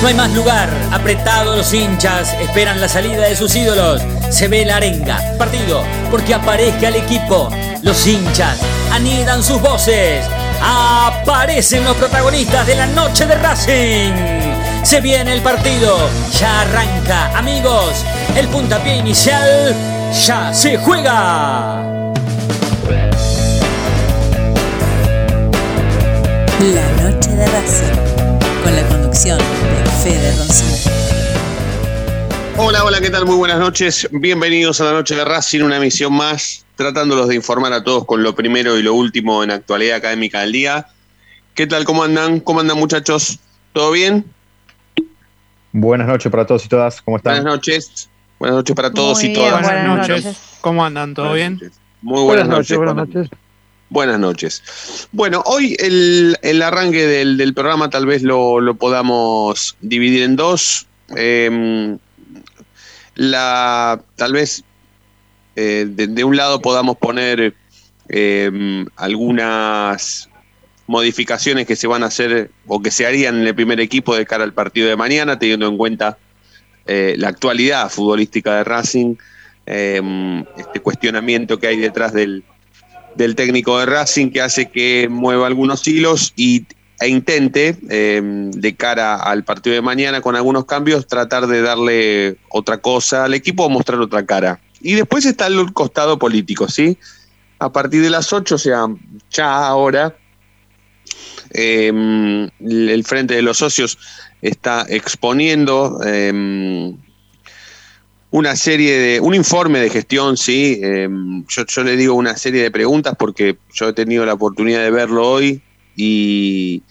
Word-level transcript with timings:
No 0.00 0.08
hay 0.08 0.14
más 0.14 0.32
lugar, 0.34 0.68
apretados 0.92 1.56
los 1.56 1.74
hinchas, 1.74 2.34
esperan 2.40 2.80
la 2.80 2.88
salida 2.88 3.28
de 3.28 3.36
sus 3.36 3.54
ídolos. 3.54 4.02
Se 4.30 4.48
ve 4.48 4.64
la 4.64 4.76
arenga, 4.76 5.20
partido, 5.36 5.82
porque 6.10 6.34
aparezca 6.34 6.88
el 6.88 6.96
equipo. 6.96 7.50
Los 7.82 8.06
hinchas 8.06 8.58
anidan 8.92 9.42
sus 9.42 9.60
voces. 9.60 10.24
Aparecen 10.62 11.84
los 11.84 11.96
protagonistas 11.96 12.66
de 12.66 12.76
la 12.76 12.86
noche 12.86 13.26
de 13.26 13.34
Racing. 13.34 14.12
Se 14.82 15.00
viene 15.00 15.32
el 15.32 15.42
partido, 15.42 15.98
ya 16.38 16.62
arranca, 16.62 17.36
amigos. 17.36 18.04
El 18.36 18.48
puntapié 18.48 18.96
inicial 18.96 19.74
ya 20.12 20.54
se 20.54 20.76
juega. 20.78 21.85
La 26.60 26.90
noche 27.02 27.30
de 27.32 27.46
Racing, 27.48 27.94
con 28.64 28.74
la 28.74 28.88
conducción 28.88 29.38
de 29.38 29.90
Fede 30.02 30.34
Roncino. 30.38 30.90
Hola, 32.56 32.82
hola, 32.82 32.98
¿qué 33.02 33.10
tal? 33.10 33.26
Muy 33.26 33.36
buenas 33.36 33.58
noches. 33.58 34.08
Bienvenidos 34.10 34.80
a 34.80 34.84
la 34.84 34.92
noche 34.92 35.14
de 35.14 35.26
Racing, 35.26 35.60
una 35.60 35.76
emisión 35.76 36.14
más, 36.14 36.64
tratándolos 36.76 37.28
de 37.28 37.34
informar 37.34 37.74
a 37.74 37.84
todos 37.84 38.06
con 38.06 38.22
lo 38.22 38.34
primero 38.34 38.78
y 38.78 38.82
lo 38.82 38.94
último 38.94 39.44
en 39.44 39.50
actualidad 39.50 39.98
académica 39.98 40.40
del 40.40 40.52
día. 40.52 40.86
¿Qué 41.54 41.66
tal? 41.66 41.84
¿Cómo 41.84 42.02
andan? 42.04 42.40
¿Cómo 42.40 42.60
andan 42.60 42.78
muchachos? 42.78 43.38
¿Todo 43.74 43.90
bien? 43.90 44.24
Buenas 45.72 46.08
noches 46.08 46.32
para 46.32 46.46
todos 46.46 46.64
y 46.64 46.68
todas, 46.68 47.02
¿cómo 47.02 47.18
están? 47.18 47.34
Buenas 47.34 47.52
noches. 47.52 48.08
Buenas 48.38 48.56
noches 48.56 48.74
para 48.74 48.90
todos 48.90 49.18
Muy 49.18 49.26
y 49.26 49.34
bien, 49.34 49.50
todas. 49.50 49.62
buenas 49.62 50.08
noches. 50.08 50.36
¿Cómo 50.62 50.82
andan? 50.82 51.12
¿Todo 51.12 51.34
bien? 51.34 51.60
Muy 52.00 52.22
buenas, 52.22 52.48
noches. 52.48 52.74
buenas 52.78 52.94
Buenas 52.94 53.14
noches. 53.14 53.38
Buenas 53.88 54.18
noches. 54.18 55.08
Bueno, 55.12 55.42
hoy 55.46 55.76
el, 55.78 56.36
el 56.42 56.62
arranque 56.62 57.06
del, 57.06 57.36
del 57.36 57.54
programa 57.54 57.88
tal 57.88 58.04
vez 58.04 58.22
lo, 58.22 58.60
lo 58.60 58.74
podamos 58.74 59.76
dividir 59.80 60.24
en 60.24 60.36
dos. 60.36 60.86
Eh, 61.16 61.96
la, 63.14 64.00
tal 64.16 64.32
vez 64.32 64.64
eh, 65.54 65.86
de, 65.88 66.24
un 66.24 66.36
lado 66.36 66.60
podamos 66.60 66.96
poner 66.96 67.54
eh, 68.08 68.84
algunas 68.96 70.28
modificaciones 70.86 71.66
que 71.66 71.76
se 71.76 71.86
van 71.86 72.02
a 72.02 72.06
hacer 72.06 72.50
o 72.66 72.82
que 72.82 72.90
se 72.90 73.06
harían 73.06 73.40
en 73.40 73.46
el 73.46 73.54
primer 73.54 73.80
equipo 73.80 74.16
de 74.16 74.26
cara 74.26 74.44
al 74.44 74.52
partido 74.52 74.88
de 74.88 74.96
mañana, 74.96 75.38
teniendo 75.38 75.66
en 75.68 75.76
cuenta 75.76 76.18
eh, 76.86 77.14
la 77.18 77.28
actualidad 77.28 77.88
futbolística 77.88 78.56
de 78.56 78.64
Racing, 78.64 79.16
eh, 79.66 80.44
este 80.56 80.80
cuestionamiento 80.80 81.58
que 81.58 81.68
hay 81.68 81.78
detrás 81.78 82.12
del, 82.12 82.44
del 83.16 83.34
técnico 83.34 83.78
de 83.78 83.86
Racing 83.86 84.30
que 84.30 84.40
hace 84.40 84.70
que 84.70 85.08
mueva 85.10 85.46
algunos 85.46 85.86
hilos 85.86 86.32
y, 86.36 86.66
e 87.00 87.08
intente, 87.08 87.76
eh, 87.90 88.20
de 88.22 88.74
cara 88.74 89.16
al 89.16 89.44
partido 89.44 89.74
de 89.74 89.82
mañana, 89.82 90.20
con 90.20 90.36
algunos 90.36 90.64
cambios, 90.64 91.06
tratar 91.06 91.46
de 91.46 91.62
darle 91.62 92.36
otra 92.48 92.78
cosa 92.78 93.24
al 93.24 93.34
equipo 93.34 93.64
o 93.64 93.70
mostrar 93.70 94.00
otra 94.00 94.24
cara. 94.24 94.60
Y 94.80 94.94
después 94.94 95.24
está 95.24 95.46
el 95.46 95.72
costado 95.72 96.18
político, 96.18 96.68
¿sí? 96.68 96.96
A 97.58 97.72
partir 97.72 98.02
de 98.02 98.10
las 98.10 98.32
8, 98.32 98.54
o 98.54 98.58
sea, 98.58 98.86
ya 99.30 99.66
ahora, 99.66 100.16
eh, 101.52 102.48
el 102.60 103.04
Frente 103.04 103.34
de 103.34 103.42
los 103.42 103.58
Socios 103.58 103.98
está 104.42 104.84
exponiendo 104.88 106.00
eh, 106.04 106.94
una 108.36 108.54
serie 108.54 108.98
de, 108.98 109.20
un 109.20 109.34
informe 109.34 109.78
de 109.80 109.88
gestión, 109.88 110.36
sí, 110.36 110.78
eh, 110.82 111.08
yo, 111.48 111.64
yo 111.66 111.82
le 111.84 111.96
digo 111.96 112.12
una 112.14 112.36
serie 112.36 112.62
de 112.62 112.70
preguntas 112.70 113.14
porque 113.18 113.56
yo 113.72 113.88
he 113.88 113.92
tenido 113.94 114.26
la 114.26 114.34
oportunidad 114.34 114.82
de 114.82 114.90
verlo 114.90 115.26
hoy 115.26 115.62
y, 115.96 116.82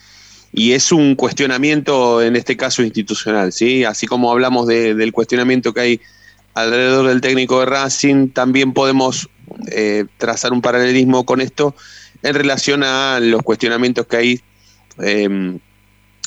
y 0.51 0.71
es 0.71 0.91
un 0.91 1.13
cuestionamiento, 1.13 2.23
en 2.23 2.35
este 2.35 2.57
caso 2.57 2.81
institucional, 2.81 3.53
sí, 3.53 3.83
así 3.83 4.07
como 4.07 4.31
hablamos 4.31 4.65
de- 4.65 4.95
del 4.95 5.11
cuestionamiento 5.11 5.71
que 5.71 5.81
hay 5.81 6.01
alrededor 6.55 7.09
del 7.09 7.21
técnico 7.21 7.59
de 7.59 7.67
Racing, 7.67 8.29
también 8.29 8.73
podemos 8.73 9.29
eh, 9.71 10.05
trazar 10.17 10.51
un 10.51 10.61
paralelismo 10.63 11.25
con 11.27 11.41
esto 11.41 11.75
en 12.23 12.33
relación 12.33 12.81
a 12.83 13.19
los 13.19 13.43
cuestionamientos 13.43 14.07
que 14.07 14.17
hay 14.17 14.41
eh, 15.03 15.59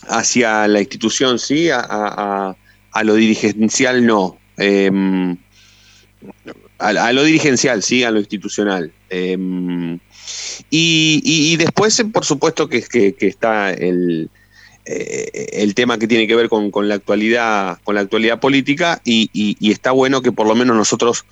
hacia 0.07 0.69
la 0.69 0.79
institución, 0.79 1.41
sí, 1.41 1.71
a- 1.71 2.55
a 2.93 3.05
lo 3.05 3.15
dirigencial 3.15 4.07
no. 4.07 4.39
Eh, 4.59 4.91
a, 6.79 7.13
lo 7.13 7.23
dirigencial, 7.25 7.83
sí, 7.83 8.05
a 8.05 8.11
lo 8.11 8.19
institucional. 8.19 8.93
Eh, 9.11 9.37
y, 10.71 11.21
y- 11.25 11.57
después, 11.57 12.03
por 12.13 12.25
supuesto, 12.25 12.69
que, 12.69 12.83
que- 12.83 13.15
que 13.15 13.27
está 13.27 13.71
el, 13.73 14.31
eh, 14.85 15.49
el 15.53 15.75
tema 15.75 15.99
que 15.99 16.07
tiene 16.07 16.27
que 16.27 16.37
ver 16.37 16.49
con, 16.49 16.71
con 16.71 16.89
la 16.89 16.95
actualidad, 16.97 17.79
con 17.85 17.95
la 17.95 18.03
actualidad 18.03 18.41
política, 18.41 19.01
y, 19.05 19.31
y- 19.33 19.71
está 19.71 19.93
bueno 19.93 20.23
que 20.23 20.33
por 20.33 20.47
lo 20.47 20.55
menos 20.55 20.77
nosotros 20.77 21.25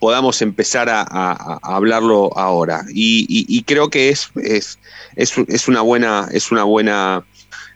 podamos 0.00 0.42
empezar 0.42 0.88
a, 0.88 1.58
hablarlo 1.62 2.36
ahora. 2.38 2.84
Y 2.92 3.62
creo 3.64 3.90
que 3.90 4.10
es, 4.10 4.30
es, 4.36 4.78
es, 5.16 5.32
es 5.48 5.68
una 5.68 5.80
buena, 5.80 6.28
es 6.32 6.52
una 6.52 6.62
buena 6.62 7.24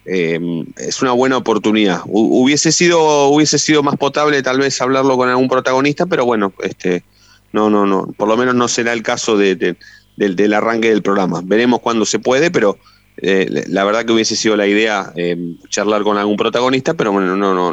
eh, 0.04 0.64
es 0.76 1.02
una 1.02 1.12
buena 1.12 1.36
oportunidad. 1.36 2.00
Hu- 2.04 2.42
Hubiese 2.42 2.72
sido, 2.72 3.28
hubiese 3.28 3.58
sido 3.58 3.82
más 3.82 3.96
potable 3.96 4.42
tal 4.42 4.58
vez 4.58 4.80
hablarlo 4.80 5.16
con 5.16 5.28
algún 5.28 5.48
protagonista, 5.48 6.06
pero 6.06 6.24
bueno, 6.24 6.52
este, 6.62 7.04
no, 7.52 7.70
no, 7.70 7.86
no, 7.86 8.06
por 8.16 8.28
lo 8.28 8.36
menos 8.36 8.54
no 8.54 8.68
será 8.68 8.92
el 8.92 9.02
caso 9.02 9.36
de, 9.36 9.54
de- 9.56 9.76
del, 10.16 10.36
del 10.36 10.52
arranque 10.54 10.88
del 10.90 11.02
programa. 11.02 11.40
Veremos 11.44 11.80
cuándo 11.80 12.04
se 12.04 12.18
puede, 12.18 12.50
pero 12.50 12.78
eh, 13.16 13.64
la 13.68 13.84
verdad 13.84 14.04
que 14.04 14.12
hubiese 14.12 14.36
sido 14.36 14.56
la 14.56 14.66
idea 14.66 15.12
eh, 15.16 15.36
charlar 15.68 16.02
con 16.02 16.18
algún 16.18 16.36
protagonista, 16.36 16.94
pero 16.94 17.12
bueno, 17.12 17.36
no, 17.36 17.54
no, 17.54 17.72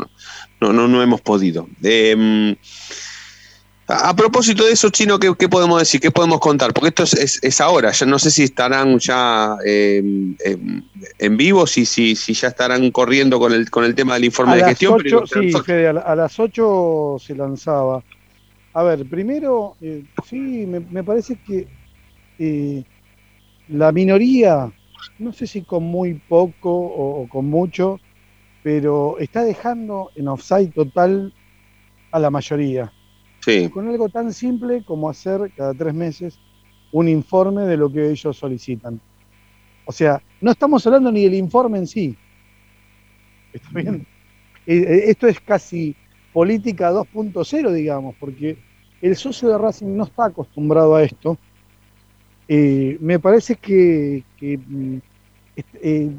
no, 0.61 0.73
no, 0.73 0.87
no 0.87 1.01
hemos 1.03 1.21
podido. 1.21 1.67
A 3.89 4.09
a 4.09 4.15
propósito 4.15 4.65
de 4.65 4.73
eso, 4.73 4.89
Chino, 4.91 5.17
¿qué, 5.19 5.33
qué 5.37 5.49
podemos 5.49 5.79
decir? 5.79 5.99
¿Qué 5.99 6.11
podemos 6.11 6.39
contar? 6.39 6.73
Porque 6.73 6.89
esto 6.89 7.03
es, 7.03 7.13
es- 7.13 7.39
es 7.43 7.59
ahora, 7.59 7.91
ya 7.91 8.05
no 8.05 8.19
sé 8.19 8.29
si 8.29 8.43
estarán 8.43 8.99
ya 8.99 9.55
eh, 9.65 10.03
en 11.17 11.37
vivo, 11.37 11.65
si, 11.65 11.85
si, 11.85 12.15
si 12.15 12.33
ya 12.33 12.49
estarán 12.49 12.91
corriendo 12.91 13.39
con 13.39 13.51
el, 13.51 13.69
con 13.71 13.83
el 13.83 13.95
tema 13.95 14.13
del 14.13 14.25
informe 14.25 14.53
A 14.53 14.55
de 14.57 14.63
gestión. 14.65 14.93
8, 14.93 15.03
pero- 15.03 15.27
sí, 15.27 15.51
Fede, 15.65 15.87
a, 15.87 15.93
la- 15.93 16.01
a 16.01 16.15
las 16.15 16.39
8 16.39 17.17
se 17.19 17.33
lanzaba. 17.35 18.03
A 18.73 18.83
ver, 18.83 19.05
primero, 19.07 19.75
eh, 19.81 20.03
sí, 20.29 20.37
me, 20.67 20.79
me 20.79 21.03
parece 21.03 21.39
que 21.45 21.67
eh, 22.37 22.83
la 23.69 23.91
minoría, 23.91 24.71
no 25.17 25.33
sé 25.33 25.47
si 25.47 25.63
con 25.63 25.83
muy 25.83 26.13
poco 26.13 26.69
o, 26.71 27.23
o 27.23 27.27
con 27.27 27.45
mucho, 27.47 27.99
pero 28.61 29.17
está 29.17 29.43
dejando 29.43 30.11
en 30.15 30.27
offside 30.27 30.71
total 30.73 31.33
a 32.11 32.19
la 32.19 32.29
mayoría. 32.29 32.93
Sí, 33.51 33.69
Con 33.69 33.87
algo 33.87 34.09
tan 34.09 34.33
simple 34.33 34.83
como 34.83 35.09
hacer 35.09 35.51
cada 35.55 35.73
tres 35.73 35.93
meses 35.93 36.39
un 36.91 37.07
informe 37.07 37.63
de 37.63 37.77
lo 37.77 37.91
que 37.91 38.09
ellos 38.09 38.37
solicitan. 38.37 38.99
O 39.85 39.91
sea, 39.91 40.21
no 40.41 40.51
estamos 40.51 40.85
hablando 40.87 41.11
ni 41.11 41.23
del 41.23 41.35
informe 41.35 41.79
en 41.79 41.87
sí. 41.87 42.15
¿Está 43.53 43.69
bien? 43.73 44.05
Eh, 44.65 44.77
eh, 44.77 45.03
Esto 45.07 45.27
es 45.27 45.39
casi 45.41 45.95
política 46.31 46.91
2.0, 46.91 47.71
digamos, 47.71 48.15
porque 48.19 48.57
el 49.01 49.15
socio 49.15 49.49
de 49.49 49.57
Racing 49.57 49.95
no 49.95 50.03
está 50.03 50.25
acostumbrado 50.25 50.95
a 50.95 51.03
esto. 51.03 51.37
Eh, 52.47 52.97
me 53.01 53.19
parece 53.19 53.55
que, 53.55 54.23
que, 54.37 54.57
mm, 54.57 54.97
est- 55.55 55.75
eh, 55.81 56.09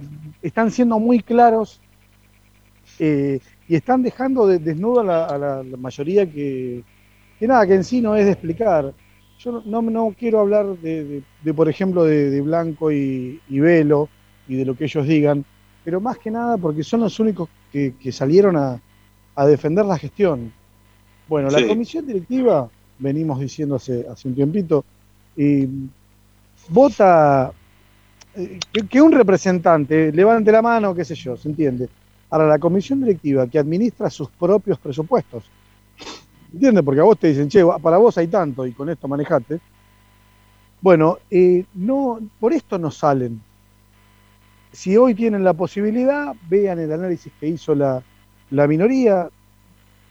están 0.43 0.71
siendo 0.71 0.99
muy 0.99 1.21
claros 1.21 1.81
eh, 2.99 3.41
y 3.67 3.77
están 3.77 4.03
dejando 4.03 4.47
de, 4.47 4.59
desnudo 4.59 5.01
a 5.01 5.05
la, 5.05 5.27
a 5.27 5.39
la- 5.39 5.63
la 5.63 5.77
mayoría 5.77 6.31
que, 6.31 6.83
que 7.41 7.49
nada, 7.49 7.67
que 7.67 7.75
en 7.77 7.85
sí 7.85 8.03
no 8.03 8.17
es 8.17 8.27
de 8.27 8.33
explicar. 8.33 8.95
Yo 9.39 9.63
no, 9.67 9.83
no, 9.83 10.15
quiero 10.19 10.41
hablar 10.41 10.67
de, 10.79 11.05
de- 11.05 11.25
de, 11.43 11.55
por 11.55 11.69
ejemplo, 11.71 12.05
de, 12.05 12.31
de 12.31 12.43
Blanco 12.43 12.93
y, 12.93 13.43
y 13.49 13.61
Velo 13.61 14.11
y 14.49 14.57
de 14.57 14.67
lo 14.67 14.77
que 14.77 14.85
ellos 14.87 15.07
digan, 15.09 15.47
pero 15.85 16.01
más 16.01 16.19
que 16.19 16.31
nada 16.33 16.59
porque 16.59 16.85
son 16.85 17.01
los 17.03 17.21
únicos 17.21 17.51
que, 17.73 17.97
que 17.99 18.13
salieron 18.13 18.57
a, 18.59 18.83
a 19.37 19.47
defender 19.47 19.87
la 19.87 19.99
gestión. 19.99 20.55
Bueno, 21.29 21.51
la 21.51 21.63
comisión 21.63 22.07
directiva, 22.07 22.71
venimos 22.99 23.41
diciendo 23.41 23.77
hace, 23.77 24.07
hace 24.09 24.29
un 24.29 24.37
tiempito, 24.37 24.87
eh, 25.37 25.69
vota 26.69 27.55
eh, 28.35 28.61
que, 28.73 28.89
que 28.89 29.03
un 29.03 29.13
representante 29.13 30.13
levante 30.13 30.53
la 30.53 30.63
mano, 30.63 30.95
qué 30.95 31.05
sé 31.05 31.17
yo, 31.17 31.37
se 31.37 31.49
entiende. 31.51 31.91
Ahora, 32.31 32.49
la 32.49 32.61
comisión 32.61 33.01
directiva 33.03 33.49
que 33.49 33.59
administra 33.61 34.11
sus 34.11 34.31
propios 34.31 34.79
presupuestos, 34.81 35.53
¿entiendes? 36.53 36.85
Porque 36.85 37.01
a 37.01 37.05
vos 37.05 37.19
te 37.19 37.29
dicen, 37.29 37.49
che, 37.49 37.65
para 37.83 37.99
vos 37.99 38.17
hay 38.19 38.29
tanto 38.29 38.67
y 38.67 38.73
con 38.73 38.89
esto 38.89 39.09
manejate. 39.09 39.61
Bueno, 40.81 41.19
eh, 41.31 41.65
no, 41.75 42.19
por 42.39 42.53
esto 42.53 42.79
no 42.79 42.91
salen. 42.91 43.41
Si 44.73 44.97
hoy 44.97 45.15
tienen 45.15 45.45
la 45.45 45.53
posibilidad, 45.53 46.35
vean 46.49 46.79
el 46.79 46.93
análisis 46.93 47.33
que 47.39 47.49
hizo 47.49 47.75
la, 47.75 48.03
la 48.51 48.67
minoría. 48.67 49.29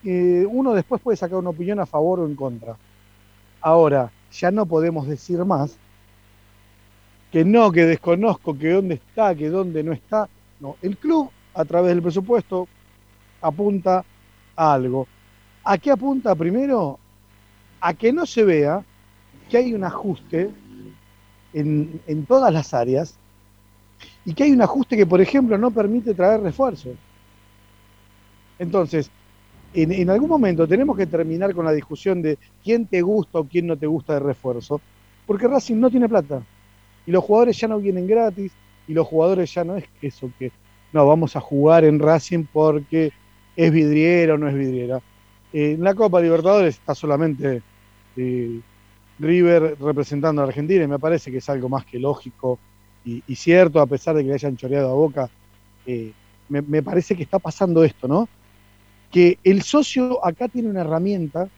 Eh, 0.04 0.46
uno 0.50 0.74
después 0.74 1.02
puede 1.02 1.18
sacar 1.18 1.38
una 1.38 1.50
opinión 1.50 1.80
a 1.80 1.86
favor 1.86 2.20
o 2.20 2.26
en 2.26 2.36
contra. 2.36 2.78
Ahora, 3.62 4.12
ya 4.32 4.52
no 4.52 4.66
podemos 4.66 5.08
decir 5.08 5.44
más 5.46 5.78
que 7.32 7.46
no, 7.46 7.72
que 7.72 7.86
desconozco, 7.86 8.58
que 8.58 8.72
dónde 8.72 8.96
está, 8.96 9.36
que 9.36 9.50
dónde 9.50 9.84
no 9.84 9.92
está. 9.92 10.28
No, 10.60 10.76
el 10.82 10.98
club 10.98 11.30
a 11.54 11.66
través 11.66 11.90
del 11.90 12.02
presupuesto 12.02 12.68
apunta 13.42 14.04
a 14.56 14.74
algo. 14.74 15.08
¿A 15.72 15.78
qué 15.78 15.92
apunta 15.92 16.34
primero? 16.34 16.98
A 17.80 17.94
que 17.94 18.12
no 18.12 18.26
se 18.26 18.44
vea 18.44 18.84
que 19.48 19.58
hay 19.58 19.76
un 19.76 19.84
ajuste 19.84 20.50
en, 21.54 22.02
en 22.08 22.26
todas 22.26 22.52
las 22.52 22.74
áreas 22.74 23.20
y 24.26 24.34
que 24.34 24.46
hay 24.46 24.52
un 24.52 24.64
ajuste 24.64 24.98
que, 24.98 25.06
por 25.06 25.22
ejemplo, 25.22 25.60
no 25.60 25.70
permite 25.70 26.16
traer 26.16 26.42
refuerzos. 26.42 26.96
Entonces, 28.58 29.12
en, 29.76 29.92
en, 29.92 30.10
algún 30.10 30.28
momento 30.28 30.68
tenemos 30.68 30.98
que 30.98 31.06
terminar 31.06 31.54
con 31.54 31.66
la 31.66 31.72
discusión 31.72 32.24
de 32.24 32.40
quién 32.64 32.88
te 32.88 33.04
gusta 33.04 33.38
o 33.38 33.44
quién 33.44 33.68
no 33.68 33.78
te 33.78 33.86
gusta 33.86 34.14
de 34.14 34.22
refuerzo, 34.22 34.82
porque 35.28 35.48
Racing 35.48 35.80
no 35.80 35.92
tiene 35.92 36.10
plata. 36.10 36.42
Y 37.06 37.12
los 37.12 37.24
jugadores 37.24 37.60
ya 37.60 37.68
no 37.68 37.78
vienen 37.78 38.08
gratis, 38.08 38.52
y 38.88 38.94
los 38.96 39.06
jugadores 39.06 39.54
ya 39.54 39.64
no 39.64 39.78
es 39.78 39.86
eso 40.02 40.32
que, 40.40 40.52
no, 40.94 41.06
vamos 41.06 41.36
a 41.36 41.40
jugar 41.40 41.84
en 41.84 42.00
Racing 42.00 42.46
porque 42.52 43.12
es 43.56 43.72
vidriera 43.72 44.34
o 44.34 44.38
no 44.40 44.50
es 44.50 44.56
vidriera. 44.56 45.00
Eh, 45.52 45.72
en 45.72 45.84
la 45.84 45.96
Copa 45.96 46.22
Libertadores 46.22 46.76
está 46.76 46.94
solamente 46.94 47.62
eh, 48.16 48.60
River 49.18 49.78
representando 49.80 50.42
a 50.42 50.46
Argentina 50.46 50.84
y 50.84 50.88
me 50.88 51.00
parece 51.00 51.32
que 51.32 51.38
es 51.38 51.50
algo 51.50 51.70
más 51.70 51.86
que 51.86 52.00
lógico 52.00 52.60
y, 53.06 53.36
cierto, 53.36 53.82
a 53.82 53.88
pesar 53.88 54.16
de 54.16 54.22
que 54.22 54.28
le 54.28 54.36
hayan 54.36 54.56
choreado 54.56 54.92
a 54.92 54.94
Boca. 54.94 55.30
Eh, 55.88 56.12
me, 56.48 56.84
parece 56.84 57.16
que 57.16 57.24
está 57.24 57.40
pasando 57.40 57.84
esto, 57.84 58.08
¿no? 58.08 58.30
que 59.12 59.40
el 59.44 59.64
socio 59.64 60.24
acá 60.24 60.48
tiene 60.48 60.70
una 60.70 60.82
herramienta 60.82 61.50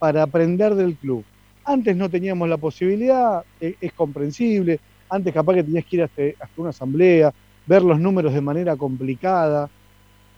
para 0.00 0.24
aprender 0.24 0.74
del 0.74 0.96
club. 0.96 1.24
Antes 1.64 1.96
no 1.96 2.08
teníamos 2.08 2.48
la 2.48 2.56
posibilidad, 2.56 3.44
es, 3.60 3.76
es 3.80 3.92
comprensible, 3.92 4.80
antes 5.08 5.32
capaz 5.32 5.54
que 5.54 5.62
tenías 5.62 5.84
que 5.84 5.96
ir 5.96 6.02
hasta, 6.02 6.22
hasta, 6.40 6.60
una 6.60 6.70
asamblea, 6.70 7.32
ver 7.66 7.82
los 7.82 8.00
números 8.00 8.34
de 8.34 8.40
manera 8.40 8.74
complicada. 8.74 9.70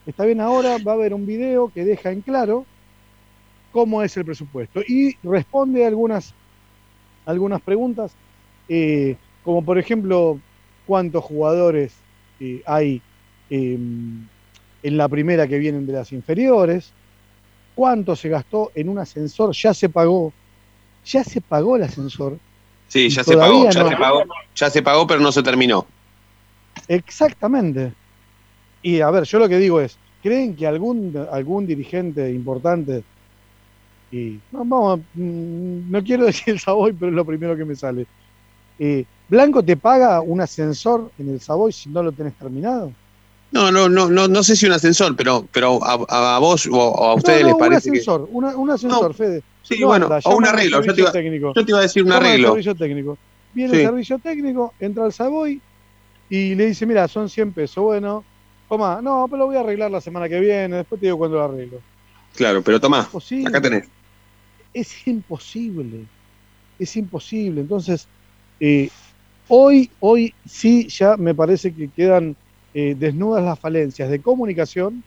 Está 0.04 0.26
bien, 0.26 0.42
ahora 0.42 0.76
va 0.86 0.92
a 0.92 0.94
haber 0.96 1.14
un 1.14 1.24
video 1.24 1.70
que 1.72 1.86
deja 1.86 2.10
en 2.10 2.20
claro 2.20 2.66
cómo 3.74 4.04
es 4.04 4.16
el 4.16 4.24
presupuesto 4.24 4.82
y 4.86 5.16
responde 5.24 5.84
algunas, 5.84 6.32
algunas 7.26 7.60
preguntas, 7.60 8.12
eh, 8.68 9.16
como 9.42 9.64
por 9.64 9.78
ejemplo, 9.78 10.38
cuántos 10.86 11.24
jugadores 11.24 11.92
eh, 12.38 12.62
hay 12.66 13.02
eh, 13.50 13.76
en 14.84 14.96
la 14.96 15.08
primera 15.08 15.48
que 15.48 15.58
vienen 15.58 15.88
de 15.88 15.92
las 15.92 16.12
inferiores, 16.12 16.92
cuánto 17.74 18.14
se 18.14 18.28
gastó 18.28 18.70
en 18.76 18.88
un 18.88 19.00
ascensor, 19.00 19.52
ya 19.52 19.74
se 19.74 19.88
pagó, 19.88 20.32
ya 21.04 21.24
se 21.24 21.40
pagó 21.40 21.74
el 21.74 21.82
ascensor. 21.82 22.38
Sí, 22.86 23.08
ya 23.08 23.24
se 23.24 23.36
pagó, 23.36 23.68
ya 23.68 23.82
no. 23.82 23.88
se 23.88 23.96
pagó, 23.96 24.22
ya 24.54 24.70
se 24.70 24.82
pagó, 24.82 25.04
pero 25.04 25.18
no 25.18 25.32
se 25.32 25.42
terminó. 25.42 25.84
Exactamente. 26.86 27.92
Y 28.82 29.00
a 29.00 29.10
ver, 29.10 29.24
yo 29.24 29.40
lo 29.40 29.48
que 29.48 29.58
digo 29.58 29.80
es, 29.80 29.98
¿creen 30.22 30.54
que 30.54 30.64
algún, 30.64 31.26
algún 31.32 31.66
dirigente 31.66 32.30
importante, 32.30 33.02
vamos, 34.50 35.00
no 35.14 36.04
quiero 36.04 36.24
decir 36.26 36.54
el 36.54 36.60
Savoy, 36.60 36.92
pero 36.92 37.10
es 37.10 37.16
lo 37.16 37.24
primero 37.24 37.56
que 37.56 37.64
me 37.64 37.76
sale, 37.76 38.06
eh, 38.78 39.04
¿Blanco 39.28 39.62
te 39.62 39.76
paga 39.76 40.20
un 40.20 40.40
ascensor 40.40 41.10
en 41.18 41.30
el 41.30 41.40
Savoy 41.40 41.72
si 41.72 41.88
no 41.88 42.02
lo 42.02 42.12
tenés 42.12 42.34
terminado? 42.34 42.92
No, 43.52 43.70
no, 43.70 43.88
no, 43.88 44.10
no, 44.10 44.26
no 44.28 44.42
sé 44.42 44.56
si 44.56 44.66
un 44.66 44.72
ascensor, 44.72 45.14
pero, 45.16 45.46
pero 45.52 45.82
a, 45.82 46.36
a 46.36 46.38
vos 46.38 46.68
o 46.70 47.04
a 47.04 47.14
ustedes 47.14 47.42
no, 47.42 47.50
no, 47.50 47.54
les 47.54 47.58
parece 47.58 47.88
un 47.90 47.96
ascensor, 47.96 48.26
que... 48.26 48.32
una, 48.32 48.56
un 48.56 48.70
ascensor, 48.70 49.08
no, 49.08 49.14
Fede. 49.14 49.42
Sí, 49.62 49.80
no 49.80 49.86
bueno, 49.86 50.06
anda, 50.06 50.20
o 50.24 50.36
un 50.36 50.46
arreglo. 50.46 50.82
Yo 50.82 50.94
te, 50.94 51.00
iba, 51.00 51.12
técnico. 51.12 51.52
yo 51.54 51.64
te 51.64 51.70
iba 51.70 51.78
a 51.78 51.82
decir 51.82 52.02
un 52.02 52.10
Llama 52.10 52.26
arreglo. 52.26 52.48
servicio 52.48 52.74
técnico. 52.74 53.18
Viene 53.54 53.70
sí. 53.72 53.80
el 53.80 53.86
servicio 53.86 54.18
técnico, 54.18 54.74
entra 54.80 55.04
al 55.04 55.12
Savoy 55.12 55.60
y 56.28 56.54
le 56.54 56.66
dice, 56.66 56.84
mira, 56.84 57.06
son 57.06 57.28
100 57.28 57.52
pesos. 57.52 57.82
Bueno, 57.82 58.24
toma, 58.68 59.00
no, 59.00 59.26
pero 59.28 59.38
lo 59.38 59.46
voy 59.46 59.56
a 59.56 59.60
arreglar 59.60 59.90
la 59.90 60.00
semana 60.00 60.28
que 60.28 60.40
viene, 60.40 60.76
después 60.76 61.00
te 61.00 61.06
digo 61.06 61.18
cuándo 61.18 61.38
lo 61.38 61.44
arreglo. 61.44 61.80
Claro, 62.34 62.60
pero 62.62 62.80
tomá, 62.80 63.08
acá 63.46 63.60
tenés. 63.60 63.88
Es 64.74 65.06
imposible, 65.06 66.04
es 66.78 66.96
imposible. 66.96 67.62
Entonces, 67.62 68.08
eh, 68.60 68.90
hoy, 69.48 69.90
hoy 70.00 70.34
sí 70.44 70.88
ya 70.88 71.16
me 71.16 71.34
parece 71.34 71.72
que 71.72 71.88
quedan 71.88 72.36
eh, 72.74 72.96
desnudas 72.98 73.44
las 73.44 73.58
falencias 73.58 74.10
de 74.10 74.20
comunicación 74.20 75.02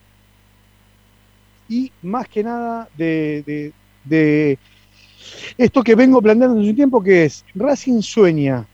y 1.68 1.92
más 2.00 2.26
que 2.28 2.42
nada 2.42 2.88
de, 2.96 3.72
de, 4.04 4.58
esto 5.58 5.82
que 5.82 5.94
vengo 5.94 6.22
planteando 6.22 6.58
en 6.58 6.66
un 6.66 6.74
tiempo 6.74 7.02
que 7.02 7.26
es 7.26 7.44
Racing 7.54 8.00
sueña, 8.00 8.66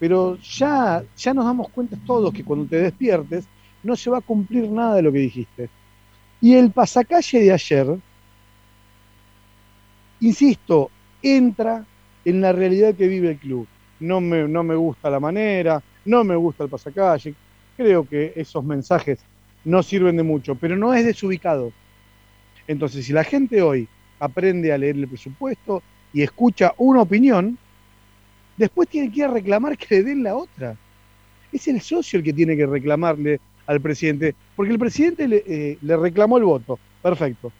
pero 0.00 0.36
ya, 0.38 1.04
ya 1.16 1.32
nos 1.32 1.44
damos 1.44 1.68
cuenta 1.68 1.96
todos 2.04 2.32
que 2.32 2.42
cuando 2.42 2.66
te 2.66 2.78
despiertes 2.78 3.46
no 3.84 3.94
se 3.94 4.10
va 4.10 4.18
a 4.18 4.22
cumplir 4.22 4.68
nada 4.68 4.96
de 4.96 5.02
lo 5.02 5.12
que 5.12 5.18
dijiste. 5.18 5.70
Y 6.40 6.54
el 6.54 6.72
pasacalle 6.72 7.40
de 7.40 7.52
ayer, 7.52 7.98
insisto, 10.26 10.90
entra 11.22 11.84
en 12.24 12.40
la 12.40 12.52
realidad 12.52 12.94
que 12.94 13.06
vive 13.06 13.30
el 13.30 13.38
club. 13.38 13.66
No 14.00 14.20
me, 14.20 14.46
no 14.48 14.62
me 14.62 14.74
gusta 14.74 15.08
la 15.08 15.20
manera, 15.20 15.82
no 16.04 16.24
me 16.24 16.36
gusta 16.36 16.64
el 16.64 16.70
pasacalle, 16.70 17.34
creo 17.76 18.06
que 18.06 18.32
esos 18.36 18.64
mensajes 18.64 19.20
no 19.64 19.82
sirven 19.82 20.16
de 20.16 20.22
mucho, 20.22 20.54
pero 20.54 20.76
no 20.76 20.92
es 20.94 21.04
desubicado. 21.04 21.72
Entonces, 22.66 23.06
si 23.06 23.12
la 23.12 23.24
gente 23.24 23.62
hoy 23.62 23.88
aprende 24.18 24.72
a 24.72 24.78
leer 24.78 24.96
el 24.96 25.08
presupuesto 25.08 25.82
y 26.12 26.22
escucha 26.22 26.74
una 26.78 27.02
opinión, 27.02 27.58
después 28.56 28.88
tiene 28.88 29.10
que 29.10 29.20
ir 29.20 29.24
a 29.26 29.28
reclamar 29.28 29.78
que 29.78 29.96
le 29.96 30.02
den 30.02 30.22
la 30.22 30.34
otra. 30.36 30.76
Es 31.52 31.68
el 31.68 31.80
socio 31.80 32.18
el 32.18 32.24
que 32.24 32.32
tiene 32.32 32.56
que 32.56 32.66
reclamarle 32.66 33.40
al 33.66 33.80
presidente, 33.80 34.34
porque 34.54 34.72
el 34.72 34.78
presidente 34.78 35.28
le, 35.28 35.42
eh, 35.46 35.78
le 35.80 35.96
reclamó 35.96 36.38
el 36.38 36.44
voto, 36.44 36.78
perfecto. 37.02 37.52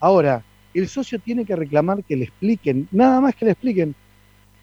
Ahora, 0.00 0.42
el 0.74 0.88
socio 0.88 1.18
tiene 1.20 1.44
que 1.44 1.56
reclamar 1.56 2.02
que 2.04 2.16
le 2.16 2.24
expliquen, 2.24 2.88
nada 2.90 3.20
más 3.20 3.34
que 3.36 3.44
le 3.44 3.52
expliquen. 3.52 3.94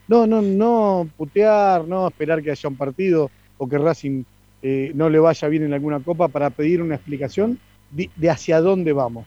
No, 0.07 0.27
no, 0.27 0.41
no 0.41 1.09
putear, 1.15 1.87
no 1.87 2.07
esperar 2.07 2.43
que 2.43 2.51
haya 2.51 2.67
un 2.69 2.75
partido 2.75 3.31
o 3.57 3.67
que 3.67 3.77
Racing 3.77 4.23
eh, 4.61 4.91
no 4.93 5.09
le 5.09 5.19
vaya 5.19 5.47
bien 5.47 5.63
en 5.63 5.73
alguna 5.73 6.01
copa 6.01 6.27
para 6.27 6.49
pedir 6.49 6.81
una 6.81 6.95
explicación 6.95 7.59
de, 7.91 8.09
hacia 8.29 8.59
dónde 8.59 8.91
vamos. 8.91 9.25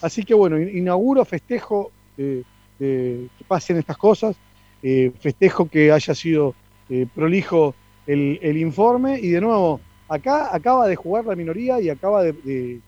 Así 0.00 0.24
que 0.24 0.34
bueno, 0.34 0.58
inauguro, 0.60 1.24
festejo 1.24 1.92
que 2.16 3.28
pasen 3.46 3.78
estas 3.78 3.96
cosas, 3.96 4.36
eh, 4.82 5.12
festejo 5.20 5.68
que 5.68 5.92
haya 5.92 6.14
sido 6.14 6.54
eh, 6.90 7.06
prolijo 7.14 7.76
el, 8.06 8.56
informe 8.56 9.20
y 9.20 9.28
de 9.28 9.40
nuevo, 9.40 9.80
acá 10.08 10.54
acaba 10.54 10.88
de 10.88 10.96
jugar 10.96 11.24
la 11.24 11.36
minoría 11.36 11.80
y 11.80 11.88
acaba 11.88 12.24
de 12.24 12.80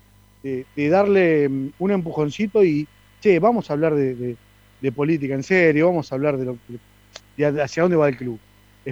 darle 0.77 1.49
mm, 1.49 1.71
un 1.79 1.91
empujoncito 1.93 2.65
y, 2.65 2.89
che, 3.25 3.39
vamos 3.39 3.71
a 3.71 3.73
hablar 3.73 3.95
de, 3.95 4.37
política 4.95 5.35
en 5.35 5.43
serio, 5.43 5.87
vamos 5.87 6.13
a 6.13 6.15
hablar 6.15 6.37
de, 6.37 6.45
lo, 6.45 6.59
de 7.37 7.63
hacia 7.63 7.83
dónde 7.83 7.97
va 7.97 8.09
el 8.09 8.17
club. 8.19 8.39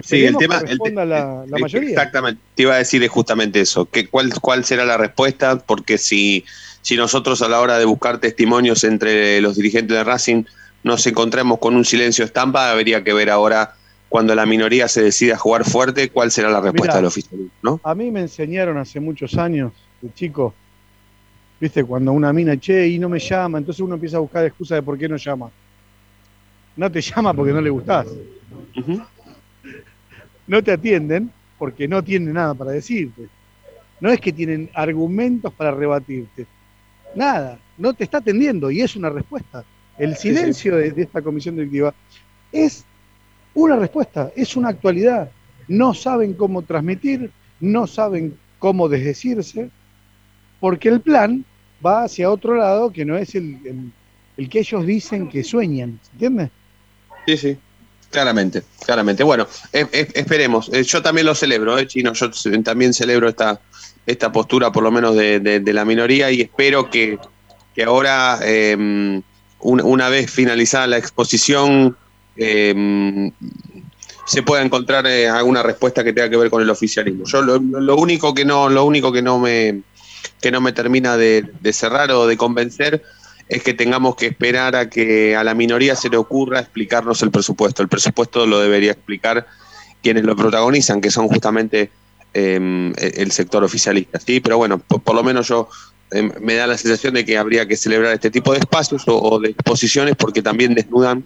Sí, 0.01 0.25
el 0.25 0.35
tema. 0.37 0.59
El, 0.65 0.79
la, 0.95 1.45
la 1.47 1.57
mayoría. 1.59 1.91
Exactamente. 1.91 2.41
Te 2.55 2.63
iba 2.63 2.73
a 2.73 2.77
decir 2.79 3.07
justamente 3.07 3.61
eso. 3.61 3.85
Que 3.85 4.07
cuál, 4.07 4.33
¿Cuál 4.41 4.65
será 4.65 4.85
la 4.85 4.97
respuesta? 4.97 5.59
Porque 5.59 5.99
si, 5.99 6.45
si 6.81 6.95
nosotros 6.95 7.43
a 7.43 7.47
la 7.47 7.61
hora 7.61 7.77
de 7.77 7.85
buscar 7.85 8.17
testimonios 8.17 8.83
entre 8.83 9.39
los 9.39 9.55
dirigentes 9.55 9.95
de 9.95 10.03
Racing 10.03 10.45
nos 10.81 11.05
encontramos 11.05 11.59
con 11.59 11.75
un 11.75 11.85
silencio 11.85 12.25
estampa, 12.25 12.71
habría 12.71 13.03
que 13.03 13.13
ver 13.13 13.29
ahora 13.29 13.75
cuando 14.09 14.33
la 14.33 14.47
minoría 14.47 14.87
se 14.87 15.03
decida 15.03 15.35
a 15.35 15.37
jugar 15.37 15.63
fuerte, 15.63 16.09
cuál 16.09 16.31
será 16.31 16.49
la 16.49 16.59
respuesta 16.59 16.93
Mirá, 16.93 16.95
del 16.95 17.05
oficialismo, 17.05 17.51
¿no? 17.61 17.79
A 17.83 17.93
mí 17.93 18.09
me 18.09 18.21
enseñaron 18.21 18.77
hace 18.77 18.99
muchos 18.99 19.37
años, 19.37 19.71
de 20.01 20.13
chico, 20.13 20.53
viste, 21.59 21.83
cuando 21.83 22.11
una 22.11 22.33
mina, 22.33 22.57
che, 22.57 22.87
y 22.87 22.99
no 22.99 23.09
me 23.09 23.19
llama, 23.19 23.57
entonces 23.57 23.81
uno 23.81 23.95
empieza 23.95 24.17
a 24.17 24.21
buscar 24.21 24.45
excusas 24.45 24.77
de 24.77 24.83
por 24.83 24.97
qué 24.97 25.07
no 25.07 25.17
llama. 25.17 25.49
No 26.75 26.91
te 26.91 27.01
llama 27.01 27.33
porque 27.33 27.53
no 27.53 27.61
le 27.61 27.69
gustás. 27.69 28.07
Uh 28.75 28.81
-huh 28.81 29.05
no 30.47 30.63
te 30.63 30.71
atienden 30.71 31.31
porque 31.57 31.87
no 31.87 32.03
tienen 32.03 32.33
nada 32.33 32.53
para 32.53 32.71
decirte. 32.71 33.27
No 33.99 34.11
es 34.11 34.19
que 34.19 34.33
tienen 34.33 34.69
argumentos 34.73 35.53
para 35.53 35.71
rebatirte. 35.71 36.45
Nada, 37.15 37.59
no 37.77 37.93
te 37.93 38.03
está 38.03 38.17
atendiendo 38.17 38.69
y 38.71 38.81
es 38.81 38.95
una 38.95 39.09
respuesta. 39.09 39.63
El 39.97 40.17
silencio 40.17 40.75
de, 40.75 40.91
de 40.91 41.03
esta 41.03 41.21
comisión 41.21 41.55
directiva 41.55 41.93
es 42.51 42.83
una 43.53 43.75
respuesta, 43.75 44.31
es 44.35 44.55
una 44.55 44.69
actualidad. 44.69 45.29
No 45.67 45.93
saben 45.93 46.33
cómo 46.33 46.63
transmitir, 46.63 47.31
no 47.59 47.87
saben 47.87 48.35
cómo 48.59 48.89
desdecirse, 48.89 49.69
porque 50.63 50.87
el 50.87 51.01
plan 51.01 51.43
va 51.85 52.05
hacia 52.05 52.31
otro 52.31 52.55
lado 52.55 52.89
que 52.89 53.03
no 53.03 53.17
es 53.17 53.35
el, 53.35 53.91
el, 54.37 54.47
que 54.47 54.59
ellos 54.59 54.85
dicen 54.85 55.27
que 55.27 55.43
sueñan, 55.43 55.99
¿entiendes? 56.13 56.51
Sí, 57.27 57.35
sí. 57.35 57.57
Claramente, 58.09 58.63
claramente. 58.85 59.23
Bueno, 59.25 59.45
eh, 59.73 59.85
eh, 59.91 60.07
esperemos. 60.13 60.69
Eh, 60.71 60.83
yo 60.83 61.01
también 61.01 61.27
lo 61.27 61.35
celebro, 61.35 61.77
¿eh, 61.77 61.85
Chino. 61.85 62.13
Yo 62.13 62.31
también 62.63 62.93
celebro 62.93 63.27
esta, 63.27 63.59
esta 64.05 64.31
postura, 64.31 64.71
por 64.71 64.83
lo 64.83 64.91
menos, 64.91 65.17
de, 65.17 65.41
de, 65.41 65.59
de 65.59 65.73
la 65.73 65.83
minoría, 65.83 66.31
y 66.31 66.39
espero 66.39 66.89
que, 66.89 67.19
que 67.75 67.83
ahora, 67.83 68.39
una, 69.59 70.07
vez 70.07 70.31
finalizada 70.31 70.87
la 70.87 70.97
exposición 70.97 71.97
se 74.25 74.43
pueda 74.43 74.63
encontrar 74.63 75.05
eh, 75.07 75.27
alguna 75.27 75.63
respuesta 75.63 76.03
que 76.03 76.13
tenga 76.13 76.29
que 76.29 76.37
ver 76.37 76.49
con 76.49 76.61
el 76.61 76.69
oficialismo. 76.69 77.25
Yo 77.25 77.41
lo, 77.41 77.95
único 77.97 78.33
que 78.33 78.45
no, 78.45 78.69
lo 78.69 78.85
único 78.85 79.11
que 79.11 79.21
no 79.21 79.39
me 79.39 79.81
que 80.41 80.51
no 80.51 80.61
me 80.61 80.71
termina 80.71 81.17
de, 81.17 81.45
cerrar 81.71 82.11
o 82.11 82.27
de 82.27 82.37
convencer 82.37 83.03
es 83.49 83.63
que 83.63 83.73
tengamos 83.73 84.15
que 84.15 84.27
esperar 84.27 84.75
a 84.75 84.89
que 84.89 85.35
a 85.35 85.43
la 85.43 85.53
minoría 85.53 85.95
se 85.95 86.09
le 86.09 86.17
ocurra 86.17 86.59
explicarnos 86.59 87.21
el 87.21 87.31
presupuesto. 87.31 87.81
El 87.81 87.89
presupuesto 87.89 88.45
lo 88.45 88.59
debería 88.59 88.91
explicar 88.91 89.45
quienes 90.01 90.23
lo 90.23 90.35
protagonizan, 90.35 91.01
que 91.01 91.11
son 91.11 91.27
justamente 91.27 91.91
em, 92.33 92.93
el 92.97 93.31
sector 93.31 93.63
oficialista. 93.63 94.19
¿sí? 94.19 94.39
Pero 94.39 94.57
bueno, 94.57 94.79
por, 94.79 95.13
lo 95.13 95.23
menos 95.23 95.47
yo 95.47 95.69
em, 96.11 96.31
me 96.41 96.55
da 96.55 96.67
la 96.67 96.77
sensación 96.77 97.13
de 97.13 97.25
que 97.25 97.37
habría 97.37 97.67
que 97.67 97.75
celebrar 97.75 98.13
este 98.13 98.31
tipo 98.31 98.53
de 98.53 98.59
espacios 98.59 99.03
o 99.07 99.39
de 99.39 99.49
exposiciones 99.49 100.15
porque 100.17 100.41
también 100.41 100.73
desnudan 100.73 101.25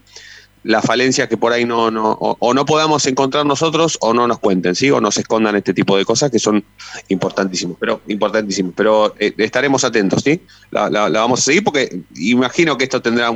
la 0.68 0.82
falencia 0.82 1.30
que 1.30 1.38
por 1.38 1.54
ahí 1.54 1.64
no, 1.64 1.90
no 1.90 2.12
o, 2.20 2.54
no 2.54 2.66
podamos 2.66 3.06
encontrar 3.06 3.46
nosotros 3.46 3.98
o 4.02 4.14
no 4.14 4.28
nos 4.28 4.40
cuenten, 4.40 4.76
¿sí? 4.76 4.92
O 4.92 5.00
nos 5.00 5.18
escondan 5.18 5.56
este 5.56 5.74
tipo 5.74 5.98
de 5.98 6.04
cosas 6.04 6.30
que 6.30 6.40
son 6.40 6.62
importantísimos, 7.08 7.78
pero 7.80 8.02
importantísimos. 8.10 8.74
Pero 8.76 9.16
eh, 9.18 9.34
estaremos 9.38 9.86
atentos, 9.86 10.24
¿sí? 10.24 10.42
La, 10.72 10.90
vamos 10.90 11.40
a 11.40 11.44
seguir 11.44 11.64
porque 11.64 12.02
imagino 12.16 12.78
que 12.78 12.84
esto 12.84 13.02
tendrá 13.02 13.32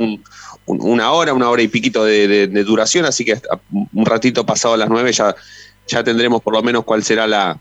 una 0.66 1.12
hora, 1.12 1.32
una 1.32 1.48
hora 1.48 1.62
y 1.62 1.68
piquito 1.68 2.04
de, 2.04 2.48
duración, 2.64 3.06
así 3.06 3.24
que 3.24 3.40
un 3.70 4.04
ratito 4.04 4.44
pasado 4.44 4.74
a 4.74 4.76
las 4.76 4.90
nueve 4.90 5.10
ya, 5.12 5.34
ya 5.88 6.04
tendremos 6.04 6.42
por 6.42 6.52
lo 6.52 6.62
menos 6.62 6.84
cuál 6.84 7.02
será 7.02 7.26
la, 7.26 7.58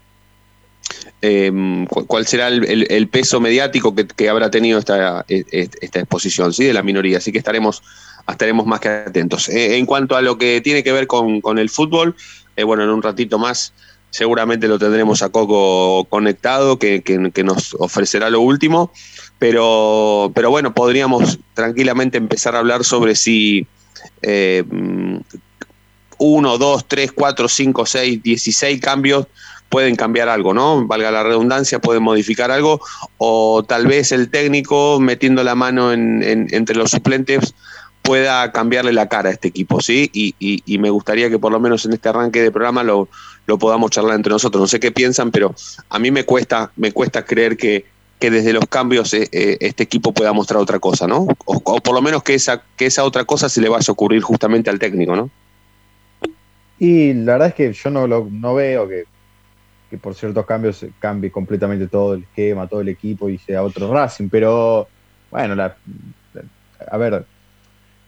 em, 1.21 1.85
cuál 1.85 2.27
será 2.27 2.49
el, 2.49 3.07
peso 3.07 3.39
mediático 3.39 3.95
que, 3.95 4.27
habrá 4.27 4.51
tenido 4.51 4.79
esta, 4.79 5.23
e, 5.29 5.45
e, 5.49 5.69
esta 5.79 5.99
exposición 6.01 6.51
¿sí? 6.51 6.65
de 6.65 6.73
la 6.73 6.83
minoría. 6.83 7.19
Así 7.19 7.31
que 7.31 7.37
estaremos 7.37 7.81
estaremos 8.29 8.65
más 8.65 8.79
que 8.79 8.89
atentos. 8.89 9.49
Eh, 9.49 9.77
en 9.77 9.85
cuanto 9.85 10.15
a 10.15 10.21
lo 10.21 10.37
que 10.37 10.61
tiene 10.61 10.83
que 10.83 10.91
ver 10.91 11.07
con, 11.07 11.57
el 11.57 11.69
fútbol, 11.69 12.15
eh, 12.55 12.63
bueno, 12.63 12.83
en 12.83 12.89
un 12.89 13.01
ratito 13.01 13.39
más 13.39 13.73
seguramente 14.09 14.67
lo 14.67 14.77
tendremos 14.77 15.21
a 15.21 15.29
Coco 15.29 16.05
conectado, 16.09 16.77
que, 16.77 17.01
nos 17.43 17.73
ofrecerá 17.79 18.29
lo 18.29 18.41
último, 18.41 18.91
pero, 19.39 20.31
pero 20.35 20.49
bueno, 20.49 20.73
podríamos 20.73 21.39
tranquilamente 21.53 22.17
empezar 22.17 22.55
a 22.55 22.59
hablar 22.59 22.83
sobre 22.83 23.15
si 23.15 23.65
eh, 24.21 24.63
uno, 26.17 26.57
dos, 26.57 26.85
tres, 26.87 27.11
cuatro, 27.13 27.47
cinco, 27.47 27.85
seis, 27.85 28.21
dieciséis 28.21 28.79
cambios 28.81 29.27
pueden 29.69 29.95
cambiar 29.95 30.27
algo, 30.27 30.53
¿no? 30.53 30.85
Valga 30.85 31.09
la 31.11 31.23
redundancia, 31.23 31.79
pueden 31.79 32.03
modificar 32.03 32.51
algo, 32.51 32.81
o 33.17 33.63
tal 33.63 33.87
vez 33.87 34.11
el 34.11 34.29
técnico 34.29 34.99
metiendo 34.99 35.43
la 35.45 35.55
mano 35.55 35.93
entre 35.93 36.75
los 36.75 36.91
suplentes 36.91 37.55
pueda 38.01 38.51
cambiarle 38.51 38.93
la 38.93 39.07
cara 39.07 39.29
a 39.29 39.31
este 39.31 39.49
equipo, 39.49 39.81
¿sí? 39.81 40.09
Y, 40.13 40.77
me 40.79 40.89
gustaría 40.89 41.29
que 41.29 41.39
por 41.39 41.51
lo 41.51 41.59
menos 41.59 41.85
en 41.85 41.93
este 41.93 42.09
arranque 42.09 42.41
de 42.41 42.51
programa 42.51 42.83
lo, 42.83 43.07
podamos 43.59 43.91
charlar 43.91 44.15
entre 44.15 44.31
nosotros. 44.31 44.61
No 44.61 44.67
sé 44.67 44.79
qué 44.79 44.91
piensan, 44.91 45.31
pero 45.31 45.53
a 45.89 45.99
mí 45.99 46.11
me 46.11 46.23
cuesta, 46.23 46.71
me 46.75 46.91
cuesta 46.91 47.25
creer 47.25 47.57
que, 47.57 47.85
que 48.19 48.31
desde 48.31 48.53
los 48.53 48.65
cambios 48.67 49.13
eh, 49.13 49.27
eh, 49.31 49.57
este 49.59 49.83
equipo 49.83 50.13
pueda 50.13 50.33
mostrar 50.33 50.61
otra 50.61 50.79
cosa, 50.79 51.07
¿no? 51.07 51.27
O, 51.45 51.59
por 51.61 51.93
lo 51.93 52.01
menos 52.01 52.23
que 52.23 52.33
esa, 52.33 52.63
que 52.77 52.85
esa 52.85 53.03
otra 53.03 53.25
cosa 53.25 53.49
se 53.49 53.61
le 53.61 53.69
vaya 53.69 53.85
a 53.87 53.91
ocurrir 53.91 54.21
justamente 54.21 54.69
al 54.69 54.79
técnico, 54.79 55.15
¿no? 55.15 55.29
Y 56.79 57.13
la 57.13 57.33
verdad 57.33 57.49
es 57.49 57.53
que 57.53 57.73
yo 57.73 57.89
no, 57.91 58.07
lo, 58.07 58.27
no 58.31 58.55
veo 58.55 58.87
que, 58.87 59.03
que 59.89 59.97
por 59.97 60.15
ciertos 60.15 60.45
cambios 60.45 60.85
cambie 60.99 61.29
completamente 61.29 61.87
todo 61.87 62.15
el 62.15 62.23
esquema, 62.23 62.67
todo 62.67 62.81
el 62.81 62.89
equipo 62.89 63.29
y 63.29 63.37
sea 63.37 63.61
otro 63.61 63.93
Racing, 63.93 64.29
pero 64.29 64.87
bueno, 65.29 65.53
la, 65.53 65.75
a 66.89 66.97
ver, 66.97 67.25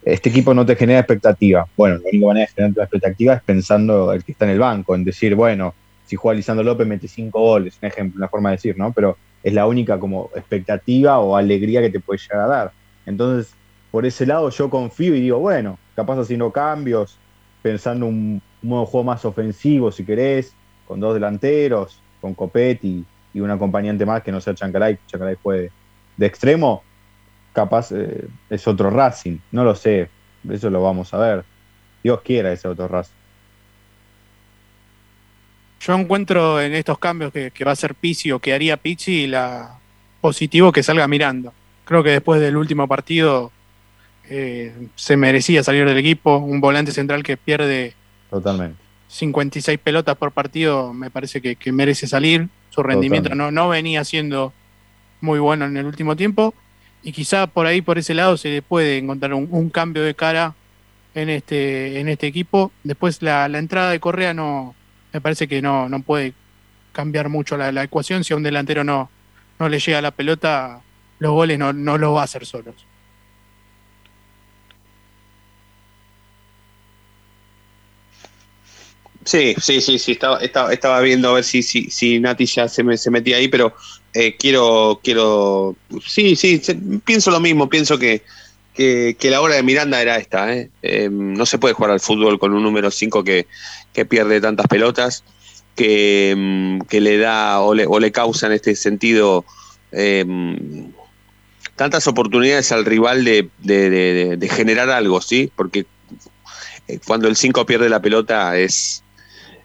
este 0.05 0.29
equipo 0.29 0.53
no 0.53 0.65
te 0.65 0.75
genera 0.75 0.99
expectativa. 0.99 1.65
Bueno, 1.77 1.95
la 1.97 2.09
única 2.09 2.27
manera 2.27 2.45
de 2.47 2.53
generar 2.53 2.77
la 2.77 2.83
expectativa 2.83 3.33
es 3.35 3.43
pensando 3.43 4.11
el 4.11 4.23
que 4.23 4.33
está 4.33 4.45
en 4.45 4.51
el 4.51 4.59
banco, 4.59 4.95
en 4.95 5.03
decir, 5.03 5.35
bueno, 5.35 5.73
si 6.05 6.15
juega 6.15 6.35
Lisandro 6.35 6.63
López 6.63 6.85
mete 6.85 7.07
cinco 7.07 7.39
goles, 7.39 7.77
un 7.81 7.87
ejemplo, 7.87 8.17
una 8.17 8.27
forma 8.27 8.49
de 8.49 8.57
decir, 8.57 8.77
¿no? 8.77 8.91
Pero 8.91 9.17
es 9.41 9.53
la 9.53 9.67
única 9.67 9.99
como 9.99 10.29
expectativa 10.35 11.19
o 11.19 11.35
alegría 11.35 11.81
que 11.81 11.89
te 11.89 11.99
puede 11.99 12.19
llegar 12.19 12.41
a 12.41 12.47
dar. 12.47 12.71
Entonces, 13.05 13.53
por 13.91 14.05
ese 14.05 14.25
lado 14.25 14.49
yo 14.49 14.69
confío 14.69 15.15
y 15.15 15.21
digo, 15.21 15.39
bueno, 15.39 15.77
capaz 15.95 16.19
haciendo 16.19 16.51
cambios, 16.51 17.17
pensando 17.61 18.05
un, 18.05 18.41
modo 18.61 18.81
de 18.81 18.87
juego 18.87 19.03
más 19.03 19.25
ofensivo, 19.25 19.91
si 19.91 20.05
querés, 20.05 20.53
con 20.87 20.99
dos 20.99 21.13
delanteros, 21.13 21.99
con 22.21 22.33
Copetti 22.33 23.03
y 23.33 23.39
un 23.39 23.51
acompañante 23.51 24.05
más 24.05 24.23
que 24.23 24.31
no 24.31 24.39
sea 24.39 24.55
Chancaray, 24.55 24.97
Chancaray 25.07 25.35
fue 25.35 25.69
de 26.15 26.25
extremo, 26.25 26.83
capaz 27.53 27.91
eh, 27.91 28.27
es 28.49 28.67
otro 28.67 28.89
Racing, 28.89 29.37
no 29.51 29.63
lo 29.63 29.75
sé, 29.75 30.09
eso 30.49 30.69
lo 30.69 30.81
vamos 30.81 31.13
a 31.13 31.17
ver. 31.17 31.45
Dios 32.03 32.21
quiera 32.21 32.51
ese 32.51 32.67
otro 32.67 32.87
Racing. 32.87 33.13
Yo 35.79 35.93
encuentro 35.95 36.61
en 36.61 36.73
estos 36.73 36.97
cambios 36.97 37.31
que, 37.31 37.51
va 37.65 37.71
a 37.71 37.75
ser 37.75 37.95
Pizzi 37.95 38.31
o 38.31 38.39
que 38.39 38.53
haría 38.53 38.77
Pizzi 38.77 39.27
la 39.27 39.77
positivo 40.21 40.71
que 40.71 40.81
salga 40.83 41.07
mirando. 41.07 41.53
Creo 41.85 42.03
que 42.03 42.11
después 42.11 42.39
del 42.39 42.55
último 42.55 42.87
partido 42.87 43.51
eh, 44.29 44.73
se 44.95 45.17
merecía 45.17 45.61
salir 45.61 45.85
del 45.85 45.97
equipo. 45.97 46.37
Un 46.37 46.61
volante 46.61 46.93
central 46.93 47.21
que 47.23 47.35
pierde 47.35 47.93
Totalmente. 48.29 48.77
56 49.09 49.77
pelotas 49.79 50.15
por 50.15 50.31
partido 50.31 50.93
me 50.93 51.11
parece 51.11 51.41
que, 51.41 51.71
merece 51.73 52.07
salir. 52.07 52.47
Su 52.69 52.81
rendimiento 52.81 53.35
no, 53.35 53.51
no 53.51 53.67
venía 53.67 54.05
siendo 54.05 54.53
muy 55.19 55.39
bueno 55.39 55.65
en 55.65 55.75
el 55.75 55.85
último 55.85 56.15
tiempo 56.15 56.53
y 57.03 57.11
quizá 57.11 57.47
por 57.47 57.65
ahí, 57.65 57.81
por 57.81 57.97
ese 57.97 58.13
lado, 58.13 58.37
se 58.37 58.49
le 58.49 58.61
puede 58.61 58.97
encontrar 58.97 59.33
un, 59.33 59.69
cambio 59.69 60.03
de 60.03 60.15
cara 60.15 60.55
en 61.13 61.29
este, 61.29 61.99
en 61.99 62.07
este 62.07 62.27
equipo. 62.27 62.71
Después 62.83 63.21
la, 63.21 63.45
entrada 63.45 63.91
de 63.91 63.99
Correa 63.99 64.33
no, 64.33 64.73
me 65.11 65.19
parece 65.19 65.49
que 65.49 65.61
no, 65.61 65.89
no 65.89 66.01
puede 66.01 66.33
cambiar 66.93 67.27
mucho 67.27 67.57
la, 67.57 67.83
ecuación. 67.83 68.23
Si 68.23 68.33
a 68.33 68.37
un 68.37 68.43
delantero 68.43 68.85
no, 68.85 69.09
no 69.59 69.67
le 69.67 69.79
llega 69.79 70.01
la 70.01 70.11
pelota, 70.11 70.81
los 71.19 71.33
goles 71.33 71.59
no, 71.59 71.73
no 71.73 71.97
los 71.97 72.15
va 72.15 72.21
a 72.21 72.23
hacer 72.25 72.45
solos. 72.45 72.75
Sí, 79.25 79.55
sí, 79.61 79.81
sí, 79.81 79.99
sí, 79.99 80.11
estaba, 80.13 80.39
estaba, 80.41 81.01
viendo 81.01 81.29
a 81.29 81.33
ver 81.33 81.43
si, 81.43 81.63
si, 81.63 81.89
si 81.89 82.19
Nati 82.19 82.45
ya 82.45 82.67
se, 82.67 82.83
me, 82.83 82.97
se 82.97 83.09
metía 83.09 83.37
ahí, 83.37 83.47
pero 83.47 83.73
eh, 84.13 84.35
quiero, 84.37 84.99
quiero, 85.03 85.75
sí, 86.05 86.35
sí, 86.35 86.61
pienso 87.05 87.31
lo 87.31 87.39
mismo, 87.39 87.69
pienso 87.69 87.97
que, 87.97 88.21
que, 88.73 89.15
la 89.23 89.41
hora 89.41 89.55
de 89.55 89.63
Miranda 89.63 90.01
era 90.01 90.17
esta. 90.17 90.53
¿eh? 90.53 90.69
Eh, 90.81 91.09
no 91.11 91.45
se 91.45 91.57
puede 91.57 91.73
jugar 91.73 91.91
al 91.91 91.99
fútbol 91.99 92.37
con 92.37 92.53
un 92.53 92.63
número 92.63 92.91
5 92.91 93.23
que, 93.23 93.47
pierde 94.05 94.41
tantas 94.41 94.67
pelotas, 94.67 95.23
que, 95.75 96.33
mm, 96.35 96.81
que 96.81 96.99
le 96.99 97.17
da 97.17 97.61
o 97.61 97.73
le, 97.73 97.85
o 97.85 97.99
le, 97.99 98.11
causa 98.11 98.47
en 98.47 98.53
este 98.53 98.75
sentido 98.75 99.45
tantas 101.75 102.07
oportunidades 102.07 102.71
al 102.71 102.83
rival 102.83 103.23
de, 103.23 103.49
de, 103.59 104.49
generar 104.49 104.89
algo, 104.89 105.21
¿sí? 105.21 105.51
Porque 105.55 105.85
cuando 107.05 107.27
el 107.27 107.35
5 107.35 107.65
pierde 107.65 107.89
la 107.89 108.01
pelota 108.01 108.57
es, 108.57 109.02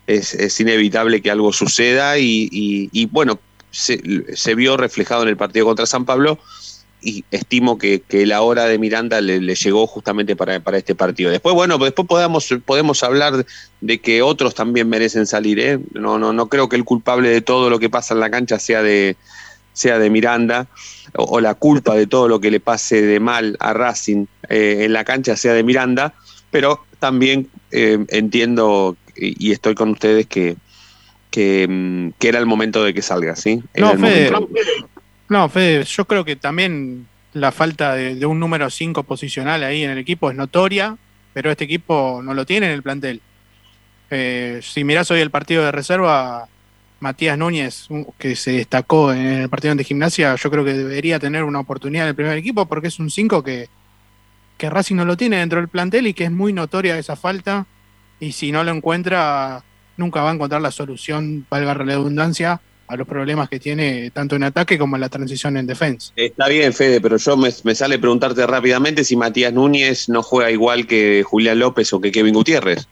es, 0.08 0.60
inevitable 0.60 1.20
que 1.20 1.30
algo 1.30 1.52
suceda 1.52 2.18
y, 2.18 3.08
bueno, 3.12 3.38
se, 3.70 4.54
vio 4.54 4.76
reflejado 4.76 5.22
en 5.22 5.28
el 5.28 5.36
partido 5.36 5.66
contra 5.66 5.86
San 5.86 6.06
Pablo 6.06 6.38
y 7.00 7.24
estimo 7.30 7.78
que, 7.78 8.02
la 8.26 8.40
hora 8.40 8.64
de 8.64 8.78
Miranda 8.78 9.20
le, 9.20 9.40
llegó 9.54 9.86
justamente 9.86 10.34
para, 10.34 10.56
este 10.76 10.94
partido. 10.94 11.30
Después, 11.30 11.54
bueno, 11.54 11.76
después 11.78 12.08
podemos, 12.08 12.48
podemos 12.64 13.02
hablar 13.02 13.44
de 13.80 14.00
que 14.00 14.22
otros 14.22 14.54
también 14.54 14.88
merecen 14.88 15.26
salir. 15.26 15.60
¿eh? 15.60 15.78
No, 15.92 16.18
no, 16.18 16.32
no 16.32 16.48
creo 16.48 16.68
que 16.68 16.76
el 16.76 16.84
culpable 16.84 17.28
de 17.28 17.42
todo 17.42 17.68
lo 17.68 17.78
que 17.78 17.90
pasa 17.90 18.14
en 18.14 18.20
la 18.20 18.30
cancha 18.30 18.58
sea 18.58 18.82
de, 18.82 19.16
sea 19.74 19.98
de 19.98 20.08
Miranda 20.08 20.68
o, 21.14 21.40
la 21.40 21.54
culpa 21.54 21.94
de 21.94 22.06
todo 22.06 22.28
lo 22.28 22.40
que 22.40 22.50
le 22.50 22.60
pase 22.60 23.02
de 23.02 23.20
mal 23.20 23.56
a 23.60 23.74
Racing 23.74 24.24
eh, 24.48 24.78
en 24.80 24.94
la 24.94 25.04
cancha 25.04 25.36
sea 25.36 25.52
de 25.52 25.62
Miranda, 25.62 26.14
pero 26.50 26.84
también 26.98 27.48
eh, 27.70 28.04
entiendo 28.08 28.96
y 29.18 29.52
estoy 29.52 29.74
con 29.74 29.90
ustedes 29.90 30.26
que, 30.26 30.56
mm, 31.68 32.10
que, 32.18 32.28
era 32.28 32.38
el 32.38 32.46
momento 32.46 32.84
de 32.84 32.94
que 32.94 33.02
salga, 33.02 33.36
¿sí? 33.36 33.62
no, 33.76 33.96
Fede, 33.98 34.32
no, 35.28 35.48
Fede, 35.48 35.84
yo 35.84 36.04
creo 36.06 36.24
que 36.24 36.36
también 36.36 37.06
la 37.32 37.52
falta 37.52 37.94
de, 37.94 38.24
un 38.26 38.40
número 38.40 38.70
5 38.70 39.02
posicional 39.02 39.62
ahí 39.64 39.82
en 39.82 39.90
el 39.90 39.98
equipo 39.98 40.30
es 40.30 40.36
notoria, 40.36 40.96
pero 41.34 41.50
este 41.50 41.64
equipo 41.64 42.20
no 42.22 42.34
lo 42.34 42.46
tiene 42.46 42.66
en 42.66 42.72
el 42.72 42.82
plantel. 42.82 43.20
Eh, 44.10 44.60
si 44.62 44.84
mirás 44.84 45.10
hoy 45.10 45.20
el 45.20 45.30
partido 45.30 45.64
de 45.64 45.72
reserva, 45.72 46.48
Matías 47.00 47.38
Núñez, 47.38 47.88
que 48.18 48.34
se 48.34 48.52
destacó 48.52 49.12
en 49.12 49.26
el 49.26 49.48
partido 49.48 49.74
de 49.74 49.84
gimnasia, 49.84 50.34
yo 50.34 50.50
creo 50.50 50.64
que 50.64 50.72
debería 50.72 51.18
tener 51.18 51.44
una 51.44 51.60
oportunidad 51.60 52.04
en 52.04 52.08
el 52.08 52.14
primer 52.16 52.36
equipo 52.36 52.66
porque 52.66 52.88
es 52.88 52.98
un 52.98 53.10
5 53.10 53.44
que, 53.44 53.68
que 54.56 54.70
Racing 54.70 54.96
no 54.96 55.04
lo 55.04 55.16
tiene 55.16 55.36
dentro 55.36 55.60
del 55.60 55.68
plantel 55.68 56.06
y 56.06 56.14
que 56.14 56.24
es 56.24 56.32
muy 56.32 56.52
notoria 56.52 56.98
esa 56.98 57.14
falta 57.14 57.66
y 58.20 58.32
si 58.32 58.52
no 58.52 58.64
lo 58.64 58.72
encuentra, 58.72 59.62
nunca 59.96 60.22
va 60.22 60.30
a 60.30 60.34
encontrar 60.34 60.60
la 60.60 60.70
solución, 60.70 61.46
valga 61.50 61.74
la 61.74 61.84
redundancia, 61.84 62.60
a 62.88 62.96
los 62.96 63.06
problemas 63.06 63.48
que 63.48 63.60
tiene 63.60 64.10
tanto 64.10 64.34
en 64.34 64.44
ataque 64.44 64.78
como 64.78 64.96
en 64.96 65.02
la 65.02 65.08
transición 65.10 65.56
en 65.58 65.66
defensa. 65.66 66.12
Está 66.16 66.48
bien, 66.48 66.72
Fede, 66.72 67.00
pero 67.00 67.18
yo 67.18 67.36
me, 67.36 67.50
me 67.62 67.74
sale 67.74 67.98
preguntarte 67.98 68.46
rápidamente 68.46 69.04
si 69.04 69.14
Matías 69.14 69.52
Núñez 69.52 70.08
no 70.08 70.22
juega 70.22 70.50
igual 70.50 70.86
que 70.86 71.22
Julián 71.22 71.58
López 71.58 71.92
o 71.92 72.00
que 72.00 72.10
Kevin 72.10 72.34
Gutiérrez, 72.34 72.88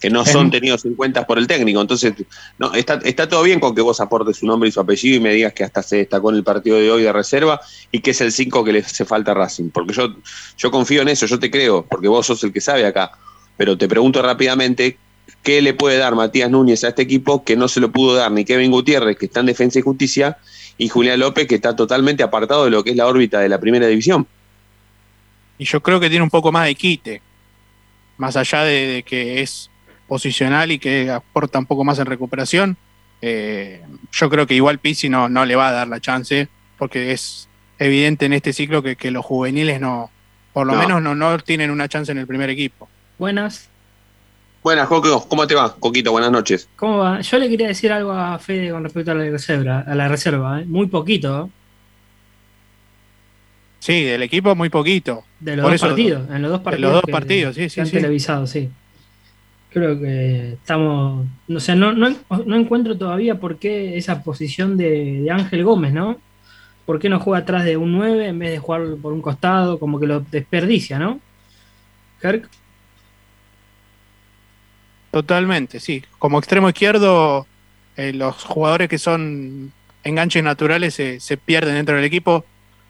que 0.00 0.10
no 0.10 0.24
son 0.24 0.52
tenidos 0.52 0.84
en 0.84 0.94
cuenta 0.94 1.26
por 1.26 1.38
el 1.38 1.48
técnico. 1.48 1.80
Entonces, 1.80 2.14
no, 2.58 2.72
está, 2.74 3.00
está 3.02 3.28
todo 3.28 3.42
bien 3.42 3.58
con 3.58 3.74
que 3.74 3.82
vos 3.82 4.00
aportes 4.00 4.36
su 4.36 4.46
nombre 4.46 4.68
y 4.68 4.72
su 4.72 4.78
apellido 4.78 5.16
y 5.16 5.20
me 5.20 5.32
digas 5.32 5.52
que 5.52 5.64
hasta 5.64 5.82
se 5.82 5.96
destacó 5.96 6.30
en 6.30 6.36
el 6.36 6.44
partido 6.44 6.76
de 6.76 6.90
hoy 6.90 7.02
de 7.02 7.12
reserva 7.12 7.60
y 7.90 8.00
que 8.00 8.12
es 8.12 8.20
el 8.20 8.30
5 8.30 8.64
que 8.64 8.72
le 8.72 8.78
hace 8.80 9.04
falta 9.04 9.32
a 9.32 9.34
Racing. 9.34 9.70
Porque 9.70 9.92
yo, 9.92 10.14
yo 10.56 10.70
confío 10.70 11.02
en 11.02 11.08
eso, 11.08 11.26
yo 11.26 11.40
te 11.40 11.50
creo, 11.50 11.84
porque 11.84 12.06
vos 12.06 12.26
sos 12.26 12.44
el 12.44 12.52
que 12.52 12.60
sabe 12.60 12.86
acá. 12.86 13.10
Pero 13.56 13.76
te 13.78 13.88
pregunto 13.88 14.20
rápidamente, 14.22 14.98
¿qué 15.42 15.62
le 15.62 15.74
puede 15.74 15.98
dar 15.98 16.14
Matías 16.14 16.50
Núñez 16.50 16.84
a 16.84 16.88
este 16.88 17.02
equipo 17.02 17.44
que 17.44 17.56
no 17.56 17.68
se 17.68 17.80
lo 17.80 17.90
pudo 17.90 18.14
dar 18.14 18.30
ni 18.32 18.44
Kevin 18.44 18.70
Gutiérrez, 18.70 19.16
que 19.16 19.26
está 19.26 19.40
en 19.40 19.46
Defensa 19.46 19.78
y 19.78 19.82
Justicia, 19.82 20.36
y 20.78 20.88
Julián 20.88 21.20
López, 21.20 21.46
que 21.46 21.54
está 21.54 21.74
totalmente 21.74 22.22
apartado 22.22 22.64
de 22.66 22.70
lo 22.70 22.84
que 22.84 22.90
es 22.90 22.96
la 22.96 23.06
órbita 23.06 23.40
de 23.40 23.48
la 23.48 23.58
primera 23.60 23.86
división? 23.86 24.26
Y 25.58 25.64
yo 25.64 25.80
creo 25.82 25.98
que 26.00 26.10
tiene 26.10 26.22
un 26.22 26.30
poco 26.30 26.52
más 26.52 26.66
de 26.66 26.74
quite, 26.74 27.22
más 28.18 28.36
allá 28.36 28.62
de, 28.64 28.86
de 28.86 29.02
que 29.02 29.40
es 29.40 29.70
posicional 30.06 30.70
y 30.70 30.78
que 30.78 31.10
aporta 31.10 31.58
un 31.58 31.66
poco 31.66 31.82
más 31.84 31.98
en 31.98 32.06
recuperación. 32.06 32.76
eh, 33.22 33.80
yo 34.12 34.28
creo 34.28 34.46
que 34.46 34.54
igual 34.54 34.78
Pizzi 34.78 35.08
no, 35.08 35.28
no 35.30 35.46
le 35.46 35.56
va 35.56 35.68
a 35.68 35.72
dar 35.72 35.88
la 35.88 35.98
chance, 36.00 36.48
porque 36.78 37.12
es 37.12 37.48
evidente 37.78 38.26
en 38.26 38.34
este 38.34 38.52
ciclo 38.52 38.82
que, 38.82 38.96
que 38.96 39.10
los 39.10 39.24
juveniles 39.24 39.80
no, 39.80 40.10
por 40.52 40.66
lo 40.66 40.74
No. 40.74 40.78
menos 40.80 41.02
no, 41.02 41.14
no 41.14 41.38
tienen 41.38 41.70
una 41.70 41.88
chance 41.88 42.12
en 42.12 42.18
el 42.18 42.26
primer 42.26 42.50
equipo. 42.50 42.88
Buenas. 43.18 43.68
Buenas, 44.62 44.88
Coco, 44.88 45.28
¿cómo 45.28 45.46
te 45.46 45.54
va? 45.54 45.74
Coquito, 45.76 46.10
buenas 46.12 46.30
noches. 46.32 46.68
¿Cómo 46.76 46.98
va? 46.98 47.20
Yo 47.20 47.38
le 47.38 47.48
quería 47.48 47.68
decir 47.68 47.92
algo 47.92 48.10
a 48.12 48.38
Fede 48.38 48.70
con 48.70 48.82
respecto 48.82 49.12
a 49.12 49.14
la 49.14 49.24
reserva, 49.30 49.80
a 49.80 49.94
la 49.94 50.08
reserva, 50.08 50.60
¿eh? 50.60 50.64
muy 50.66 50.86
poquito, 50.88 51.46
¿eh? 51.46 51.50
Sí, 53.78 54.02
del 54.02 54.22
equipo 54.22 54.54
muy 54.56 54.68
poquito. 54.68 55.22
de 55.38 55.54
los 55.54 55.62
Por 55.62 55.72
dos 55.72 55.74
eso- 55.76 55.86
partidos, 55.88 56.30
en 56.30 56.42
los 56.42 56.50
dos 56.50 56.60
de 56.60 56.64
partidos. 56.64 56.82
los 56.82 56.92
dos 56.94 57.02
que- 57.06 57.12
partidos, 57.12 57.54
sí, 57.54 57.68
sí, 57.70 57.80
han 57.80 57.86
sí. 57.86 57.92
televisado, 57.92 58.46
sí. 58.46 58.68
Creo 59.70 60.00
que 60.00 60.54
estamos, 60.54 61.26
no 61.46 61.60
sé, 61.60 61.76
no, 61.76 61.92
no, 61.92 62.08
no 62.46 62.56
encuentro 62.56 62.96
todavía 62.96 63.38
por 63.38 63.58
qué 63.58 63.96
esa 63.98 64.22
posición 64.24 64.76
de, 64.76 65.20
de 65.20 65.30
Ángel 65.30 65.62
Gómez, 65.62 65.92
¿no? 65.92 66.18
¿Por 66.86 66.98
qué 66.98 67.08
no 67.08 67.20
juega 67.20 67.40
atrás 67.40 67.64
de 67.64 67.76
un 67.76 67.92
9 67.92 68.28
en 68.28 68.38
vez 68.38 68.50
de 68.52 68.58
jugar 68.58 68.82
por 69.02 69.12
un 69.12 69.20
costado? 69.20 69.78
Como 69.78 70.00
que 70.00 70.06
lo 70.06 70.20
desperdicia, 70.20 70.98
¿no? 70.98 71.20
Kirk, 72.22 72.48
Totalmente, 75.10 75.80
sí. 75.80 76.02
Como 76.18 76.38
extremo 76.38 76.68
izquierdo, 76.68 77.46
eh, 77.96 78.12
los 78.12 78.42
jugadores 78.44 78.88
que 78.88 78.98
son 78.98 79.72
enganches 80.04 80.42
naturales 80.42 80.94
se, 80.94 81.20
se 81.20 81.36
pierden 81.36 81.74
dentro 81.74 81.96
del 81.96 82.04
equipo. 82.04 82.44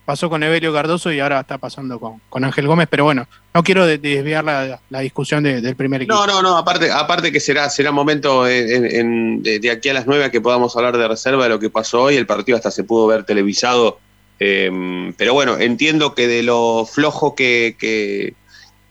Pasó 0.04 0.30
con 0.30 0.42
Evelio 0.44 0.72
Cardoso 0.72 1.10
y 1.10 1.18
ahora 1.18 1.40
está 1.40 1.58
pasando 1.58 1.98
con, 1.98 2.20
con 2.28 2.44
Ángel 2.44 2.68
Gómez, 2.68 2.86
pero 2.88 3.02
bueno, 3.04 3.26
no 3.52 3.62
quiero 3.64 3.84
de- 3.86 3.98
desviar 3.98 4.44
la, 4.44 4.80
la 4.88 5.00
discusión 5.00 5.42
de- 5.42 5.60
del 5.60 5.74
primer 5.74 6.02
equipo. 6.02 6.14
No, 6.14 6.26
no, 6.28 6.42
no, 6.42 6.56
aparte, 6.56 6.92
aparte 6.92 7.32
que 7.32 7.40
será, 7.40 7.68
será 7.70 7.90
momento 7.90 8.46
en- 8.48 8.86
en- 8.86 9.42
de, 9.42 9.58
de 9.58 9.70
aquí 9.70 9.88
a 9.88 9.94
las 9.94 10.06
9 10.06 10.24
a 10.24 10.30
que 10.30 10.40
podamos 10.40 10.76
hablar 10.76 10.96
de 10.96 11.08
reserva 11.08 11.42
de 11.44 11.48
lo 11.50 11.58
que 11.58 11.70
pasó 11.70 12.02
hoy. 12.02 12.16
El 12.16 12.26
partido 12.26 12.56
hasta 12.56 12.70
se 12.70 12.84
pudo 12.84 13.06
ver 13.08 13.24
televisado. 13.24 13.98
eh, 14.38 15.12
pero 15.16 15.32
bueno, 15.34 15.58
entiendo 15.58 16.14
que 16.14 16.28
de 16.28 16.42
lo 16.44 16.86
flojo 16.86 17.34
que, 17.34 17.74
que, 17.78 18.34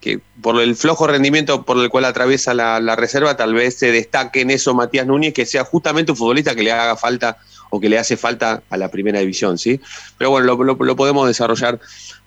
que 0.05 0.19
por 0.39 0.61
el 0.61 0.75
flojo 0.75 1.07
rendimiento 1.07 1.63
por 1.63 1.79
el 1.79 1.89
cual 1.89 2.05
atraviesa 2.05 2.53
la, 2.53 2.95
reserva, 2.95 3.35
tal 3.35 3.55
vez 3.55 3.73
se 3.73 3.91
destaque 3.91 4.41
en 4.41 4.51
eso 4.51 4.75
Matías 4.75 5.07
Núñez, 5.07 5.33
que 5.33 5.47
sea 5.47 5.63
justamente 5.63 6.11
un 6.11 6.17
futbolista 6.17 6.53
que 6.53 6.61
le 6.61 6.71
haga 6.71 6.95
falta 6.95 7.37
o 7.71 7.79
que 7.79 7.89
le 7.89 7.97
hace 7.97 8.15
falta 8.15 8.61
a 8.69 8.77
la 8.77 8.91
primera 8.91 9.19
división, 9.19 9.57
¿sí? 9.57 9.81
Pero 10.19 10.29
bueno, 10.29 10.45
lo, 10.45 10.75
lo- 10.75 10.95
podemos 10.95 11.27
desarrollar 11.27 11.79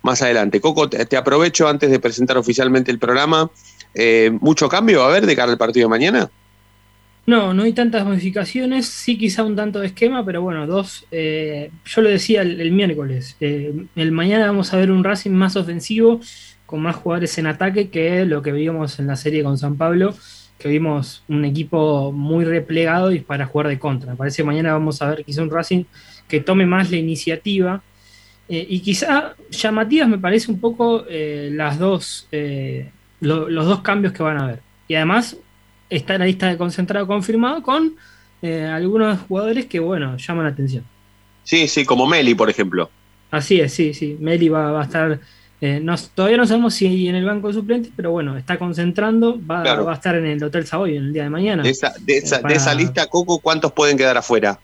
más 0.02 0.20
adelante. 0.22 0.60
Coco, 0.60 0.88
te, 0.90 1.16
aprovecho 1.16 1.68
antes 1.68 1.88
de 1.88 2.00
presentar 2.00 2.36
oficialmente 2.36 2.90
el 2.90 2.98
programa. 2.98 3.48
Eh, 3.94 4.32
¿Mucho 4.40 4.68
cambio 4.68 4.98
va 4.98 5.06
a 5.06 5.08
haber 5.10 5.24
de 5.24 5.36
cara 5.36 5.52
al 5.52 5.58
partido 5.58 5.86
de 5.86 5.90
mañana? 5.90 6.28
No, 7.26 7.54
no 7.54 7.62
hay 7.62 7.74
tantas 7.74 8.04
modificaciones, 8.04 8.86
sí 8.88 9.16
quizá 9.16 9.44
un 9.44 9.54
tanto 9.54 9.78
de 9.78 9.86
esquema, 9.86 10.24
pero 10.24 10.42
bueno, 10.42 10.66
dos, 10.66 11.06
eh, 11.12 11.70
yo 11.84 12.00
lo 12.00 12.08
decía 12.08 12.42
el, 12.42 12.58
el 12.60 12.72
miércoles, 12.72 13.36
eh, 13.40 13.72
el 13.96 14.12
mañana 14.12 14.46
vamos 14.46 14.72
a 14.72 14.78
ver 14.78 14.90
un 14.90 15.04
Racing 15.04 15.32
más 15.32 15.54
ofensivo, 15.54 16.20
con 16.68 16.80
más 16.82 16.96
jugadores 16.96 17.38
en 17.38 17.48
ataque 17.48 17.90
que 17.90 18.24
lo 18.26 18.42
que 18.42 18.52
vimos 18.52 18.98
en 19.00 19.08
la 19.08 19.16
serie 19.16 19.42
con 19.42 19.58
San 19.58 19.76
Pablo, 19.78 20.14
que 20.58 20.68
vimos 20.68 21.24
un 21.28 21.44
equipo 21.46 22.12
muy 22.12 22.44
replegado 22.44 23.12
y 23.12 23.20
para 23.20 23.46
jugar 23.46 23.68
de 23.68 23.78
contra. 23.80 24.12
Me 24.12 24.16
parece 24.18 24.38
que 24.42 24.46
mañana 24.46 24.72
vamos 24.74 25.02
a 25.02 25.10
ver 25.10 25.24
quizá 25.24 25.42
un 25.42 25.50
Racing 25.50 25.84
que 26.28 26.40
tome 26.40 26.66
más 26.66 26.90
la 26.90 26.98
iniciativa. 26.98 27.82
eh, 28.48 28.66
y 28.68 28.80
quizá 28.80 29.34
llamativas 29.50 30.08
me 30.08 30.18
parece 30.18 30.50
un 30.50 30.60
poco 30.60 31.04
eh, 31.08 31.50
las 31.52 31.78
dos, 31.78 32.28
eh, 32.32 32.92
lo- 33.20 33.48
los 33.50 33.66
dos 33.66 33.82
cambios 33.82 34.12
que 34.14 34.22
van 34.22 34.38
a 34.38 34.44
haber. 34.44 34.62
Y 34.88 34.94
además 34.96 35.36
está 35.90 36.14
en 36.14 36.20
la 36.20 36.26
lista 36.26 36.48
de 36.48 36.58
concentrado 36.58 37.06
confirmado 37.06 37.62
con 37.62 37.96
algunos 38.42 39.20
jugadores 39.22 39.66
que, 39.66 39.80
bueno, 39.80 40.16
llaman 40.16 40.44
la 40.44 40.50
atención. 40.52 40.84
Sí, 41.42 41.66
sí, 41.68 41.84
como 41.84 42.06
Meli, 42.06 42.34
por 42.36 42.50
ejemplo. 42.50 42.92
Así 43.30 43.60
es, 43.60 43.74
sí, 43.74 43.92
sí. 43.94 44.16
Meli 44.20 44.48
va, 44.48 44.72
va 44.72 44.80
a 44.82 44.84
estar. 44.84 45.20
Eh, 45.60 45.80
no- 45.82 45.96
todavía 46.14 46.36
no 46.36 46.46
sabemos 46.46 46.74
si 46.74 47.08
en 47.08 47.14
el 47.16 47.24
banco 47.24 47.48
de 47.48 47.54
suplentes, 47.54 47.92
pero 47.96 48.10
bueno, 48.12 48.36
está 48.36 48.58
concentrando. 48.58 49.38
Va, 49.44 49.62
Claro. 49.62 49.84
va 49.84 49.92
a 49.92 49.94
estar 49.96 50.14
en 50.16 50.26
el 50.26 50.42
Hotel 50.42 50.66
Savoy 50.66 50.96
en 50.96 51.04
el 51.04 51.12
día 51.12 51.24
de 51.24 51.30
mañana. 51.30 51.62
De 51.62 51.70
esa, 51.70 51.92
de 52.00 52.18
esa, 52.18 52.36
Eh, 52.36 52.42
de 52.48 52.54
esa 52.54 52.64
para- 52.66 52.74
lista, 52.76 53.06
Coco, 53.08 53.38
¿cuántos 53.40 53.72
pueden 53.72 53.96
quedar 53.96 54.16
afuera? 54.16 54.58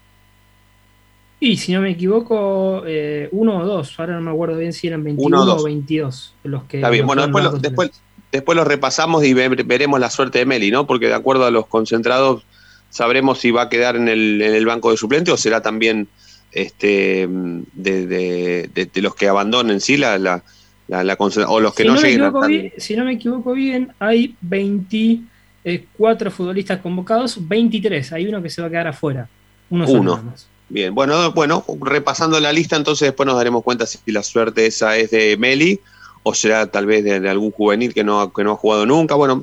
Y 1.40 1.56
si 1.56 1.72
no 1.72 1.80
me 1.80 1.90
equivoco, 1.90 2.84
eh, 2.86 3.28
uno 3.32 3.58
o 3.58 3.66
dos. 3.66 3.98
Ahora 3.98 4.14
no 4.14 4.20
me 4.22 4.30
acuerdo 4.30 4.56
bien 4.56 4.72
si 4.72 4.86
eran 4.86 5.02
21 5.04 5.26
Uno 5.26 5.40
o 5.40 5.54
o 5.54 5.56
dos. 5.56 5.64
22 5.64 6.34
los 6.44 6.64
que. 6.64 6.78
Está 6.78 6.90
bien, 6.90 7.02
los 7.02 7.06
bueno, 7.08 7.22
después, 7.22 7.44
lo- 7.44 7.50
después, 7.58 7.88
suplentes. 7.88 8.02
después 8.32 8.56
lo 8.56 8.64
repasamos 8.64 9.24
y 9.24 9.34
ve- 9.34 9.48
veremos 9.48 10.00
la 10.00 10.10
suerte 10.10 10.38
de 10.38 10.46
Meli, 10.46 10.70
¿no? 10.70 10.86
Porque 10.86 11.06
de 11.08 11.14
acuerdo 11.14 11.44
a 11.44 11.50
los 11.50 11.66
concentrados, 11.66 12.44
sabremos 12.88 13.40
si 13.40 13.50
va 13.50 13.62
a 13.62 13.68
quedar 13.68 13.96
en 13.96 14.08
el, 14.08 14.40
en 14.40 14.54
el 14.54 14.64
banco 14.64 14.90
de 14.92 14.96
suplentes 14.96 15.34
o 15.34 15.36
será 15.36 15.60
también 15.60 16.06
este 16.52 17.28
de, 17.28 18.06
de- 18.06 18.70
de- 18.72 18.86
de 18.86 19.02
los 19.02 19.16
que 19.16 19.26
abandonen 19.28 19.80
sí 19.80 19.96
la, 19.96 20.16
la, 20.18 20.44
la- 20.88 21.16
o 21.48 21.60
los 21.60 21.74
que 21.74 21.82
si, 21.82 21.88
no, 21.88 21.94
lleguen 21.96 22.12
equivoco 22.24 22.46
bien, 22.46 22.72
si 22.76 22.96
no 22.96 23.04
me 23.04 23.12
equivoco 23.12 23.52
bien, 23.52 23.92
hay 23.98 24.36
24 24.42 26.30
futbolistas 26.30 26.80
convocados, 26.80 27.36
23. 27.48 28.12
Hay 28.12 28.26
uno 28.26 28.42
que 28.42 28.50
se 28.50 28.60
va 28.60 28.68
a 28.68 28.70
quedar 28.70 28.88
afuera. 28.88 29.28
Uno, 29.70 29.86
Uno. 29.88 30.34
Bien, 30.68 30.94
bueno, 30.94 31.32
bueno, 31.32 31.64
repasando 31.80 32.40
la 32.40 32.52
lista, 32.52 32.76
entonces 32.76 33.06
después 33.08 33.26
nos 33.26 33.36
daremos 33.36 33.62
cuenta 33.62 33.86
si 33.86 33.98
la 34.10 34.22
suerte 34.22 34.66
esa 34.66 34.96
es 34.96 35.10
de 35.10 35.36
Meli 35.36 35.78
o 36.22 36.34
será 36.34 36.66
tal 36.66 36.86
vez 36.86 37.04
de, 37.04 37.20
de 37.20 37.28
algún 37.28 37.50
juvenil 37.50 37.92
que 37.92 38.02
no, 38.02 38.32
que 38.32 38.42
no 38.44 38.52
ha 38.52 38.56
jugado 38.56 38.86
nunca. 38.86 39.14
Bueno, 39.14 39.42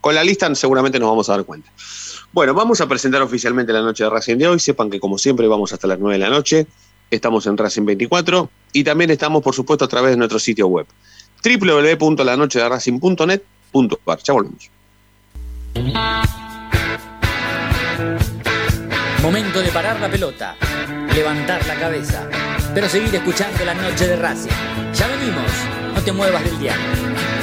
con 0.00 0.14
la 0.14 0.24
lista 0.24 0.52
seguramente 0.54 0.98
nos 0.98 1.08
vamos 1.08 1.28
a 1.30 1.36
dar 1.36 1.44
cuenta. 1.44 1.70
Bueno, 2.32 2.52
vamos 2.52 2.80
a 2.80 2.88
presentar 2.88 3.22
oficialmente 3.22 3.72
la 3.72 3.80
noche 3.80 4.04
de 4.04 4.10
Racing 4.10 4.36
de 4.36 4.48
hoy. 4.48 4.58
Sepan 4.58 4.90
que 4.90 4.98
como 5.00 5.18
siempre 5.18 5.46
vamos 5.46 5.72
hasta 5.72 5.86
las 5.86 5.98
9 6.00 6.14
de 6.14 6.18
la 6.18 6.28
noche. 6.30 6.66
Estamos 7.10 7.46
en 7.46 7.56
Racing 7.56 7.84
24 7.84 8.50
y 8.72 8.84
también 8.84 9.10
estamos, 9.10 9.42
por 9.42 9.54
supuesto, 9.54 9.84
a 9.84 9.88
través 9.88 10.12
de 10.12 10.16
nuestro 10.16 10.38
sitio 10.38 10.66
web 10.66 10.86
www.lanochederacing.net.ar. 11.42 14.18
Ya 14.22 14.32
volvemos. 14.32 14.70
Momento 19.22 19.60
de 19.60 19.68
parar 19.70 20.00
la 20.00 20.08
pelota, 20.08 20.56
levantar 21.14 21.66
la 21.66 21.74
cabeza, 21.76 22.26
pero 22.74 22.88
seguir 22.88 23.14
escuchando 23.14 23.62
la 23.64 23.74
noche 23.74 24.08
de 24.08 24.16
Racing. 24.16 24.50
Ya 24.94 25.06
venimos, 25.08 25.50
no 25.94 26.02
te 26.02 26.12
muevas 26.12 26.42
del 26.44 26.58
diario. 26.58 27.35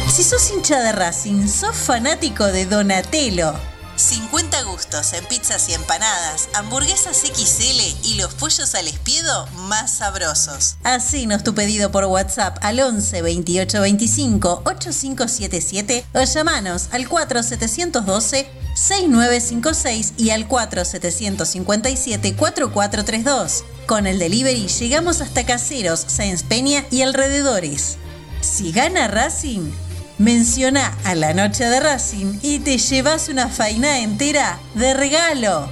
Si 0.10 0.24
sos 0.24 0.50
hincha 0.50 0.80
de 0.80 0.93
Racing, 0.93 1.48
sos 1.48 1.76
fanático 1.76 2.46
de 2.46 2.65
Donatello. 2.65 3.54
50 3.98 4.63
gustos 4.63 5.13
en 5.13 5.26
pizzas 5.26 5.70
y 5.70 5.74
empanadas, 5.74 6.50
hamburguesas 6.54 7.17
XL 7.17 8.08
y 8.08 8.15
los 8.15 8.34
pollos 8.36 8.74
al 8.76 8.88
espiedo 8.88 9.48
más 9.67 9.98
sabrosos. 9.98 10.78
Hacenos 10.84 11.43
tu 11.43 11.54
pedido 11.54 11.91
por 11.91 12.06
WhatsApp 12.06 12.58
al 12.62 12.80
11 12.80 13.22
28 13.22 13.82
25 13.82 14.62
8577 14.65 16.06
o 16.13 16.24
llamanos 16.24 16.88
al 16.91 17.08
4712 17.08 18.50
6956 18.76 20.13
y 20.17 20.30
al 20.30 20.48
4757 20.48 22.36
4432. 22.36 23.63
Con 23.88 24.08
el 24.08 24.20
delivery 24.20 24.67
llegamos 24.67 25.22
hasta 25.22 25.46
Caseros, 25.46 26.06
Sáenz 26.08 26.43
Peña 26.43 26.86
y 26.91 27.02
alrededores. 27.02 27.98
Si 28.41 28.72
gana 28.72 29.08
Racing, 29.08 29.72
Menciona 30.19 30.97
a 31.03 31.13
la 31.13 31.36
noche 31.36 31.63
de 31.65 31.80
Racing 31.80 32.39
y 32.41 32.58
te 32.58 32.80
llevas 32.80 33.30
una 33.30 33.49
faina 33.49 33.99
entera 33.99 34.60
de 34.73 34.95
regalo. 34.95 35.69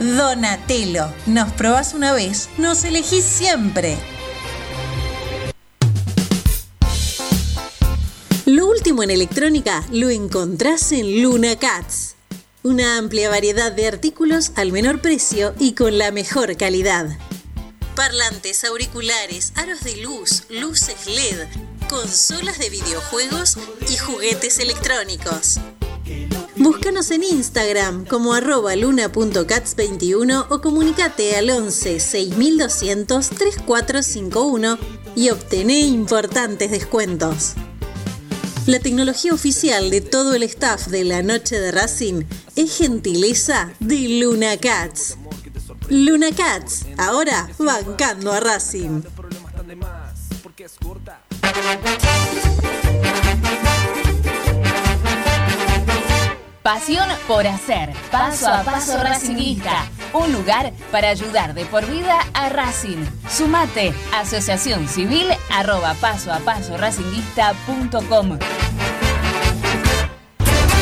Donatello, 0.00 1.12
nos 1.26 1.52
probás 1.52 1.92
una 1.92 2.14
vez, 2.14 2.48
nos 2.56 2.84
elegís 2.84 3.22
siempre. 3.22 3.98
Lo 8.46 8.66
último 8.66 9.02
en 9.02 9.10
electrónica 9.10 9.84
lo 9.92 10.08
encontrás 10.08 10.90
en 10.92 11.22
Luna 11.22 11.56
Cats. 11.56 12.16
Una 12.62 12.96
amplia 12.96 13.28
variedad 13.28 13.72
de 13.72 13.88
artículos 13.88 14.52
al 14.56 14.72
menor 14.72 15.02
precio 15.02 15.54
y 15.58 15.74
con 15.74 15.98
la 15.98 16.12
mejor 16.12 16.56
calidad. 16.56 17.18
Parlantes, 17.94 18.64
auriculares, 18.64 19.52
aros 19.54 19.84
de 19.84 19.98
luz, 19.98 20.44
luces 20.48 21.06
LED, 21.06 21.46
consolas 21.92 22.58
de 22.58 22.70
videojuegos 22.70 23.58
y 23.86 23.98
juguetes 23.98 24.58
electrónicos. 24.58 25.60
Búscanos 26.56 27.10
en 27.10 27.22
Instagram 27.22 28.06
como 28.06 28.32
arroba 28.32 28.74
luna.cats21 28.76 30.46
o 30.48 30.60
comunicate 30.62 31.36
al 31.36 31.50
11 31.50 32.00
6200 32.00 33.28
3451 33.28 34.78
y 35.16 35.28
obtené 35.28 35.80
importantes 35.80 36.70
descuentos. 36.70 37.52
La 38.64 38.78
tecnología 38.78 39.34
oficial 39.34 39.90
de 39.90 40.00
todo 40.00 40.34
el 40.34 40.44
staff 40.44 40.86
de 40.86 41.04
la 41.04 41.22
noche 41.22 41.60
de 41.60 41.72
Racing 41.72 42.24
es 42.56 42.78
gentileza 42.78 43.70
de 43.80 44.20
Luna 44.20 44.56
Cats. 44.56 45.18
Luna 45.90 46.30
Cats, 46.34 46.86
ahora 46.96 47.50
bancando 47.58 48.32
a 48.32 48.40
Racing. 48.40 49.02
Pasión 56.62 57.08
por 57.26 57.46
hacer, 57.46 57.92
paso 58.10 58.48
a 58.48 58.62
paso 58.62 58.96
Racingista, 59.02 59.84
un 60.12 60.32
lugar 60.32 60.72
para 60.92 61.08
ayudar 61.08 61.54
de 61.54 61.64
por 61.66 61.84
vida 61.86 62.18
a 62.34 62.48
Racing. 62.50 63.04
Sumate, 63.28 63.92
asociación 64.14 64.86
civil 64.86 65.26
arroba 65.50 65.94
paso 65.94 66.32
a 66.32 66.38
paso 66.38 66.76
racinguista.com. 66.76 68.38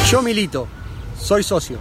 Yo 0.09 0.23
milito, 0.23 0.69
soy 1.19 1.43
socio. 1.43 1.79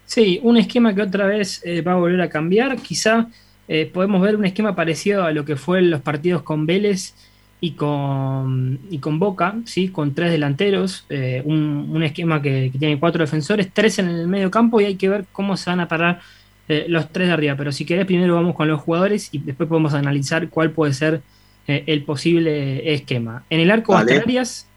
Sí, 0.06 0.40
un 0.42 0.56
esquema 0.56 0.94
que 0.94 1.02
otra 1.02 1.26
vez 1.26 1.60
eh, 1.64 1.82
va 1.82 1.92
a 1.92 1.96
volver 1.96 2.20
a 2.20 2.28
cambiar. 2.28 2.78
Quizá 2.78 3.28
eh, 3.68 3.88
podemos 3.92 4.20
ver 4.20 4.34
un 4.34 4.44
esquema 4.44 4.74
parecido 4.74 5.24
a 5.24 5.30
lo 5.30 5.44
que 5.44 5.54
fue 5.54 5.78
en 5.78 5.90
los 5.90 6.00
partidos 6.00 6.42
con 6.42 6.66
Vélez 6.66 7.14
y 7.60 7.72
con, 7.72 8.80
y 8.90 8.98
con 8.98 9.18
Boca, 9.18 9.56
¿sí? 9.66 9.88
con 9.88 10.14
tres 10.14 10.30
delanteros, 10.30 11.04
eh, 11.10 11.42
un, 11.44 11.90
un, 11.90 12.02
esquema 12.02 12.40
que, 12.40 12.70
que, 12.72 12.78
tiene 12.78 12.98
cuatro 12.98 13.22
defensores, 13.22 13.68
tres 13.72 13.98
en 13.98 14.08
el 14.08 14.28
medio 14.28 14.50
campo 14.50 14.80
y 14.80 14.86
hay 14.86 14.94
que 14.94 15.08
ver 15.08 15.26
cómo 15.32 15.56
se 15.56 15.68
van 15.68 15.80
a 15.80 15.88
parar 15.88 16.20
eh, 16.68 16.86
los 16.88 17.10
tres 17.10 17.26
de 17.26 17.34
arriba. 17.34 17.56
Pero 17.56 17.72
si 17.72 17.84
querés, 17.84 18.06
primero 18.06 18.36
vamos 18.36 18.54
con 18.54 18.68
los 18.68 18.80
jugadores 18.80 19.28
y 19.32 19.38
después 19.38 19.68
podemos 19.68 19.92
analizar 19.92 20.48
cuál 20.48 20.70
puede 20.70 20.94
ser 20.94 21.20
eh, 21.66 21.82
el 21.86 22.04
posible 22.04 22.94
esquema. 22.94 23.44
En 23.50 23.58
el 23.58 23.72
arco 23.72 23.92
vale. 23.92 24.18
Arias, 24.18 24.68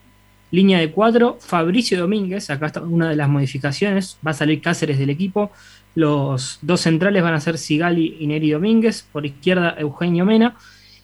línea 0.50 0.80
de 0.80 0.90
cuatro, 0.90 1.38
Fabricio 1.40 2.00
Domínguez, 2.00 2.50
acá 2.50 2.66
está 2.66 2.82
una 2.82 3.10
de 3.10 3.16
las 3.16 3.30
modificaciones, 3.30 4.18
va 4.26 4.32
a 4.32 4.34
salir 4.34 4.60
Cáceres 4.60 4.98
del 4.98 5.12
equipo. 5.12 5.52
Los 5.94 6.58
dos 6.64 6.82
centrales 6.82 7.22
van 7.22 7.36
a 7.36 7.40
ser 7.40 7.60
Sigali 7.60 8.18
y 8.20 8.26
Neri 8.26 8.50
Domínguez, 8.50 9.08
por 9.12 9.26
izquierda 9.26 9.76
Eugenio 9.78 10.26
Mena. 10.26 10.56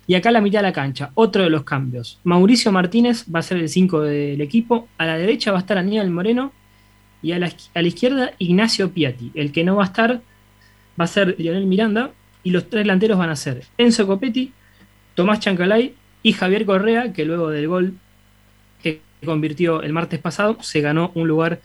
Y 0.09 0.15
acá 0.15 0.31
la 0.31 0.41
mitad 0.41 0.57
de 0.57 0.63
la 0.63 0.73
cancha, 0.73 1.11
otro 1.13 1.43
de 1.43 1.51
los 1.51 1.61
cambios. 1.61 2.19
Mauricio 2.23 2.71
Martínez 2.71 3.25
va 3.31 3.41
a 3.41 3.43
ser 3.43 3.57
el 3.57 3.69
5 3.69 4.01
del 4.01 4.41
equipo. 4.41 4.87
A 4.97 5.05
la 5.05 5.15
derecha 5.15 5.51
va 5.51 5.57
a 5.57 5.61
estar 5.61 5.77
Aníbal 5.77 6.09
Moreno. 6.09 6.51
Y 7.21 7.33
a 7.33 7.37
la, 7.37 7.51
a 7.75 7.81
la, 7.83 7.87
izquierda 7.87 8.31
Ignacio 8.39 8.89
Piatti. 8.89 9.29
El 9.35 9.51
que 9.51 9.63
no 9.63 9.75
va 9.75 9.83
a 9.83 9.85
estar 9.85 10.19
va 10.99 11.03
a 11.03 11.07
ser 11.07 11.35
Lionel 11.37 11.67
Miranda. 11.67 12.09
Y 12.41 12.49
los 12.49 12.67
tres 12.71 12.85
delanteros 12.85 13.19
van 13.19 13.29
a 13.29 13.35
ser 13.35 13.65
Enzo 13.77 14.07
Copetti, 14.07 14.51
Tomás 15.13 15.41
Chancalay 15.41 15.93
y 16.23 16.33
Javier 16.33 16.65
Correa, 16.65 17.13
que 17.13 17.23
luego 17.23 17.51
del 17.51 17.67
gol 17.67 17.93
que 18.81 19.01
convirtió 19.23 19.83
el 19.83 19.93
martes 19.93 20.19
pasado, 20.19 20.57
se 20.61 20.81
ganó 20.81 21.11
un 21.13 21.27
lugar 21.27 21.61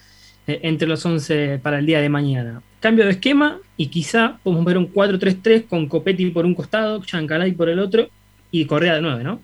eh, 0.46 0.60
entre 0.64 0.86
los 0.86 1.06
11 1.06 1.60
para 1.62 1.78
el 1.78 1.86
día 1.86 2.02
de 2.02 2.10
mañana. 2.10 2.60
Cambio 2.80 3.06
de 3.06 3.12
esquema 3.12 3.58
y 3.78 3.86
quizá 3.86 4.36
podemos 4.42 4.66
ver 4.66 4.76
un 4.76 4.92
4-3-3 4.92 5.66
con 5.66 5.88
Copetti 5.88 6.26
por 6.26 6.44
un 6.44 6.54
costado, 6.54 7.02
Chancalay 7.02 7.52
por 7.52 7.70
el 7.70 7.78
otro 7.78 8.10
y 8.54 8.66
Correa 8.66 8.94
de 8.94 9.02
9, 9.02 9.24
¿no? 9.24 9.40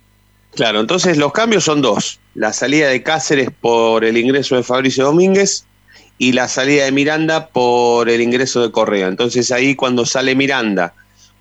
Claro, 0.54 0.78
entonces 0.78 1.16
los 1.16 1.32
cambios 1.32 1.64
son 1.64 1.82
dos. 1.82 2.20
La 2.34 2.52
salida 2.52 2.88
de 2.88 3.02
Cáceres 3.02 3.50
por 3.60 4.04
el 4.04 4.16
ingreso 4.16 4.54
de 4.54 4.62
Fabricio 4.62 5.04
Domínguez 5.04 5.64
y 6.16 6.30
la 6.30 6.46
salida 6.46 6.84
de 6.84 6.92
Miranda 6.92 7.48
por 7.48 8.08
el 8.08 8.20
ingreso 8.20 8.62
de 8.62 8.70
Correa. 8.70 9.08
Entonces 9.08 9.50
ahí 9.50 9.74
cuando 9.74 10.06
sale 10.06 10.36
Miranda, 10.36 10.94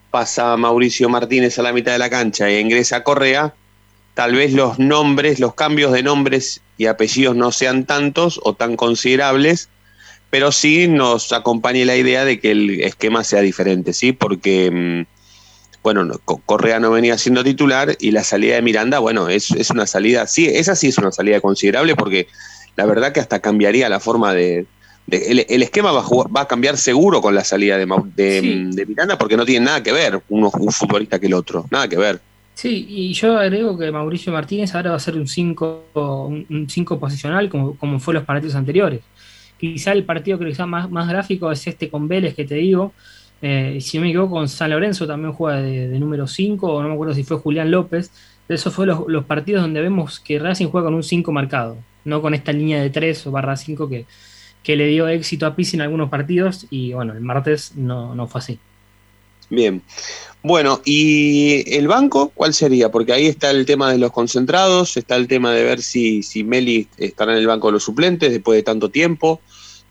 pasa 0.10 0.58
Mauricio 0.58 1.10
Martínez 1.10 1.60
a 1.60 1.62
la 1.62 1.72
mitad 1.72 1.92
de 1.92 2.00
la 2.00 2.10
cancha 2.10 2.50
e 2.50 2.60
ingresa 2.60 3.04
Correa, 3.04 3.54
tal 4.16 4.34
vez 4.34 4.52
los 4.54 4.80
nombres, 4.80 5.40
los 5.40 5.54
cambios 5.54 5.92
de 5.92 6.02
nombres 6.02 6.62
y 6.76 6.88
apellidos 6.88 7.36
no 7.36 7.52
sean 7.52 7.86
tantos 7.86 8.40
o 8.44 8.56
tan 8.56 8.76
considerables, 8.78 9.70
pero 10.32 10.52
sí 10.52 10.88
nos 10.88 11.32
acompañe 11.34 11.86
la 11.86 11.96
idea 11.96 12.26
de 12.26 12.40
que 12.40 12.50
el 12.50 12.82
esquema 12.82 13.24
sea 13.24 13.42
diferente, 13.42 13.94
¿sí? 13.94 14.12
Porque... 14.12 14.72
Mmm, 15.06 15.19
bueno, 15.82 16.20
Correa 16.46 16.80
no 16.80 16.92
venía 16.92 17.18
siendo 17.18 17.44
titular 17.44 17.96
y 18.00 18.12
la 18.12 18.24
salida 18.24 18.56
de 18.56 18.62
Miranda, 18.62 19.00
bueno, 19.00 19.30
es, 19.30 19.52
es, 19.52 19.70
una 19.70 19.86
salida, 19.86 20.28
sí, 20.28 20.46
esa 20.48 20.76
sí 20.76 20.88
es 20.88 20.98
una 20.98 21.12
salida 21.12 21.40
considerable 21.40 21.96
porque 21.96 22.28
la 22.76 22.86
verdad 22.86 23.12
que 23.14 23.20
hasta 23.20 23.40
cambiaría 23.40 23.90
la 23.90 24.00
forma 24.00 24.34
de... 24.34 24.66
de 25.08 25.32
el, 25.32 25.46
el, 25.50 25.64
esquema 25.64 25.92
va 25.92 26.00
a, 26.00 26.04
jugar, 26.04 26.36
va 26.36 26.42
a, 26.42 26.48
cambiar 26.48 26.78
seguro 26.78 27.22
con 27.22 27.34
la 27.34 27.44
salida 27.44 27.78
de, 27.78 27.88
de, 28.16 28.42
sí. 28.42 28.70
de, 28.76 28.86
Miranda 28.86 29.18
porque 29.18 29.38
no 29.38 29.46
tiene 29.46 29.66
nada 29.66 29.82
que 29.82 29.92
ver 29.92 30.22
uno, 30.30 30.52
un 30.60 30.72
futbolista 30.72 31.20
que 31.20 31.28
el 31.28 31.34
otro, 31.34 31.66
nada 31.72 31.88
que 31.88 31.98
ver. 31.98 32.20
Sí, 32.56 32.86
y 32.90 33.14
yo 33.14 33.38
agrego 33.38 33.78
que 33.78 33.90
Mauricio 33.90 34.34
Martínez 34.34 34.76
ahora 34.76 34.90
va 34.92 34.98
a 34.98 35.00
ser 35.00 35.16
un 35.16 35.30
5 35.30 35.86
un 35.94 36.68
cinco 36.70 37.00
posicional 37.00 37.48
como, 37.48 37.78
como 37.78 38.02
fue 38.02 38.14
los 38.14 38.26
partidos 38.26 38.56
anteriores. 38.56 39.00
Quizá 39.58 39.94
el 39.94 40.04
partido 40.04 40.38
que 40.38 40.46
quizá 40.46 40.66
más, 40.66 40.90
más 40.92 41.08
gráfico 41.08 41.50
es 41.54 41.66
este 41.66 41.90
con 41.90 42.10
Vélez 42.10 42.36
que 42.36 42.44
te 42.44 42.56
digo, 42.56 42.94
eh, 43.42 43.78
si 43.82 43.98
no 43.98 44.04
me 44.04 44.10
equivoco, 44.10 44.36
con 44.36 44.50
San 44.50 44.72
Lorenzo 44.72 45.08
también 45.08 45.34
juega 45.34 45.62
de, 45.62 46.00
número 46.00 46.28
5, 46.28 46.68
o 46.68 46.82
no 46.82 46.90
me 46.90 46.94
acuerdo 46.94 47.14
si 47.14 47.24
fue 47.24 47.38
Julián 47.38 47.72
López. 47.72 48.12
Esos 48.48 48.74
fueron 48.74 49.06
los, 49.08 49.26
partidos 49.26 49.62
donde 49.62 49.82
vemos 49.82 50.20
que 50.20 50.40
Racing 50.40 50.68
juega 50.68 50.86
con 50.86 50.96
un 50.96 51.04
5 51.04 51.32
marcado, 51.32 51.78
no 52.04 52.22
con 52.22 52.34
esta 52.34 52.52
línea 52.52 52.82
de 52.82 52.90
3 52.90 53.28
o 53.28 53.32
barra 53.32 53.56
5 53.56 53.88
que, 53.88 54.06
que 54.64 54.76
le 54.76 54.88
dio 54.88 55.08
éxito 55.08 55.46
a 55.46 55.56
Pizzi 55.56 55.78
en 55.78 55.82
algunos 55.82 56.10
partidos, 56.10 56.66
y 56.70 56.94
bueno, 56.94 57.14
el 57.14 57.22
martes 57.22 57.74
no, 57.76 58.16
no 58.16 58.28
fue 58.28 58.40
así. 58.40 58.60
Bien. 59.52 59.82
Bueno, 60.42 60.82
¿y 60.86 61.76
el 61.76 61.88
banco 61.88 62.32
cuál 62.34 62.54
sería? 62.54 62.90
Porque 62.92 63.14
ahí 63.14 63.28
está 63.28 63.52
el 63.52 63.66
tema 63.66 63.92
de 63.92 63.98
los 63.98 64.12
concentrados, 64.12 64.96
está 64.98 65.16
el 65.16 65.28
tema 65.28 65.52
de 65.52 65.64
ver 65.64 65.82
si, 65.82 66.24
si 66.24 66.44
Meli 66.44 66.88
estará 66.98 67.34
en 67.34 67.40
el 67.40 67.48
banco 67.48 67.68
de 67.68 67.74
los 67.74 67.84
suplentes 67.84 68.32
después 68.32 68.58
de 68.58 68.64
tanto 68.64 68.90
tiempo. 68.90 69.42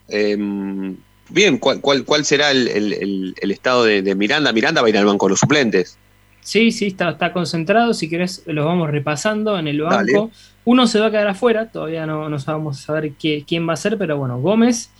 Eh, 0.08 0.36
Bien, 1.30 1.58
¿cuál, 1.58 1.80
cuál, 1.80 2.04
cuál 2.04 2.24
será 2.24 2.50
el, 2.50 2.68
el, 2.68 3.34
el 3.40 3.50
estado 3.50 3.84
de, 3.84 4.02
de, 4.02 4.14
Miranda? 4.14 4.52
Miranda 4.52 4.80
va 4.80 4.86
a 4.86 4.90
ir 4.90 4.98
al 4.98 5.04
banco 5.04 5.26
de 5.26 5.30
los 5.30 5.40
suplentes. 5.40 5.98
Sí, 6.40 6.72
sí, 6.72 6.86
está, 6.86 7.10
está 7.10 7.32
concentrado. 7.32 7.92
Si 7.92 8.08
querés, 8.08 8.42
los 8.46 8.64
vamos 8.64 8.90
repasando 8.90 9.58
en 9.58 9.68
el 9.68 9.82
banco. 9.82 9.96
Dale. 9.96 10.30
Uno 10.64 10.86
se 10.86 11.00
va 11.00 11.06
a 11.06 11.10
quedar 11.10 11.28
afuera, 11.28 11.70
todavía 11.70 12.06
no, 12.06 12.28
no 12.28 12.38
sabemos 12.38 12.80
saber 12.80 13.12
qué, 13.12 13.44
quién 13.46 13.68
va 13.68 13.72
a 13.72 13.76
ser, 13.76 13.96
pero 13.96 14.18
bueno, 14.18 14.38
Gómez, 14.38 14.90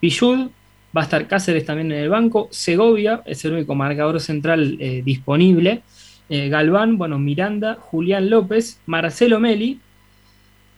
Pichud, 0.00 0.50
va 0.96 1.00
a 1.00 1.04
estar 1.04 1.26
Cáceres 1.26 1.64
también 1.66 1.90
en 1.92 1.98
el 1.98 2.08
banco, 2.08 2.48
Segovia 2.50 3.22
es 3.26 3.44
el 3.44 3.52
único 3.54 3.74
marcador 3.74 4.20
central 4.20 4.76
eh, 4.80 5.02
disponible, 5.04 5.82
eh, 6.28 6.48
Galván, 6.48 6.98
bueno, 6.98 7.18
Miranda, 7.18 7.76
Julián 7.80 8.30
López, 8.30 8.78
Marcelo 8.86 9.40
Meli, 9.40 9.80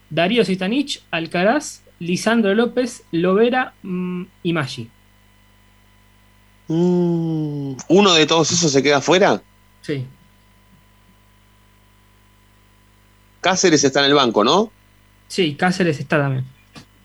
Darío 0.08 0.44
Sitanich, 0.44 1.02
Alcaraz, 1.10 1.82
Lisandro 2.00 2.54
López, 2.54 3.04
Lovera 3.12 3.74
mmm, 3.82 4.24
y 4.42 4.52
Maggi. 4.52 4.90
Mm, 6.68 7.74
¿Uno 7.88 8.14
de 8.14 8.26
todos 8.26 8.50
esos 8.52 8.72
se 8.72 8.82
queda 8.82 9.00
fuera? 9.00 9.42
Sí. 9.82 10.06
Cáceres 13.40 13.84
está 13.84 14.00
en 14.00 14.06
el 14.06 14.14
banco, 14.14 14.44
¿no? 14.44 14.70
Sí, 15.28 15.54
Cáceres 15.54 16.00
está 16.00 16.18
también. 16.18 16.44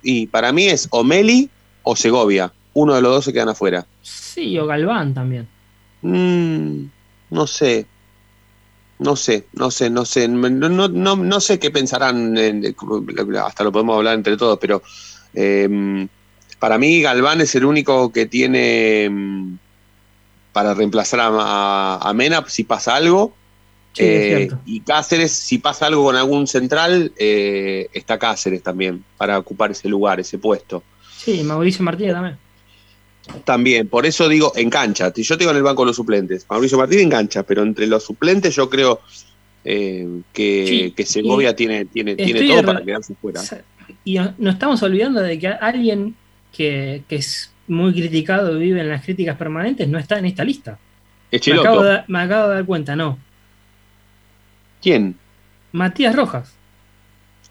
Y 0.01 0.27
para 0.27 0.51
mí 0.51 0.67
es 0.67 0.87
o 0.91 1.03
Meli 1.03 1.49
o 1.83 1.95
Segovia. 1.95 2.51
Uno 2.73 2.93
de 2.93 3.01
los 3.01 3.11
dos 3.11 3.25
se 3.25 3.33
quedan 3.33 3.49
afuera. 3.49 3.85
Sí, 4.01 4.57
o 4.59 4.65
Galván 4.65 5.13
también. 5.13 5.47
Mm, 6.01 6.85
no 7.31 7.47
sé. 7.47 7.85
No 8.99 9.15
sé, 9.15 9.45
no 9.53 9.71
sé, 9.71 9.89
no 9.89 10.05
sé, 10.05 10.27
no, 10.27 10.49
no, 10.49 10.87
no, 10.87 11.15
no 11.15 11.39
sé 11.41 11.59
qué 11.59 11.69
pensarán, 11.69 12.37
en, 12.37 12.75
hasta 13.43 13.63
lo 13.63 13.71
podemos 13.71 13.97
hablar 13.97 14.15
entre 14.15 14.37
todos, 14.37 14.57
pero 14.59 14.81
eh, 15.33 16.07
para 16.59 16.77
mí 16.77 17.01
Galván 17.01 17.41
es 17.41 17.53
el 17.55 17.65
único 17.65 18.11
que 18.11 18.25
tiene 18.25 19.09
mm, 19.09 19.57
para 20.53 20.73
reemplazar 20.73 21.19
a, 21.19 21.27
a, 21.27 22.09
a 22.09 22.13
Mena 22.13 22.43
si 22.47 22.63
pasa 22.63 22.95
algo. 22.95 23.33
Sí, 23.91 24.03
eh, 24.05 24.49
y 24.65 24.81
Cáceres, 24.81 25.31
si 25.31 25.57
pasa 25.57 25.85
algo 25.85 26.03
con 26.03 26.17
algún 26.17 26.47
central, 26.47 27.13
eh, 27.17 27.87
está 27.93 28.19
Cáceres 28.19 28.61
también 28.61 29.05
para 29.17 29.39
ocupar 29.39 29.71
ese 29.71 29.87
lugar, 29.87 30.19
ese 30.19 30.37
puesto. 30.37 30.83
Sí, 31.17 31.43
Mauricio 31.43 31.83
Martínez 31.83 32.13
también. 32.13 32.37
También, 33.43 33.87
por 33.87 34.05
eso 34.05 34.29
digo 34.29 34.51
en 34.55 34.69
cancha. 34.69 35.11
Yo 35.13 35.37
tengo 35.37 35.51
en 35.51 35.57
el 35.57 35.63
banco 35.63 35.85
los 35.85 35.95
suplentes. 35.95 36.45
Mauricio 36.49 36.77
Martínez 36.77 37.03
en 37.03 37.09
cancha, 37.09 37.43
pero 37.43 37.63
entre 37.63 37.87
los 37.87 38.03
suplentes 38.03 38.55
yo 38.55 38.69
creo 38.69 39.01
eh, 39.63 40.21
que, 40.31 40.65
sí, 40.67 40.91
que, 40.91 41.05
Segovia 41.05 41.55
tiene, 41.55 41.85
tiene, 41.85 42.15
tiene 42.15 42.47
todo 42.47 42.63
para 42.63 42.83
quedarse 42.83 43.15
fuera. 43.15 43.41
Y 44.03 44.17
nos 44.37 44.53
estamos 44.53 44.81
olvidando 44.83 45.21
de 45.21 45.39
que 45.39 45.47
alguien 45.47 46.15
que, 46.51 47.03
que, 47.07 47.15
es 47.17 47.51
muy 47.67 47.93
criticado 47.93 48.55
y 48.55 48.59
vive 48.59 48.81
en 48.81 48.89
las 48.89 49.03
críticas 49.03 49.37
permanentes 49.37 49.87
no 49.87 49.97
está 49.97 50.19
en 50.19 50.25
esta 50.25 50.43
lista. 50.43 50.77
Me, 51.31 51.59
acabo 51.59 51.83
de, 51.83 52.03
me 52.07 52.19
acabo 52.19 52.49
de 52.49 52.55
dar 52.55 52.65
cuenta, 52.65 52.95
no. 52.95 53.17
¿Quién? 54.81 55.17
Matías 55.71 56.15
Rojas. 56.15 56.54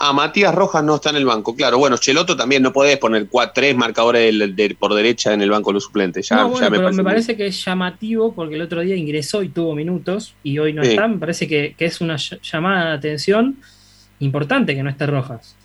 Ah, 0.07 0.13
Matías 0.13 0.55
Rojas 0.55 0.85
no 0.85 0.97
está 0.97 1.09
en 1.09 1.17
el 1.17 1.25
banco. 1.25 1.57
Claro, 1.57 1.79
bueno, 1.79 1.97
Cheloto 1.97 2.37
también 2.37 2.63
no 2.63 2.75
podés 2.75 2.99
poner 2.99 3.27
cuatro, 3.27 3.53
tres 3.55 3.75
marcadores 3.75 4.39
de, 4.39 4.49
de, 4.49 4.75
por 4.75 4.93
derecha 4.93 5.33
en 5.33 5.41
el 5.41 5.49
banco 5.49 5.71
de 5.71 5.75
los 5.75 5.85
suplentes. 5.85 6.29
Ya, 6.29 6.37
no, 6.37 6.51
bueno, 6.51 6.67
ya 6.67 6.71
me, 6.71 6.77
pero 6.77 6.83
parece 6.83 6.97
me 6.99 7.05
parece 7.05 7.37
que 7.39 7.47
es 7.47 7.65
llamativo 7.65 8.35
porque 8.35 8.57
el 8.57 8.61
otro 8.61 8.83
día 8.83 8.97
ingresó 8.97 9.43
y 9.43 9.49
tuvo 9.49 9.75
minutos 9.75 10.35
y 10.43 10.59
hoy 10.59 10.75
no 10.75 10.85
sí. 10.85 10.91
está. 10.91 11.09
Me 11.09 11.17
parece 11.17 11.49
que, 11.49 11.75
que, 11.79 11.87
es 11.87 12.03
una 12.03 12.17
llamada 12.17 12.91
de 12.91 12.97
atención 12.97 13.57
importante 14.19 14.75
que 14.75 14.83
no 14.83 14.91
esté 14.91 15.07
Rojas. 15.07 15.57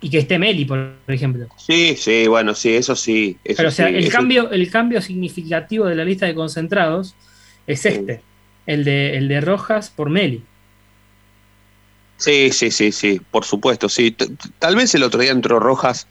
Y 0.00 0.10
que 0.10 0.18
esté 0.18 0.36
Meli, 0.40 0.64
por 0.64 0.94
ejemplo. 1.06 1.46
Sí, 1.56 1.94
sí, 1.96 2.26
bueno, 2.26 2.52
sí, 2.52 2.74
eso 2.74 2.96
sí. 2.96 3.38
Eso 3.44 3.58
pero 3.58 3.68
o 3.68 3.72
sea, 3.72 3.90
sí, 3.90 3.94
el, 3.94 4.08
cambio, 4.08 4.50
el 4.50 4.68
cambio 4.72 5.00
significativo 5.00 5.86
de 5.86 5.94
la 5.94 6.04
lista 6.04 6.26
de 6.26 6.34
concentrados 6.34 7.14
es 7.68 7.86
este, 7.86 8.16
sí. 8.16 8.22
el, 8.66 8.82
de, 8.82 9.16
el 9.18 9.28
de 9.28 9.40
Rojas 9.40 9.90
por 9.90 10.10
Meli. 10.10 10.42
Sí, 12.24 12.50
sí, 12.52 12.70
sí, 12.70 12.90
sí, 12.90 13.20
por 13.30 13.44
supuesto, 13.44 13.90
sí. 13.90 14.16
Tal 14.58 14.76
vez 14.76 14.94
el 14.94 15.02
otro 15.02 15.20
día 15.20 15.30
entró 15.30 15.60
Rojas 15.60 16.06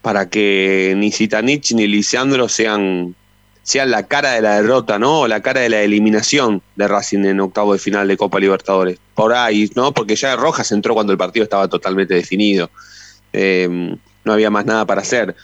para 0.00 0.30
que 0.30 0.94
ni 0.96 1.12
Zitanich 1.12 1.74
ni 1.74 1.86
Lisandro 1.86 2.48
sean, 2.48 3.14
sean 3.62 3.90
la 3.90 4.06
cara 4.06 4.30
de 4.30 4.40
la 4.40 4.62
derrota, 4.62 4.98
¿no? 4.98 5.20
O 5.20 5.28
la 5.28 5.42
cara 5.42 5.60
de 5.60 5.68
la 5.68 5.82
eliminación 5.82 6.62
de 6.76 6.88
Racing 6.88 7.26
en 7.26 7.40
octavo 7.40 7.74
de 7.74 7.78
final 7.78 8.08
de 8.08 8.16
Copa 8.16 8.40
Libertadores. 8.40 8.98
Por 9.14 9.34
ahí, 9.34 9.70
¿no? 9.76 9.92
Porque 9.92 10.16
ya 10.16 10.34
Rojas 10.34 10.72
entró 10.72 10.94
cuando 10.94 11.12
el 11.12 11.18
partido 11.18 11.44
estaba 11.44 11.68
totalmente 11.68 12.14
definido. 12.14 12.70
Eh, 13.34 13.98
no 14.24 14.32
había 14.32 14.48
más 14.48 14.64
nada 14.64 14.86
para 14.86 15.02
hacer. 15.02 15.36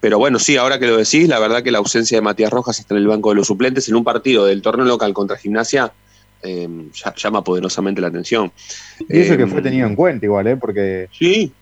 Pero 0.00 0.18
bueno, 0.18 0.38
sí, 0.38 0.58
ahora 0.58 0.78
que 0.78 0.86
lo 0.86 0.98
decís, 0.98 1.28
la 1.28 1.38
verdad 1.38 1.62
que 1.62 1.70
la 1.70 1.78
ausencia 1.78 2.18
de 2.18 2.20
Matías 2.20 2.50
Rojas 2.50 2.78
está 2.78 2.92
en 2.92 2.98
el 2.98 3.06
banco 3.06 3.30
de 3.30 3.36
los 3.36 3.46
suplentes 3.46 3.88
en 3.88 3.94
un 3.94 4.04
partido 4.04 4.44
del 4.44 4.60
torneo 4.60 4.84
local 4.84 5.14
contra 5.14 5.38
Gimnasia 5.38 5.94
eh, 6.42 6.68
llama 7.16 7.42
poderosamente 7.42 8.00
la 8.00 8.08
atención. 8.08 8.52
Y 9.08 9.18
eso 9.20 9.36
que 9.36 9.44
Eh, 9.44 9.46
fue 9.46 9.62
tenido 9.62 9.86
en 9.86 9.94
cuenta 9.96 10.26
igual, 10.26 10.46
¿eh? 10.46 10.56
Porque 10.56 11.08
sí. 11.12 11.52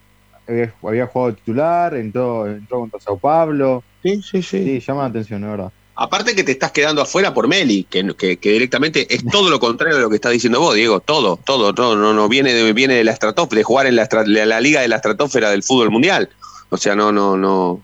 había, 0.47 0.75
había 0.83 1.07
jugado 1.07 1.35
titular, 1.35 1.95
entró, 1.95 2.47
entró 2.47 2.81
contra 2.81 3.01
Sao 3.01 3.19
Pablo. 3.19 3.83
Sí, 4.03 4.21
sí, 4.23 4.43
sí. 4.43 4.65
Sí, 4.65 4.81
llama 4.87 5.03
la 5.03 5.09
atención, 5.09 5.41
de 5.43 5.49
verdad. 5.49 5.73
Aparte 5.97 6.35
que 6.35 6.43
te 6.43 6.51
estás 6.53 6.73
quedando 6.73 7.01
afuera 7.01 7.33
por 7.33 7.47
Meli, 7.47 7.85
que, 7.89 8.05
que- 8.19 8.37
que 8.39 8.51
directamente 8.51 9.07
es 9.15 9.25
todo 9.31 9.49
lo 9.49 9.61
contrario 9.61 9.95
de 9.97 10.03
lo 10.03 10.11
que 10.11 10.17
estás 10.17 10.33
diciendo 10.33 10.59
vos, 10.59 10.75
Diego. 10.75 10.99
Todo, 11.01 11.37
todo, 11.37 11.73
todo. 11.73 11.95
No, 11.97 12.13
no 12.13 12.29
viene 12.29 12.53
de, 12.53 12.73
viene 12.73 12.95
de 12.95 13.05
la 13.05 13.13
estratosfera, 13.13 13.59
de 13.59 13.65
jugar 13.65 13.87
en 13.87 13.95
la, 13.97 14.09
la, 14.27 14.45
la 14.47 14.61
liga 14.61 14.81
de 14.81 14.89
la 14.89 14.97
estratosfera 14.97 15.51
del 15.51 15.63
fútbol 15.63 15.91
mundial. 15.93 16.29
O 16.71 16.77
sea, 16.77 16.97
no, 16.97 17.13
no, 17.13 17.37
no, 17.37 17.81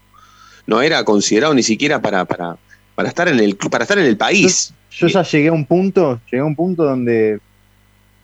no 0.67 0.83
era 0.83 1.05
considerado 1.05 1.55
ni 1.55 1.63
siquiera 1.63 2.03
para, 2.03 2.25
para, 2.25 2.57
para 2.97 3.09
estar 3.09 3.29
en 3.29 3.39
el 3.39 3.57
para 3.57 3.85
estar 3.85 3.99
en 3.99 4.07
el 4.07 4.17
país. 4.17 4.75
Yo 4.91 5.07
ya 5.07 5.23
llegué 5.23 5.49
a 5.49 5.53
un 5.53 5.65
punto, 5.65 6.21
llegué 6.31 6.41
a 6.41 6.45
un 6.45 6.57
punto 6.57 6.85
donde 6.85 7.39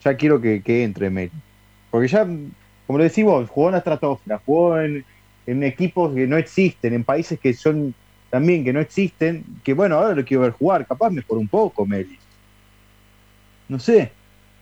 ya 0.05 0.16
quiero 0.16 0.40
que, 0.40 0.62
que 0.62 0.83
entre 0.85 1.11
Meli. 1.11 1.31
Porque 1.90 2.09
ya, 2.09 2.24
como 2.24 2.98
lo 2.98 3.05
decís 3.05 3.24
vos, 3.24 3.48
jugó 3.48 3.68
en 3.68 3.72
la 3.72 3.79
estratosfera, 3.79 4.40
jugó 4.44 4.79
en, 4.81 5.05
en 5.46 5.62
equipos 5.62 6.14
que 6.14 6.26
no 6.26 6.37
existen, 6.37 6.94
en 6.94 7.05
países 7.05 7.38
que 7.38 7.55
son 7.55 7.94
también 8.31 8.64
que 8.64 8.72
no 8.72 8.81
existen, 8.81 9.44
que 9.62 9.72
bueno, 9.72 9.96
ahora 9.96 10.14
lo 10.14 10.24
quiero 10.24 10.42
ver 10.42 10.52
jugar, 10.52 10.87
capaz 10.87 11.11
mejor 11.11 11.38
un 11.38 11.48
poco, 11.48 11.87
Meli. 11.87 12.18
No 13.68 13.79
sé, 13.79 14.12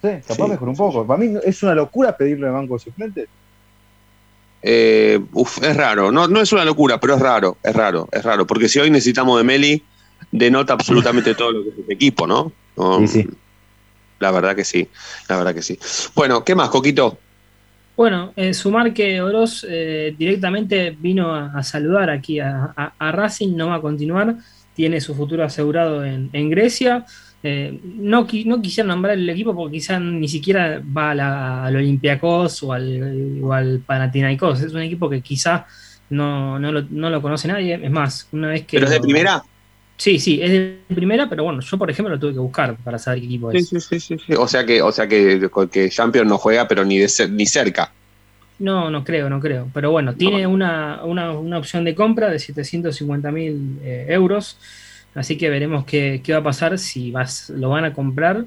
no 0.03 0.09
sé, 0.09 0.23
capaz 0.27 0.45
Sí, 0.45 0.51
mejor 0.51 0.69
un 0.69 0.77
poco. 0.77 1.07
Para 1.07 1.19
mí 1.19 1.35
es 1.45 1.63
una 1.63 1.75
locura 1.75 2.17
pedirle 2.17 2.47
de 2.47 2.53
banco 2.53 2.75
de 2.75 2.81
suplentes. 2.81 3.29
Eh, 4.63 5.21
uf, 5.33 5.63
es 5.63 5.77
raro. 5.77 6.11
No, 6.11 6.27
no 6.27 6.41
es 6.41 6.53
una 6.53 6.65
locura, 6.65 6.99
pero 6.99 7.15
es 7.15 7.21
raro, 7.21 7.59
es 7.63 7.75
raro, 7.75 8.09
es 8.13 8.23
raro. 8.23 8.47
Porque 8.47 8.69
si 8.69 8.79
hoy 8.79 8.91
necesitamos 8.91 9.39
de 9.39 9.45
Meli, 9.45 9.83
denota 10.39 10.73
absolutamente 10.75 11.35
todo 11.35 11.53
lo 11.53 11.63
que 11.63 11.69
es 11.71 11.79
este 11.79 11.95
equipo, 11.95 12.27
¿no? 12.27 12.53
No, 12.77 12.99
Sí, 13.01 13.09
sí. 13.23 13.29
La 14.21 14.31
verdad 14.31 14.55
que 14.57 14.65
sí, 14.65 14.89
la 15.29 15.37
verdad 15.37 15.55
que 15.55 15.63
sí. 15.63 15.79
Bueno, 16.15 16.45
¿qué 16.45 16.55
más, 16.55 16.71
Coquito? 16.71 17.19
Bueno, 17.97 18.33
eh, 18.37 18.53
sumar 18.55 18.93
que 18.93 19.21
Oroz 19.23 19.65
eh, 19.69 20.15
directamente 20.19 20.97
vino 20.99 21.35
a, 21.35 21.53
a 21.53 21.63
saludar 21.63 22.11
aquí 22.11 22.41
a, 22.41 22.73
a- 22.77 22.93
a 22.99 23.13
Racing, 23.13 23.55
no 23.57 23.69
va 23.69 23.77
a 23.77 23.81
continuar, 23.81 24.37
tiene 24.75 25.01
su 25.01 25.15
futuro 25.15 25.45
asegurado 25.45 26.05
en, 26.05 26.31
en 26.33 26.51
Grecia. 26.51 27.05
Eh, 27.43 27.79
no, 27.85 28.27
qui- 28.27 28.47
no 28.47 28.61
quisiera 28.63 28.89
nombrar 28.89 29.17
el 29.19 29.29
equipo 29.29 29.55
porque 29.55 29.77
quizá 29.77 30.01
ni 30.01 30.27
siquiera 30.29 30.81
va 30.97 31.11
a 31.11 31.15
la- 31.15 31.65
al 31.67 31.77
Olympiacos 31.77 32.63
o 32.63 32.73
al, 32.73 33.39
o 33.43 33.53
al 33.53 33.81
Panathinaikos. 33.87 34.61
Es 34.63 34.73
un 34.73 34.81
equipo 34.83 35.09
que 35.11 35.21
quizá 35.21 35.67
no, 36.11 36.59
no, 36.59 36.73
lo, 36.73 36.83
no 36.91 37.11
lo 37.11 37.21
conoce 37.23 37.47
nadie. 37.49 37.79
Es 37.81 37.91
más, 37.91 38.27
una 38.33 38.49
vez 38.49 38.63
que. 38.67 38.79
¿Pero 38.79 38.87
es 38.87 38.91
de 38.93 38.97
lo- 38.99 39.03
primera? 39.03 39.43
Sí, 39.97 40.19
sí, 40.19 40.41
es 40.43 40.51
de 40.51 40.81
primera, 40.95 41.29
pero 41.29 41.45
bueno, 41.45 41.61
yo 41.61 41.79
por 41.79 41.91
ejemplo 41.91 42.15
lo 42.15 42.21
tuve 42.21 42.33
que 42.33 42.39
buscar 42.39 42.77
para 42.83 42.99
saber 42.99 43.21
qué 43.21 43.27
equipo 43.27 43.51
es. 43.53 43.69
Sí, 43.69 43.81
sí, 43.81 44.01
sí, 44.01 44.19
sí. 44.19 44.35
O 44.35 44.49
sea 44.49 44.67
que, 44.67 44.83
o 44.83 44.91
sea 44.93 45.07
que, 45.07 45.49
que 45.71 45.89
Champions 45.89 46.29
no 46.29 46.39
juega, 46.39 46.67
pero 46.67 46.85
ni 46.85 46.99
de 46.99 47.07
cer- 47.07 47.31
ni 47.31 47.47
cerca. 47.47 47.93
No, 48.59 48.91
no 48.91 49.03
creo, 49.05 49.29
no 49.29 49.41
creo. 49.41 49.69
Pero 49.75 49.91
bueno, 49.91 50.15
tiene 50.15 50.47
una, 50.47 51.05
una, 51.05 51.33
una 51.33 51.59
opción 51.59 51.85
de 51.85 51.95
compra 51.95 52.31
de 52.31 52.39
750 52.39 53.33
mil 53.33 53.79
euros. 53.83 54.59
Así 55.15 55.37
que 55.37 55.49
veremos 55.51 55.85
qué, 55.85 56.21
qué 56.25 56.33
va 56.33 56.39
a 56.41 56.43
pasar, 56.43 56.79
si 56.79 57.11
vas, 57.11 57.51
lo 57.51 57.71
van 57.71 57.85
a 57.85 57.93
comprar 57.93 58.45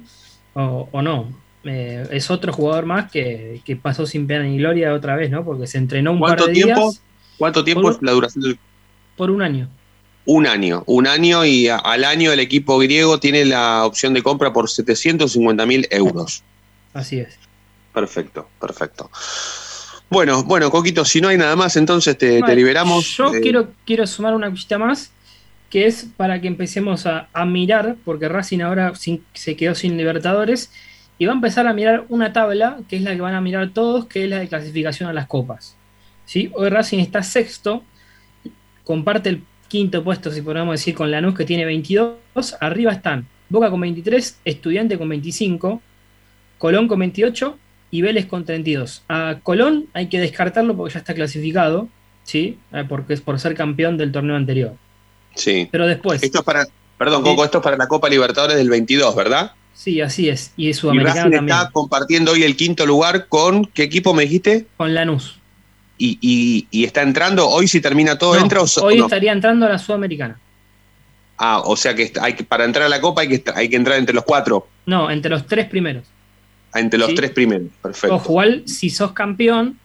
o, 0.54 0.90
o 0.92 1.02
no. 1.02 1.30
Eh, 1.64 2.08
es 2.12 2.30
otro 2.32 2.54
jugador 2.54 2.86
más 2.86 3.12
que, 3.12 3.62
que 3.66 3.76
pasó 3.76 4.06
sin 4.06 4.28
pena 4.28 4.44
ni 4.44 4.58
gloria 4.58 4.94
otra 4.94 5.16
vez, 5.16 5.30
¿no? 5.30 5.44
Porque 5.44 5.68
se 5.68 5.78
entrenó 5.78 6.12
un 6.14 6.20
par 6.20 6.38
¿Cuánto 6.38 6.48
de 6.48 6.54
tiempo? 6.54 6.82
días 6.86 7.02
¿Cuánto 7.38 7.64
tiempo 7.64 7.82
Por- 7.84 7.94
es 7.96 8.02
la 8.02 8.12
duración 8.14 8.44
del 8.44 8.60
por 9.16 9.32
un 9.32 9.42
año. 9.42 9.68
Un 10.30 10.46
año, 10.46 10.84
un 10.88 11.08
año 11.08 11.46
y 11.46 11.70
a- 11.70 11.78
al 11.78 12.04
año 12.04 12.34
el 12.34 12.40
equipo 12.42 12.78
griego 12.80 13.18
tiene 13.20 13.46
la 13.46 13.86
opción 13.86 14.14
de 14.14 14.22
compra 14.22 14.52
por 14.52 14.70
750 14.70 15.66
mil 15.66 15.88
euros. 15.90 16.44
Así 16.94 17.20
es. 17.20 17.40
Perfecto, 17.94 18.48
perfecto. 18.60 19.10
Bueno, 20.10 20.44
bueno, 20.44 20.70
Coquito, 20.70 21.06
si 21.06 21.22
no 21.22 21.30
hay 21.30 21.38
nada 21.38 21.56
más, 21.56 21.78
entonces 21.78 22.18
te, 22.18 22.42
liberamos. 22.56 23.16
Yo 23.18 23.34
Eh, 23.34 23.40
quiero, 23.42 23.72
quiero 23.86 24.06
sumar 24.06 24.34
una 24.36 24.50
cosita 24.50 24.78
más, 24.78 25.12
que 25.70 25.86
es 25.86 26.08
para 26.18 26.40
que 26.42 26.48
empecemos 26.48 27.06
a, 27.06 27.30
a 27.32 27.46
mirar, 27.46 27.96
porque 28.04 28.28
Racing 28.28 28.60
ahora 28.60 28.94
sin- 28.96 29.24
se 29.34 29.56
quedó 29.56 29.76
sin 29.76 29.96
Libertadores, 29.98 30.72
y 31.18 31.26
va 31.26 31.32
a 31.32 31.36
empezar 31.36 31.68
a 31.68 31.74
mirar 31.74 32.06
una 32.10 32.32
tabla, 32.34 32.80
que 32.90 32.98
es 32.98 33.02
la 33.02 33.16
que 33.16 33.22
van 33.22 33.34
a 33.34 33.40
mirar 33.42 33.70
todos, 33.74 34.06
que 34.08 34.26
es 34.26 34.30
la 34.30 34.40
de 34.40 34.48
clasificación 34.50 35.10
a 35.10 35.14
las 35.14 35.28
copas. 35.28 35.76
¿Sí? 36.26 36.52
Hoy 36.54 36.70
Racing 36.70 37.00
está 37.00 37.24
sexto, 37.24 37.84
comparte 38.84 39.30
el 39.30 39.42
quinto 39.68 40.04
puesto, 40.04 40.32
si 40.32 40.42
podemos 40.42 40.74
decir, 40.74 40.96
con 40.96 41.12
Lanús, 41.12 41.36
que 41.36 41.46
tiene 41.46 41.66
22. 41.66 42.16
Arriba 42.60 42.92
están 42.92 43.28
Boca 43.50 43.70
con 43.70 43.80
23, 43.82 44.40
Estudiante 44.46 44.98
con 44.98 45.08
25, 45.10 45.82
Colón 46.58 46.88
con 46.88 47.00
28 47.00 47.58
y 47.92 48.02
Vélez 48.02 48.26
con 48.26 48.44
32. 48.46 49.04
A 49.08 49.40
Colón 49.44 49.88
hay 49.94 50.08
que 50.08 50.20
descartarlo 50.20 50.76
porque 50.76 50.94
ya 50.94 51.00
está 51.00 51.14
clasificado, 51.14 51.88
¿sí? 52.24 52.58
Eh, 52.74 52.84
Porque 52.88 53.14
es 53.14 53.22
por 53.22 53.40
ser 53.40 53.56
campeón 53.56 53.98
del 53.98 54.12
torneo 54.12 54.36
anterior. 54.36 54.76
Sí. 55.36 55.68
Pero 55.72 55.88
después, 55.88 56.22
Esto 56.24 56.40
es 56.40 56.46
para, 56.46 56.66
perdón, 56.98 57.24
Coco, 57.24 57.46
esto 57.46 57.60
es 57.60 57.64
para 57.64 57.78
la 57.78 57.88
Copa 57.88 58.10
Libertadores 58.10 58.58
del 58.58 58.70
22, 58.70 59.16
¿verdad? 59.16 59.52
sí, 59.74 60.02
así 60.02 60.28
es. 60.28 60.52
Y 60.58 60.70
es 60.70 60.78
Y 60.78 60.80
sudamericano 60.80 61.16
Racing 61.26 61.32
también. 61.38 61.58
está 61.58 61.70
compartiendo 61.72 62.32
hoy 62.32 62.44
el 62.44 62.56
quinto 62.58 62.86
lugar 62.86 63.28
con, 63.28 63.66
¿qué 63.66 63.84
equipo 63.84 64.14
me 64.14 64.24
dijiste? 64.24 64.66
Con 64.76 64.94
Lanús. 64.96 65.40
Y, 65.98 66.18
y- 66.22 66.68
y 66.70 66.84
está 66.86 67.02
entrando, 67.02 67.48
hoy 67.50 67.68
si 67.68 67.82
termina 67.82 68.18
todo, 68.18 68.36
No, 68.36 68.42
entra 68.42 68.62
o 68.62 68.68
so- 68.68 68.86
hoy 68.86 68.98
no? 68.98 69.06
estaría 69.06 69.32
entrando 69.32 69.66
a 69.66 69.70
la 69.70 69.80
sudamericana. 69.80 70.40
Ah, 71.40 71.62
o 71.66 71.76
sea 71.76 71.94
que 71.96 72.12
hay 72.22 72.34
que, 72.34 72.44
para 72.44 72.66
entrar 72.66 72.86
a 72.86 72.90
la 72.90 73.00
Copa 73.02 73.22
hay 73.22 73.30
que, 73.30 73.44
hay 73.56 73.70
que 73.70 73.76
entrar 73.76 73.98
entre 73.98 74.14
los 74.14 74.24
cuatro, 74.24 74.68
No, 74.86 75.10
entre 75.12 75.30
los 75.30 75.46
tres 75.48 75.66
primeros. 75.68 76.04
entre 76.74 77.00
los 77.00 77.10
Sí. 77.10 77.16
tres 77.16 77.32
primeros. 77.32 77.68
Perfecto. 77.82 78.16
Ojo, 78.16 78.32
igual, 78.32 78.64
si 78.68 78.90
sos 78.90 79.12
campeón, 79.14 79.78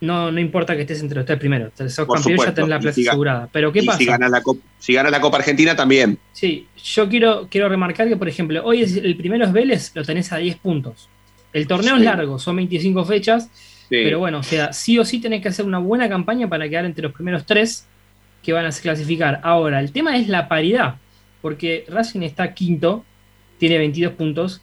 no, 0.00 0.30
no 0.30 0.40
importa 0.40 0.76
que 0.76 0.82
estés 0.82 1.00
entre 1.00 1.16
los 1.16 1.26
tres 1.26 1.38
primeros. 1.38 1.72
Si 1.76 1.88
sos 1.90 2.06
Por 2.06 2.16
campeón 2.18 2.32
ya 2.32 2.36
supuesto. 2.36 2.54
tenés 2.54 2.68
la 2.70 2.80
plaza 2.80 2.94
si 2.94 3.08
asegurada. 3.08 3.48
Pero 3.52 3.72
¿qué 3.72 3.82
pasa? 3.82 3.98
Si 3.98 4.04
gana, 4.06 4.28
la 4.28 4.42
Copa, 4.42 4.60
si 4.78 4.92
gana 4.94 5.10
la 5.10 5.20
Copa 5.20 5.38
Argentina 5.38 5.74
también. 5.74 6.18
Sí, 6.32 6.66
yo 6.84 7.08
quiero, 7.08 7.48
quiero 7.50 7.68
remarcar 7.68 8.08
que, 8.08 8.16
por 8.16 8.28
ejemplo, 8.28 8.62
hoy 8.64 8.82
es, 8.82 8.96
el 8.96 9.16
primero 9.16 9.44
es 9.44 9.52
Vélez, 9.52 9.90
lo 9.94 10.04
tenés 10.04 10.32
a 10.32 10.36
10 10.38 10.56
puntos. 10.56 11.08
El 11.52 11.66
torneo 11.66 11.94
Sí. 11.96 12.00
es 12.00 12.04
largo, 12.04 12.38
son 12.38 12.56
25 12.56 13.04
fechas. 13.06 13.50
Pero 13.88 14.18
bueno, 14.18 14.38
o 14.38 14.42
sea, 14.42 14.72
sí 14.72 14.98
o 14.98 15.04
sí 15.04 15.20
tenés 15.20 15.42
que 15.42 15.48
hacer 15.48 15.64
una 15.64 15.78
buena 15.78 16.08
campaña 16.08 16.48
para 16.48 16.68
quedar 16.68 16.84
entre 16.84 17.02
los 17.02 17.12
primeros 17.12 17.46
tres 17.46 17.86
que 18.42 18.52
van 18.52 18.66
a 18.66 18.70
clasificar. 18.70 19.40
Ahora, 19.42 19.80
el 19.80 19.92
tema 19.92 20.16
es 20.16 20.28
la 20.28 20.48
paridad, 20.48 20.96
porque 21.40 21.84
Racing 21.88 22.22
está 22.22 22.54
quinto, 22.54 23.04
tiene 23.58 23.78
22 23.78 24.12
puntos, 24.14 24.60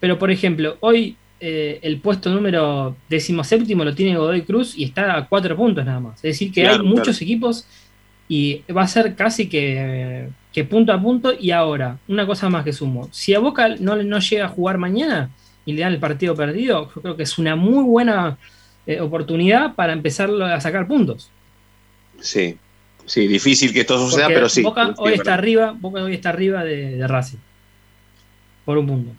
pero 0.00 0.18
por 0.18 0.30
ejemplo, 0.30 0.76
hoy 0.80 1.16
eh, 1.40 1.78
el 1.82 2.00
puesto 2.00 2.30
número 2.30 2.96
decimoséptimo 3.08 3.84
lo 3.84 3.94
tiene 3.94 4.16
Godoy 4.16 4.42
Cruz 4.42 4.76
y 4.76 4.84
está 4.84 5.16
a 5.16 5.28
4 5.28 5.56
puntos 5.56 5.84
nada 5.84 6.00
más. 6.00 6.16
Es 6.16 6.22
decir, 6.22 6.52
que 6.52 6.62
Claro, 6.62 6.82
hay 6.82 6.88
muchos 6.88 7.18
claro. 7.18 7.24
equipos 7.24 7.66
y 8.28 8.62
va 8.76 8.82
a 8.82 8.88
ser 8.88 9.14
casi 9.14 9.48
que, 9.48 10.28
que 10.52 10.64
punto 10.64 10.92
a 10.92 11.00
punto. 11.00 11.32
Y 11.38 11.50
ahora, 11.50 11.98
una 12.08 12.26
cosa 12.26 12.48
más 12.48 12.64
que 12.64 12.72
sumo: 12.72 13.08
si 13.12 13.34
a 13.34 13.38
Boca 13.38 13.68
no, 13.80 13.96
no 14.02 14.18
llega 14.18 14.46
a 14.46 14.48
jugar 14.48 14.78
mañana 14.78 15.30
y 15.64 15.72
le 15.72 15.82
dan 15.82 15.92
el 15.92 16.00
partido 16.00 16.34
perdido, 16.34 16.90
yo 16.94 17.02
creo 17.02 17.16
que 17.16 17.22
es 17.22 17.38
una 17.38 17.56
muy 17.56 17.84
buena 17.84 18.36
eh, 18.88 19.00
oportunidad 19.00 19.74
para 19.76 19.92
empezar 19.92 20.30
a 20.42 20.60
sacar 20.60 20.88
puntos. 20.88 21.30
Sí. 22.20 22.56
Sí, 23.06 23.26
difícil 23.26 23.72
que 23.72 23.80
esto 23.80 23.96
suceda, 23.98 24.26
pero 24.28 24.48
sí. 24.48 24.62
Boca 24.62 24.92
hoy 24.98 25.12
es 25.12 25.20
está 25.20 25.34
arriba, 25.34 25.74
Boca 25.78 26.02
hoy 26.02 26.14
está 26.14 26.28
arriba 26.30 26.64
de, 26.64 26.96
de 26.96 27.06
Racing. 27.06 27.38
Por 28.66 28.76
un 28.76 28.86
punto. 28.86 29.12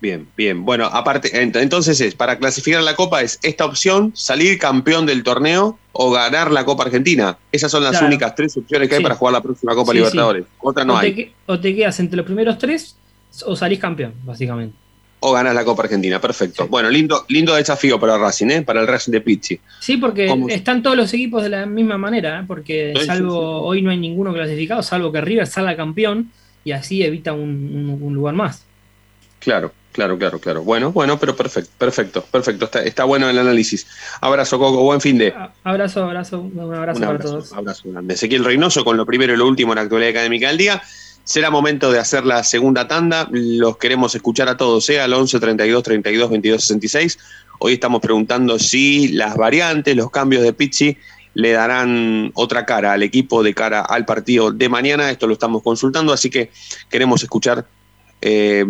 Bien, 0.00 0.26
bien. 0.34 0.64
Bueno, 0.64 0.86
aparte, 0.86 1.30
ent- 1.34 1.60
entonces 1.60 2.00
es, 2.00 2.14
para 2.14 2.38
clasificar 2.38 2.82
la 2.82 2.96
Copa 2.96 3.20
es 3.20 3.38
esta 3.42 3.66
opción, 3.66 4.12
salir 4.14 4.58
campeón 4.58 5.04
del 5.04 5.22
torneo 5.22 5.78
o 5.92 6.10
ganar 6.10 6.50
la 6.50 6.64
Copa 6.64 6.84
Argentina. 6.84 7.36
Esas 7.52 7.70
son 7.70 7.82
las 7.82 7.90
Claro. 7.92 8.06
únicas 8.06 8.34
tres 8.34 8.56
opciones 8.56 8.88
que 8.88 8.94
hay 8.94 9.02
para 9.02 9.14
jugar 9.16 9.34
la 9.34 9.42
próxima 9.42 9.74
Copa 9.74 9.92
Sí, 9.92 9.98
Libertadores. 9.98 10.44
sí. 10.44 10.50
Otra 10.60 10.84
no 10.86 10.94
o, 10.94 10.96
hay. 10.96 11.12
Te, 11.14 11.32
o 11.44 11.60
te 11.60 11.74
quedas 11.76 12.00
entre 12.00 12.16
los 12.16 12.24
primeros 12.24 12.56
tres 12.56 12.96
o 13.44 13.54
salís 13.54 13.78
campeón, 13.78 14.14
básicamente. 14.24 14.74
O 15.22 15.32
ganas 15.32 15.54
la 15.54 15.64
Copa 15.66 15.82
Argentina, 15.82 16.18
perfecto. 16.20 16.66
Bueno, 16.68 16.88
lindo, 16.88 17.26
lindo 17.28 17.54
desafío 17.54 18.00
para 18.00 18.16
Racing, 18.16 18.46
¿eh? 18.48 18.62
Para 18.62 18.80
el 18.80 18.86
Racing 18.86 19.12
de 19.12 19.20
Pizzi. 19.20 19.60
Sí, 19.80 19.98
porque 19.98 20.26
¿Cómo? 20.26 20.48
están 20.48 20.82
todos 20.82 20.96
los 20.96 21.12
equipos 21.12 21.42
de 21.42 21.50
la 21.50 21.66
misma 21.66 21.98
manera, 21.98 22.40
¿eh? 22.40 22.44
porque 22.46 22.94
Sí, 22.98 23.04
salvo 23.04 23.30
sí. 23.58 23.60
hoy 23.66 23.82
no 23.82 23.90
hay 23.90 23.98
ninguno 23.98 24.32
clasificado, 24.32 24.82
salvo 24.82 25.12
que 25.12 25.20
River 25.20 25.46
salga 25.46 25.76
campeón 25.76 26.30
y 26.64 26.72
así 26.72 27.02
evita 27.02 27.32
un, 27.34 27.40
un- 27.50 27.98
un 28.02 28.14
lugar 28.14 28.34
más. 28.34 28.64
Claro, 29.40 29.72
claro, 29.92 30.18
claro, 30.18 30.38
claro. 30.38 30.62
Bueno, 30.62 30.92
bueno, 30.92 31.18
pero 31.18 31.34
perfecto, 31.36 31.70
perfecto, 31.78 32.22
perfecto. 32.30 32.64
Está, 32.66 32.82
está 32.82 33.04
bueno 33.04 33.28
el 33.28 33.38
análisis. 33.38 33.86
Abrazo, 34.22 34.58
Coco, 34.58 34.82
buen 34.82 35.00
fin 35.02 35.18
de. 35.18 35.34
Abrazo, 35.64 36.04
abrazo, 36.04 36.40
un 36.40 36.58
abrazo 36.74 36.96
Un 36.98 37.00
para 37.00 37.12
abrazo, 37.12 37.28
todos. 37.30 37.52
abrazo 37.52 37.90
grande. 37.90 38.14
Ezequiel 38.14 38.44
Reynoso 38.44 38.84
con 38.84 38.96
lo 38.96 39.04
primero 39.06 39.32
y 39.34 39.36
lo 39.36 39.46
último 39.46 39.72
en 39.72 39.76
la 39.76 39.82
actualidad 39.82 40.10
académica 40.10 40.48
del 40.48 40.56
día. 40.58 40.82
Será 41.24 41.50
momento 41.50 41.92
de 41.92 41.98
hacer 41.98 42.24
la 42.24 42.42
segunda 42.42 42.88
tanda. 42.88 43.28
Los 43.30 43.76
queremos 43.76 44.14
escuchar 44.14 44.48
a 44.48 44.56
todos, 44.56 44.88
¿eh? 44.90 45.00
al 45.00 45.12
11 45.12 45.38
32 45.38 45.82
32 45.82 46.30
22 46.30 46.60
66. 46.62 47.18
Hoy 47.58 47.74
estamos 47.74 48.00
preguntando 48.00 48.58
si 48.58 49.08
las 49.08 49.36
variantes, 49.36 49.94
los 49.94 50.10
cambios 50.10 50.42
de 50.42 50.52
Pizzi 50.52 50.96
le 51.34 51.52
darán 51.52 52.32
otra 52.34 52.66
cara 52.66 52.92
al 52.92 53.02
equipo 53.02 53.42
de 53.42 53.54
cara 53.54 53.80
al 53.80 54.04
partido 54.04 54.50
de 54.50 54.68
mañana. 54.68 55.10
Esto 55.10 55.26
lo 55.26 55.34
estamos 55.34 55.62
consultando, 55.62 56.12
así 56.12 56.30
que 56.30 56.50
queremos 56.88 57.22
escuchar 57.22 57.66
eh, 58.22 58.64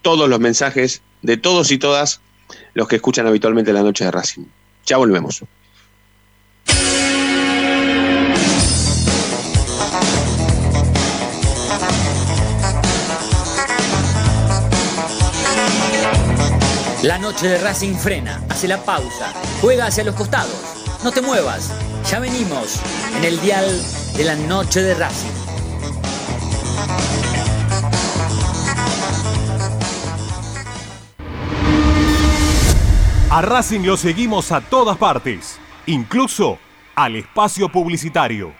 todos 0.00 0.28
los 0.28 0.40
mensajes 0.40 1.02
de 1.22 1.36
todos 1.36 1.70
y 1.70 1.78
todas 1.78 2.20
los 2.74 2.88
que 2.88 2.96
escuchan 2.96 3.26
habitualmente 3.26 3.72
la 3.72 3.82
noche 3.82 4.04
de 4.04 4.10
Racing. 4.10 4.44
Ya 4.86 4.96
volvemos. 4.96 5.42
La 17.02 17.16
noche 17.16 17.48
de 17.48 17.56
Racing 17.56 17.94
frena, 17.94 18.42
hace 18.50 18.68
la 18.68 18.76
pausa, 18.76 19.32
juega 19.62 19.86
hacia 19.86 20.04
los 20.04 20.14
costados. 20.14 20.54
No 21.02 21.10
te 21.10 21.22
muevas, 21.22 21.72
ya 22.10 22.20
venimos 22.20 22.78
en 23.16 23.24
el 23.24 23.40
dial 23.40 23.64
de 24.18 24.24
la 24.24 24.34
noche 24.34 24.82
de 24.82 24.94
Racing. 24.94 25.30
A 33.30 33.40
Racing 33.40 33.80
lo 33.80 33.96
seguimos 33.96 34.52
a 34.52 34.60
todas 34.60 34.98
partes, 34.98 35.58
incluso 35.86 36.58
al 36.94 37.16
espacio 37.16 37.72
publicitario. 37.72 38.59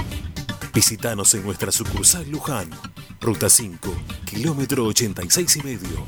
Visítanos 0.75 1.33
en 1.33 1.43
nuestra 1.43 1.73
sucursal 1.73 2.29
Luján, 2.29 2.69
Ruta 3.19 3.49
5, 3.49 3.95
kilómetro 4.27 4.85
86 4.85 5.57
y 5.57 5.63
medio. 5.63 6.05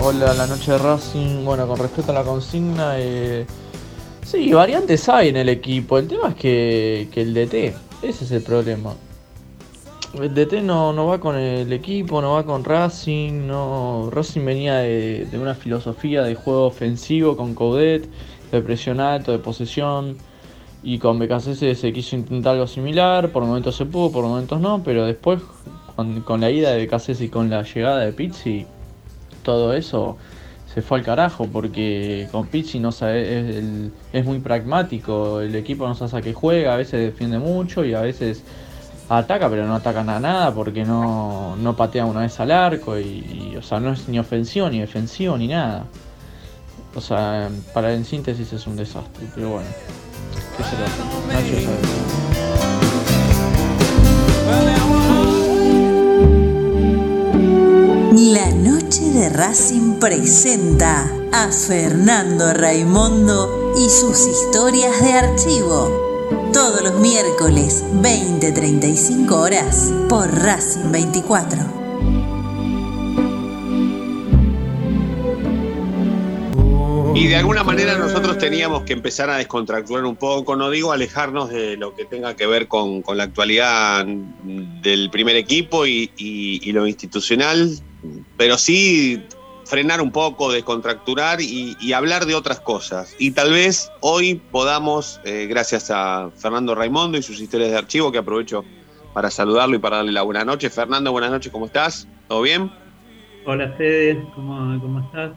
Hola, 0.00 0.34
la 0.34 0.46
noche 0.46 0.70
de 0.70 0.78
Racing. 0.78 1.44
Bueno, 1.44 1.66
con 1.66 1.80
respecto 1.80 2.12
a 2.12 2.14
la 2.14 2.22
consigna, 2.22 2.94
eh, 2.98 3.44
sí, 4.24 4.52
variantes 4.52 5.08
hay 5.08 5.30
en 5.30 5.36
el 5.38 5.48
equipo. 5.48 5.98
El 5.98 6.06
tema 6.06 6.28
es 6.28 6.34
que, 6.36 7.08
el 7.12 7.34
DT, 7.34 7.74
ese 8.02 8.24
es 8.26 8.30
el 8.30 8.42
problema. 8.44 8.94
El 10.12 10.32
DT 10.32 10.62
no, 10.62 10.92
no 10.92 11.08
va 11.08 11.18
con 11.18 11.34
el 11.34 11.72
equipo, 11.72 12.22
no 12.22 12.34
va 12.34 12.44
con 12.44 12.62
Racing. 12.62 13.48
No, 13.48 14.10
Racing 14.12 14.44
venía 14.44 14.76
de, 14.76 15.26
de 15.28 15.38
una 15.40 15.56
filosofía 15.56 16.22
de 16.22 16.36
juego 16.36 16.66
ofensivo 16.66 17.36
con 17.36 17.56
Coudet, 17.56 18.08
de 18.56 18.62
presión 18.62 19.00
alto, 19.00 19.32
de 19.32 19.38
posesión. 19.38 20.16
Y 20.82 20.98
con 20.98 21.18
BKC 21.18 21.74
se 21.74 21.92
quiso 21.92 22.16
intentar 22.16 22.54
algo 22.54 22.66
similar. 22.66 23.30
Por 23.30 23.44
momentos 23.44 23.76
se 23.76 23.86
pudo, 23.86 24.12
por 24.12 24.24
momentos 24.24 24.60
no. 24.60 24.82
Pero 24.84 25.06
después, 25.06 25.40
con, 25.96 26.40
la 26.40 26.50
ida 26.50 26.72
de 26.72 26.86
BKC 26.86 27.20
y 27.20 27.28
con 27.28 27.50
la 27.50 27.62
llegada 27.62 28.00
de 28.00 28.12
Pizzi, 28.12 28.66
todo 29.42 29.72
eso 29.72 30.16
se 30.74 30.82
fue 30.82 30.98
al 30.98 31.04
carajo 31.04 31.46
porque 31.46 32.28
con 32.32 32.48
Pizzi 32.48 32.80
no 32.80 32.90
es 32.90 34.24
muy 34.24 34.40
pragmático, 34.40 35.40
el 35.40 35.54
equipo 35.54 35.86
no 35.86 35.94
sabe 35.94 36.18
a 36.18 36.22
qué 36.22 36.34
juega, 36.34 36.74
a 36.74 36.76
veces 36.76 37.00
defiende 37.00 37.38
mucho 37.38 37.84
y 37.84 37.94
a 37.94 38.00
veces 38.00 38.42
ataca, 39.08 39.48
pero 39.48 39.66
no 39.66 39.76
atacan 39.76 40.08
a 40.10 40.18
nada 40.18 40.52
porque 40.52 40.84
no, 40.84 41.54
no 41.56 41.76
patea 41.76 42.04
una 42.06 42.20
vez 42.20 42.40
al 42.40 42.50
arco 42.50 42.98
y, 42.98 43.52
y, 43.52 43.56
o 43.56 43.62
sea, 43.62 43.78
no 43.78 43.92
es 43.92 44.08
ni 44.08 44.18
ofensivo 44.18 44.68
ni 44.68 44.80
defensivo 44.80 45.36
ni 45.36 45.46
nada. 45.46 45.84
O 46.96 47.00
sea, 47.00 47.50
para 47.72 47.92
en 47.92 48.04
síntesis 48.04 48.52
es 48.52 48.66
un 48.66 48.76
desastre, 48.76 49.26
pero 49.34 49.50
bueno. 49.50 49.68
¿Qué 50.56 50.62
será? 50.62 50.86
Nacho 51.28 51.54
sabe. 51.60 52.24
La 58.32 58.50
noche 58.52 59.10
de 59.10 59.28
Racing 59.28 59.98
presenta 59.98 61.04
a 61.32 61.50
Fernando 61.50 62.52
Raimondo 62.52 63.72
y 63.76 63.88
sus 63.90 64.26
historias 64.26 65.02
de 65.02 65.14
archivo. 65.14 65.90
Todos 66.52 66.82
los 66.82 66.94
miércoles, 67.00 67.82
20-35 67.94 69.32
horas, 69.32 69.92
por 70.08 70.32
Racing 70.32 70.92
24. 70.92 71.83
Y 77.14 77.28
de 77.28 77.36
alguna 77.36 77.62
manera 77.62 77.96
nosotros 77.96 78.38
teníamos 78.38 78.82
que 78.82 78.92
empezar 78.92 79.30
a 79.30 79.36
descontracturar 79.36 80.04
un 80.04 80.16
poco, 80.16 80.56
no 80.56 80.68
digo 80.70 80.90
alejarnos 80.92 81.48
de 81.50 81.76
lo 81.76 81.94
que 81.94 82.06
tenga 82.06 82.34
que 82.34 82.46
ver 82.46 82.66
con, 82.66 83.02
con 83.02 83.16
la 83.16 83.24
actualidad 83.24 84.04
del 84.06 85.10
primer 85.10 85.36
equipo 85.36 85.86
y, 85.86 86.10
y- 86.16 86.68
y 86.68 86.72
lo 86.72 86.86
institucional, 86.88 87.70
pero 88.36 88.58
sí 88.58 89.22
frenar 89.64 90.00
un 90.02 90.10
poco, 90.10 90.50
descontracturar 90.52 91.40
y, 91.40 91.76
y 91.80 91.92
hablar 91.92 92.26
de 92.26 92.34
otras 92.34 92.60
cosas. 92.60 93.14
Y 93.18 93.30
tal 93.30 93.52
vez 93.52 93.88
hoy 94.00 94.42
podamos, 94.50 95.20
eh, 95.24 95.46
gracias 95.48 95.90
a 95.90 96.30
Fernando 96.36 96.74
Raimondo 96.74 97.16
y 97.16 97.22
sus 97.22 97.40
historias 97.40 97.70
de 97.70 97.78
archivo, 97.78 98.10
que 98.10 98.18
aprovecho 98.18 98.64
para 99.12 99.30
saludarlo 99.30 99.76
y 99.76 99.78
para 99.78 99.98
darle 99.98 100.12
la 100.12 100.22
buena 100.22 100.44
noche. 100.44 100.68
Fernando, 100.68 101.12
buenas 101.12 101.30
noches, 101.30 101.52
¿cómo 101.52 101.66
estás? 101.66 102.08
¿Todo 102.26 102.42
bien? 102.42 102.70
Hola 103.44 103.72
Fede, 103.78 104.26
¿cómo, 104.34 104.80
cómo 104.80 105.00
estás? 105.00 105.32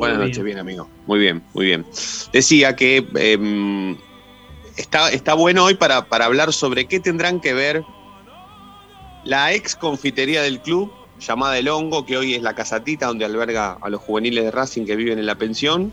Buenas 0.00 0.18
noches, 0.28 0.42
bien 0.44 0.58
amigo. 0.58 0.90
Muy 1.06 1.18
bien, 1.18 1.44
muy 1.52 1.66
bien. 1.66 1.84
Decía 2.32 2.74
que 2.74 3.06
em, 3.16 3.98
está, 4.76 5.10
está 5.12 5.34
bueno 5.34 5.64
hoy 5.64 5.74
para, 5.74 6.06
para 6.08 6.24
hablar 6.24 6.52
sobre 6.54 6.86
qué 6.88 7.00
tendrán 7.00 7.38
que 7.38 7.52
ver 7.52 7.84
la 9.24 9.52
ex 9.52 9.76
confitería 9.76 10.40
del 10.42 10.60
club, 10.62 10.90
llamada 11.18 11.58
El 11.58 11.68
Hongo, 11.68 12.06
que 12.06 12.16
hoy 12.16 12.34
es 12.34 12.40
la 12.42 12.54
casatita 12.54 13.06
donde 13.08 13.26
alberga 13.26 13.76
a 13.80 13.90
los 13.90 14.00
juveniles 14.00 14.42
de 14.44 14.50
Racing 14.50 14.86
que 14.86 14.96
viven 14.96 15.18
en 15.18 15.26
la 15.26 15.34
pensión, 15.34 15.92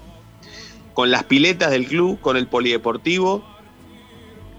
con 0.93 1.11
las 1.11 1.25
piletas 1.25 1.69
del 1.71 1.85
club, 1.85 2.21
con 2.21 2.37
el 2.37 2.47
polideportivo, 2.47 3.43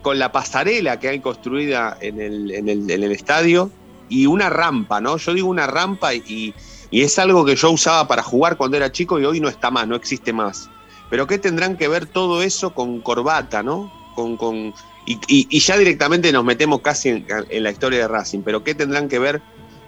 con 0.03 0.19
la 0.19 0.31
pasarela 0.31 1.01
que 1.01 1.09
hay 1.09 1.21
construida 1.21 1.97
en 2.03 2.21
el, 2.21 2.51
en 2.51 2.69
el- 2.69 2.91
en 2.91 3.03
el 3.03 3.13
estadio 3.13 3.71
y 4.11 4.27
una 4.27 4.51
rampa, 4.51 5.01
¿no? 5.01 5.17
Yo 5.17 5.33
digo 5.33 5.49
una 5.49 5.67
rampa 5.67 6.15
y, 6.15 6.55
y 6.91 7.03
es 7.03 7.19
algo 7.19 7.45
que 7.45 7.57
yo 7.57 7.71
usaba 7.71 8.07
para 8.09 8.23
jugar 8.23 8.57
cuando 8.57 8.77
era 8.77 8.93
chico 8.93 9.21
y 9.21 9.25
hoy 9.25 9.41
no 9.41 9.49
está 9.49 9.71
más, 9.71 9.87
no 9.89 9.97
existe 9.97 10.33
más. 10.33 10.73
Pero 11.09 11.27
¿qué 11.27 11.39
tendrán 11.39 11.77
que 11.77 11.89
ver 11.89 12.07
todo 12.09 12.43
eso 12.43 12.75
con 12.75 13.03
corbata, 13.03 13.63
¿no? 13.63 13.93
Con, 14.13 14.37
con, 14.37 14.57
y, 14.57 15.15
y- 15.29 15.49
y 15.51 15.61
ya 15.61 15.77
directamente 15.79 16.33
nos 16.33 16.45
metemos 16.45 16.81
casi 16.83 17.11
en, 17.11 17.27
en 17.49 17.63
la 17.63 17.71
historia 17.71 18.01
de 18.01 18.09
Racing, 18.09 18.43
pero 18.43 18.63
¿qué 18.65 18.75
tendrán 18.75 19.09
que 19.09 19.19
ver 19.19 19.45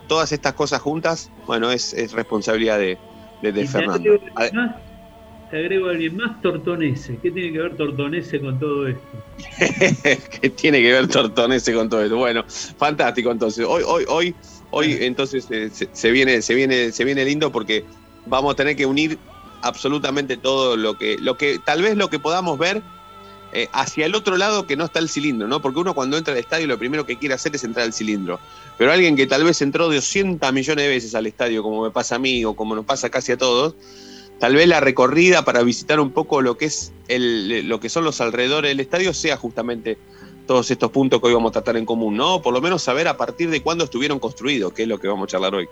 todas 0.06 0.32
estas 0.32 0.54
cosas 0.54 0.80
juntas? 0.82 1.32
Bueno, 1.46 1.70
es, 1.72 1.92
es 1.92 2.12
responsabilidad 2.12 2.78
de, 2.78 3.02
de- 3.40 3.52
de 3.52 3.64
Y 3.64 3.68
te 3.72 3.82
Fernando. 3.82 4.10
agrego, 4.10 4.16
A- 4.34 4.50
alguien 4.50 4.54
más, 4.54 4.82
te 5.48 5.58
agrego 5.58 5.88
a 5.88 5.90
alguien 5.92 6.16
más, 6.16 6.40
Tortonese. 6.42 7.20
¿Qué 7.20 7.30
tiene 7.32 7.52
que 7.52 7.58
ver 7.60 7.76
Tortonese 7.76 8.40
con 8.40 8.58
todo 8.58 8.88
esto? 8.88 9.24
que 10.40 10.50
tiene 10.50 10.80
que 10.82 10.92
ver 10.92 11.08
Tortonese 11.08 11.74
con 11.74 11.88
todo 11.88 12.02
esto. 12.02 12.16
Bueno, 12.16 12.44
fantástico 12.48 13.30
entonces. 13.30 13.64
Hoy, 13.68 13.82
hoy, 13.86 14.04
hoy, 14.08 14.38
hoy 14.70 14.98
entonces 15.00 15.46
eh, 15.50 15.70
se, 15.72 15.88
se 15.92 16.10
viene, 16.10 16.42
se 16.42 16.54
viene, 16.54 16.92
se 16.92 17.04
viene 17.04 17.24
lindo 17.24 17.50
porque 17.52 17.84
vamos 18.26 18.52
a 18.52 18.56
tener 18.56 18.76
que 18.76 18.86
unir 18.86 19.18
absolutamente 19.62 20.36
todo 20.36 20.76
lo 20.76 20.96
que, 20.96 21.18
lo 21.18 21.36
que, 21.36 21.58
tal 21.58 21.82
vez 21.82 21.96
lo 21.96 22.08
que 22.08 22.18
podamos 22.18 22.58
ver 22.58 22.82
eh, 23.52 23.68
hacia 23.72 24.06
el 24.06 24.14
otro 24.14 24.36
lado 24.36 24.66
que 24.66 24.76
no 24.76 24.84
está 24.84 25.00
el 25.00 25.08
cilindro, 25.08 25.48
¿no? 25.48 25.60
Porque 25.60 25.80
uno 25.80 25.94
cuando 25.94 26.16
entra 26.16 26.32
al 26.32 26.38
estadio 26.38 26.68
lo 26.68 26.78
primero 26.78 27.04
que 27.04 27.18
quiere 27.18 27.34
hacer 27.34 27.54
es 27.54 27.64
entrar 27.64 27.84
al 27.84 27.92
cilindro. 27.92 28.38
Pero 28.78 28.92
alguien 28.92 29.16
que 29.16 29.26
tal 29.26 29.44
vez 29.44 29.60
entró 29.60 29.88
200 29.88 30.52
millones 30.52 30.84
de 30.84 30.88
veces 30.88 31.14
al 31.14 31.26
estadio, 31.26 31.62
como 31.62 31.82
me 31.82 31.90
pasa 31.90 32.14
a 32.14 32.18
mí 32.18 32.44
o 32.44 32.54
como 32.54 32.74
nos 32.76 32.84
pasa 32.84 33.10
casi 33.10 33.32
a 33.32 33.36
todos, 33.36 33.74
tal 34.38 34.54
vez 34.54 34.68
la 34.68 34.78
recorrida 34.80 35.44
para 35.44 35.62
visitar 35.62 35.98
un 35.98 36.12
poco 36.12 36.42
lo 36.42 36.56
que 36.56 36.66
es 36.66 36.92
el, 37.08 37.68
lo 37.68 37.80
que 37.80 37.88
son 37.88 38.04
los 38.04 38.20
alrededores 38.20 38.70
del 38.70 38.80
estadio 38.80 39.12
sea 39.12 39.36
justamente 39.36 39.98
todos 40.46 40.70
estos 40.70 40.90
puntos 40.90 41.20
que 41.20 41.28
hoy 41.28 41.34
vamos 41.34 41.50
a 41.50 41.52
tratar 41.52 41.76
en 41.76 41.86
común, 41.86 42.16
¿no? 42.16 42.42
Por 42.42 42.52
lo 42.52 42.60
menos 42.60 42.82
saber 42.82 43.06
a 43.08 43.16
partir 43.16 43.50
de 43.50 43.62
cuándo 43.62 43.84
estuvieron 43.84 44.18
construidos, 44.18 44.72
que 44.72 44.82
es 44.82 44.88
lo 44.88 44.98
que 44.98 45.08
vamos 45.08 45.24
a 45.24 45.28
charlar 45.28 45.54
hoy. 45.54 45.68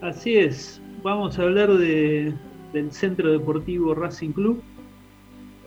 Así 0.00 0.36
es, 0.36 0.80
vamos 1.02 1.38
a 1.38 1.42
hablar 1.42 1.72
de- 1.72 2.32
del 2.72 2.92
Centro 2.92 3.30
Deportivo 3.32 3.94
Racing 3.94 4.30
Club 4.32 4.62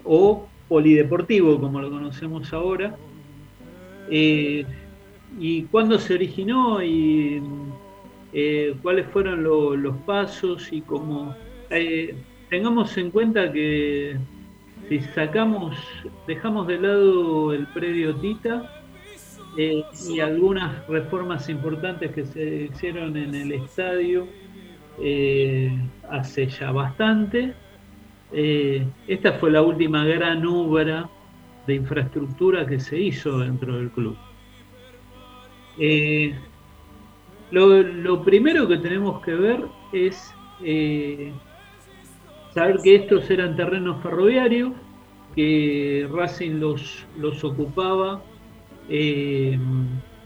o 0.03 0.47
Polideportivo, 0.69 1.59
como 1.59 1.79
lo 1.81 1.89
conocemos 1.89 2.51
ahora. 2.53 2.95
Eh, 4.09 4.65
y 5.39 5.63
cuándo 5.63 5.99
se 5.99 6.13
originó 6.13 6.81
y 6.83 7.41
eh, 8.33 8.75
cuáles 8.81 9.07
fueron 9.07 9.43
lo- 9.43 9.75
los 9.75 9.95
pasos 10.05 10.71
y 10.71 10.81
cómo. 10.81 11.35
eh, 11.69 12.15
tengamos 12.49 12.97
en 12.97 13.11
cuenta 13.11 13.51
que 13.51 14.17
si 14.88 14.99
sacamos, 15.01 15.75
dejamos 16.27 16.67
de 16.67 16.79
lado 16.79 17.53
el 17.53 17.67
predio 17.67 18.15
Tita 18.15 18.71
eh, 19.57 19.83
y 20.09 20.19
algunas 20.19 20.88
reformas 20.88 21.49
importantes 21.49 22.11
que 22.11 22.25
se 22.25 22.69
hicieron 22.71 23.17
en 23.17 23.35
el 23.35 23.51
estadio 23.51 24.27
eh, 25.01 25.77
hace 26.09 26.47
ya 26.47 26.71
bastante. 26.71 27.53
Eh, 28.31 28.85
esta 29.07 29.33
fue 29.33 29.51
la 29.51 29.61
última 29.61 30.05
gran 30.05 30.45
obra 30.45 31.09
de 31.65 31.75
infraestructura 31.75 32.65
que 32.65 32.79
se 32.79 32.97
hizo 32.97 33.39
dentro 33.39 33.77
del 33.77 33.89
club. 33.91 34.17
Lo, 37.51 38.23
primero 38.23 38.67
que 38.67 38.77
tenemos 38.77 39.21
que 39.21 39.33
ver 39.33 39.65
es 39.91 40.33
saber 42.58 42.82
que 42.82 42.95
estos 42.95 43.30
eran 43.30 43.55
terrenos 43.55 44.01
ferroviarios, 44.03 44.74
que 45.34 46.08
Racing 46.12 46.60
los, 46.60 47.08
los 47.14 47.43
ocupaba 47.43 48.28
eh, 48.88 49.60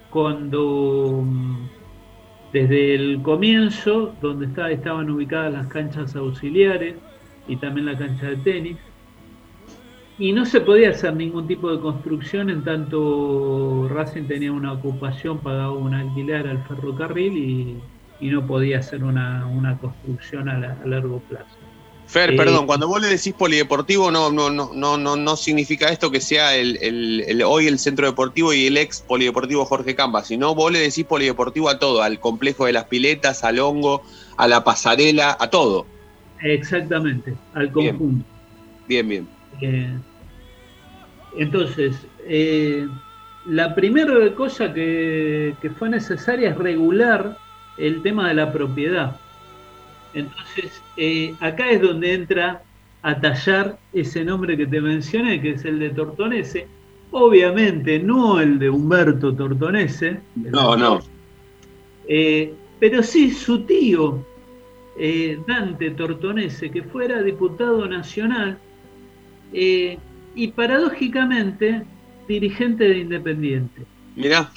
cuando 0.10 1.26
desde 2.52 2.96
el 2.96 3.22
comienzo, 3.22 4.18
donde 4.22 4.48
está- 4.48 4.72
estaban 4.72 5.10
ubicadas 5.10 5.52
las 5.54 5.68
canchas 5.68 6.16
auxiliares 6.16 7.04
y 7.46 7.58
también 7.60 7.86
la 7.88 7.98
cancha 7.98 8.28
de 8.28 8.38
tenis, 8.38 8.80
y 10.18 10.34
no 10.34 10.46
se 10.46 10.62
podía 10.62 10.92
hacer 10.92 11.16
ningún 11.16 11.48
tipo 11.48 11.72
de 11.72 11.80
construcción 11.82 12.50
en 12.50 12.64
tanto 12.64 13.88
Racing 13.90 14.28
tenía 14.28 14.52
una 14.54 14.74
ocupación, 14.74 15.42
pagaba 15.42 15.74
un 15.78 15.94
alquiler 15.94 16.48
al 16.48 16.64
ferrocarril 16.64 17.38
y, 17.38 17.84
y 18.20 18.30
no 18.30 18.46
podía 18.46 18.80
hacer 18.80 19.04
una, 19.04 19.48
una 19.48 19.78
construcción 19.80 20.48
a 20.50 20.60
largo 20.86 21.26
plazo. 21.26 21.61
Fer, 22.12 22.32
Eh, 22.32 22.36
perdón, 22.36 22.66
cuando 22.68 22.90
vos 22.90 23.02
le 23.02 23.08
decís 23.08 23.34
polideportivo, 23.34 24.12
no, 24.12 24.30
no, 24.30 24.50
no, 24.50 24.72
no, 24.74 24.98
no, 24.98 25.16
no 25.16 25.36
significa 25.38 25.88
esto 25.88 26.12
que 26.12 26.20
sea 26.20 26.56
el, 26.58 26.78
el- 26.82 27.24
el- 27.26 27.42
hoy 27.44 27.68
el 27.68 27.80
centro 27.80 28.06
deportivo 28.06 28.52
y 28.54 28.68
el 28.68 28.76
ex 28.76 29.00
polideportivo 29.02 29.64
Jorge 29.64 29.96
Campa, 29.96 30.22
sino 30.26 30.54
vos 30.54 30.74
le 30.74 30.80
decís 30.80 31.06
polideportivo 31.06 31.70
a 31.70 31.80
todo, 31.80 32.02
al 32.02 32.20
complejo 32.20 32.66
de 32.66 32.74
las 32.74 32.86
piletas, 32.86 33.46
al 33.46 33.60
hongo, 33.60 34.02
a 34.36 34.46
la 34.50 34.62
pasarela, 34.62 35.38
a 35.40 35.50
todo. 35.50 35.86
Exactamente, 36.42 37.34
al 37.54 37.72
conjunto. 37.72 38.26
Bien, 38.90 39.08
bien. 39.08 39.28
Eh, 39.62 39.98
entonces, 41.38 41.96
eh, 42.28 42.88
la 43.48 43.74
primera 43.74 44.14
cosa 44.36 44.74
que, 44.74 45.56
que 45.62 45.70
fue 45.70 45.90
necesaria 45.90 46.50
es 46.50 46.58
regular 46.58 47.38
el 47.78 48.02
tema 48.04 48.28
de 48.28 48.34
la 48.34 48.52
propiedad. 48.52 49.16
Entonces, 50.14 50.86
eh, 50.96 51.38
acá 51.40 51.70
es 51.72 51.82
donde 51.82 52.14
entra 52.14 52.68
a 53.02 53.20
tallar 53.20 53.82
ese 53.92 54.24
nombre 54.26 54.58
que 54.58 54.68
te 54.68 54.82
mencioné, 54.82 55.42
que 55.42 55.52
es 55.52 55.66
el 55.66 55.80
de 55.80 55.92
Tortonese. 55.92 56.72
Obviamente, 57.12 58.00
no 58.00 58.40
el 58.40 58.60
de 58.60 58.70
Humberto 58.70 59.36
Tortonese, 59.36 60.28
No, 60.36 60.76
no. 60.76 61.00
eh, 62.04 62.60
pero 62.80 63.04
sí 63.04 63.32
su 63.32 63.66
tío, 63.66 64.30
eh, 64.96 65.44
Dante 65.48 65.92
Tortonese, 65.92 66.72
que 66.72 66.84
fuera 66.84 67.22
diputado 67.24 67.88
nacional 67.88 68.64
eh, 69.52 70.04
y 70.34 70.54
paradójicamente 70.54 71.90
dirigente 72.28 72.86
de 72.86 73.00
Independiente. 73.00 73.90
Mirá, 74.16 74.52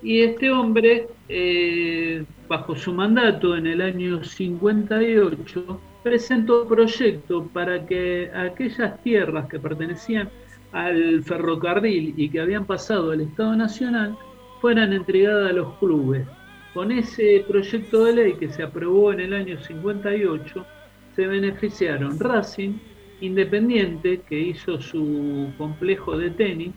Y 0.00 0.20
este 0.22 0.50
hombre, 0.50 1.16
eh, 1.28 2.26
bajo 2.48 2.76
su 2.76 2.92
mandato 2.92 3.56
en 3.56 3.66
el 3.66 3.80
año 3.80 4.22
58, 4.22 5.80
presentó 6.02 6.66
proyecto 6.66 7.48
para 7.52 7.86
que 7.86 8.30
aquellas 8.34 9.02
tierras 9.02 9.48
que 9.48 9.58
pertenecían 9.58 10.28
al 10.72 11.22
ferrocarril 11.22 12.14
y 12.16 12.28
que 12.28 12.40
habían 12.40 12.66
pasado 12.66 13.12
al 13.12 13.20
Estado 13.20 13.56
Nacional 13.56 14.16
fueran 14.60 14.92
entregadas 14.92 15.50
a 15.50 15.54
los 15.54 15.74
clubes. 15.78 16.26
Con 16.74 16.90
ese 16.90 17.44
proyecto 17.46 18.04
de 18.04 18.14
ley 18.14 18.32
que 18.34 18.50
se 18.50 18.62
aprobó 18.62 19.12
en 19.12 19.20
el 19.20 19.32
año 19.32 19.58
58, 19.60 20.66
se 21.14 21.26
beneficiaron 21.26 22.18
Racing, 22.18 22.72
Independiente, 23.20 24.20
que 24.28 24.38
hizo 24.38 24.80
su 24.80 25.52
complejo 25.56 26.18
de 26.18 26.30
tenis, 26.30 26.72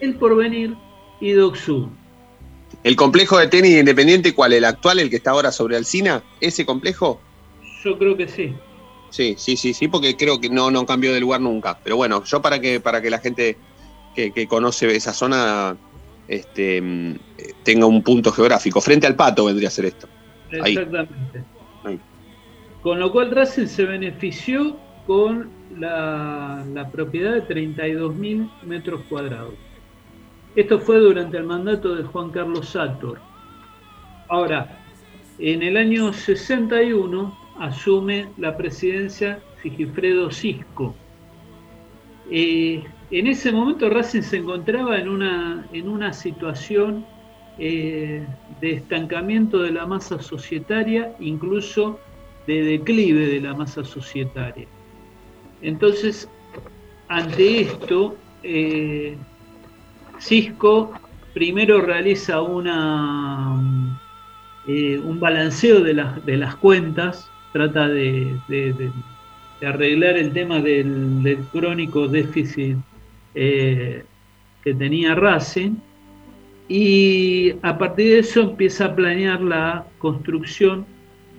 El 0.00 0.14
Porvenir 0.16 0.74
y 1.20 1.32
Docsud. 1.32 1.88
¿El 2.82 2.96
complejo 2.96 3.38
de 3.38 3.48
tenis 3.48 3.72
de 3.72 3.80
Independiente 3.80 4.34
cuál? 4.34 4.52
¿El 4.52 4.64
actual, 4.64 4.98
el 4.98 5.10
que 5.10 5.16
está 5.16 5.32
ahora 5.32 5.52
sobre 5.52 5.76
Alcina? 5.76 6.22
¿Ese 6.40 6.64
complejo? 6.64 7.20
Yo 7.84 7.98
creo 7.98 8.16
que 8.16 8.28
sí. 8.28 8.54
Sí, 9.10 9.34
sí, 9.36 9.56
sí, 9.56 9.74
sí, 9.74 9.88
porque 9.88 10.16
creo 10.16 10.40
que 10.40 10.48
no, 10.48 10.70
no 10.70 10.86
cambió 10.86 11.12
de 11.12 11.20
lugar 11.20 11.40
nunca. 11.40 11.78
Pero 11.82 11.96
bueno, 11.96 12.24
yo 12.24 12.40
para 12.40 12.60
que, 12.60 12.80
para 12.80 13.02
que 13.02 13.10
la 13.10 13.18
gente 13.18 13.56
que, 14.14 14.32
que 14.32 14.46
conoce 14.46 14.94
esa 14.94 15.12
zona 15.12 15.76
este, 16.30 16.80
mm, 16.80 17.14
tenga 17.64 17.86
un 17.86 18.02
punto 18.02 18.30
geográfico. 18.30 18.80
Frente 18.80 19.06
al 19.06 19.16
pato 19.16 19.46
vendría 19.46 19.68
a 19.68 19.72
ser 19.72 19.86
esto. 19.86 20.08
Ahí. 20.62 20.72
Exactamente. 20.72 21.44
Con 22.82 22.98
lo 22.98 23.12
cual 23.12 23.30
Racing 23.30 23.66
se 23.66 23.84
benefició 23.84 24.76
con 25.06 25.50
la, 25.76 26.64
la 26.72 26.88
propiedad 26.90 27.34
de 27.34 27.42
32.000 27.46 28.48
metros 28.62 29.02
cuadrados. 29.08 29.54
Esto 30.56 30.80
fue 30.80 30.98
durante 30.98 31.36
el 31.36 31.44
mandato 31.44 31.94
de 31.94 32.02
Juan 32.02 32.30
Carlos 32.30 32.70
Sator. 32.70 33.20
Ahora, 34.28 34.78
en 35.38 35.62
el 35.62 35.76
año 35.76 36.12
61 36.12 37.38
asume 37.58 38.28
la 38.36 38.56
presidencia 38.56 39.40
Sigifredo 39.62 40.30
Cisco. 40.30 40.94
Eh, 42.30 42.84
en 43.10 43.26
ese 43.26 43.50
momento 43.52 43.90
Racing 43.90 44.22
se 44.22 44.38
encontraba 44.38 44.98
en 44.98 45.08
una, 45.08 45.66
en 45.72 45.88
una 45.88 46.12
situación 46.12 47.04
eh, 47.58 48.24
de 48.60 48.72
estancamiento 48.72 49.58
de 49.62 49.72
la 49.72 49.86
masa 49.86 50.20
societaria, 50.20 51.14
incluso 51.18 51.98
de 52.46 52.62
declive 52.62 53.26
de 53.26 53.40
la 53.40 53.54
masa 53.54 53.84
societaria. 53.84 54.66
Entonces, 55.60 56.28
ante 57.08 57.62
esto, 57.62 58.16
eh, 58.42 59.16
Cisco 60.20 60.92
primero 61.34 61.80
realiza 61.80 62.40
una, 62.42 63.56
eh, 64.68 64.98
un 64.98 65.18
balanceo 65.20 65.80
de, 65.80 65.94
las- 65.94 66.24
de 66.24 66.36
las 66.36 66.56
cuentas, 66.56 67.28
trata 67.52 67.88
de, 67.88 68.36
de- 68.48 68.72
de- 68.72 68.92
de 69.60 69.66
arreglar 69.66 70.16
el 70.16 70.32
tema 70.32 70.60
del, 70.60 71.22
del 71.22 71.38
crónico 71.46 72.08
déficit 72.08 72.76
eh, 73.34 74.02
que 74.64 74.74
tenía 74.74 75.14
Racing 75.14 75.72
y 76.68 77.52
a 77.62 77.76
partir 77.76 78.12
de 78.12 78.18
eso 78.20 78.42
empieza 78.42 78.86
a 78.86 78.94
planear 78.96 79.40
la 79.40 79.86
construcción 79.98 80.86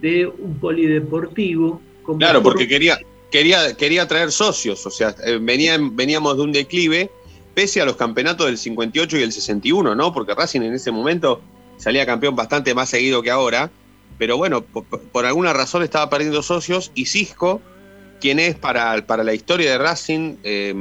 de 0.02 0.28
un 0.28 0.60
polideportivo. 0.60 1.82
como 2.04 2.20
Claro, 2.20 2.44
porque 2.44 2.68
quería, 2.68 3.00
quería, 3.32 3.76
quería 3.78 4.08
traer 4.08 4.32
socios, 4.32 4.86
o 4.86 4.92
sea, 4.92 5.16
eh, 5.26 5.40
venían, 5.42 5.96
veníamos 5.96 6.36
de 6.38 6.44
un 6.44 6.52
declive, 6.52 7.10
pese 7.54 7.82
a 7.82 7.86
los 7.86 7.96
campeonatos 7.96 8.46
del 8.48 8.58
58 8.58 9.18
y 9.18 9.22
el 9.24 9.32
61, 9.32 9.96
¿no? 9.96 10.14
Porque 10.14 10.34
Racing 10.34 10.62
en 10.62 10.74
ese 10.74 10.92
momento 10.92 11.42
salía 11.78 12.06
campeón 12.06 12.36
bastante 12.36 12.74
más 12.74 12.90
seguido 12.90 13.22
que 13.22 13.32
ahora, 13.32 13.70
pero 14.18 14.38
bueno, 14.38 14.62
por, 14.62 15.26
alguna 15.26 15.52
razón 15.54 15.84
estaba 15.84 16.10
perdiendo 16.10 16.44
socios 16.44 16.92
y 16.96 17.06
Cisco, 17.08 17.62
quien 18.20 18.40
es 18.40 18.56
para, 18.56 19.06
para 19.08 19.24
la 19.24 19.34
historia 19.34 19.72
de 19.72 19.78
Racing 19.80 20.36
eh, 20.44 20.74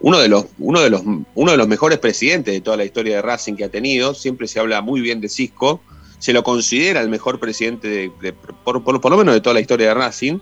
uno, 0.00 0.18
de 0.18 0.28
los, 0.28 0.46
uno, 0.58 0.80
de 0.80 0.90
los, 0.90 1.02
uno 1.34 1.50
de 1.52 1.56
los 1.56 1.68
mejores 1.68 1.98
presidentes 1.98 2.52
de 2.54 2.60
toda 2.60 2.76
la 2.76 2.84
historia 2.84 3.16
de 3.16 3.22
Racing 3.22 3.54
que 3.54 3.64
ha 3.64 3.68
tenido, 3.68 4.12
siempre 4.14 4.48
se 4.48 4.58
habla 4.58 4.80
muy 4.80 5.00
bien 5.00 5.20
de 5.20 5.28
Cisco, 5.28 5.80
se 6.18 6.32
lo 6.32 6.42
considera 6.42 7.00
el 7.00 7.08
mejor 7.08 7.38
presidente, 7.38 7.88
de, 7.88 8.10
de- 8.20 8.32
por, 8.32 8.82
por- 8.82 9.00
por 9.00 9.10
lo 9.12 9.18
menos 9.18 9.34
de 9.34 9.40
toda 9.40 9.54
la 9.54 9.60
historia 9.60 9.88
de 9.88 9.94
Racing. 9.94 10.38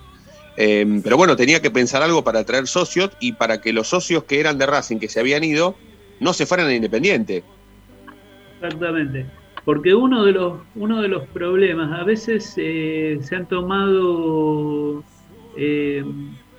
Eh, 0.57 1.00
pero 1.02 1.16
bueno, 1.16 1.36
tenía 1.36 1.61
que 1.61 1.70
pensar 1.70 2.02
algo 2.02 2.24
para 2.24 2.40
atraer 2.40 2.66
socios 2.66 3.11
y 3.20 3.32
para 3.32 3.61
que 3.61 3.72
los 3.72 3.88
socios 3.88 4.24
que 4.24 4.40
eran 4.40 4.59
de 4.59 4.66
Racing, 4.66 4.98
que 4.98 5.09
se 5.09 5.20
habían 5.20 5.44
ido, 5.44 5.76
no 6.20 6.32
se 6.32 6.46
fueran 6.46 6.68
a 6.68 6.74
Independiente. 6.74 7.44
Exactamente. 8.54 9.26
Porque 9.64 9.94
uno 9.94 10.24
de 10.24 10.32
los, 10.32 10.61
uno 10.76 11.02
de 11.02 11.09
los 11.09 11.26
problemas, 11.28 12.00
a 12.00 12.04
veces 12.04 12.54
eh, 12.57 13.18
se 13.20 13.36
han 13.36 13.46
tomado 13.46 15.02
eh, 15.57 16.04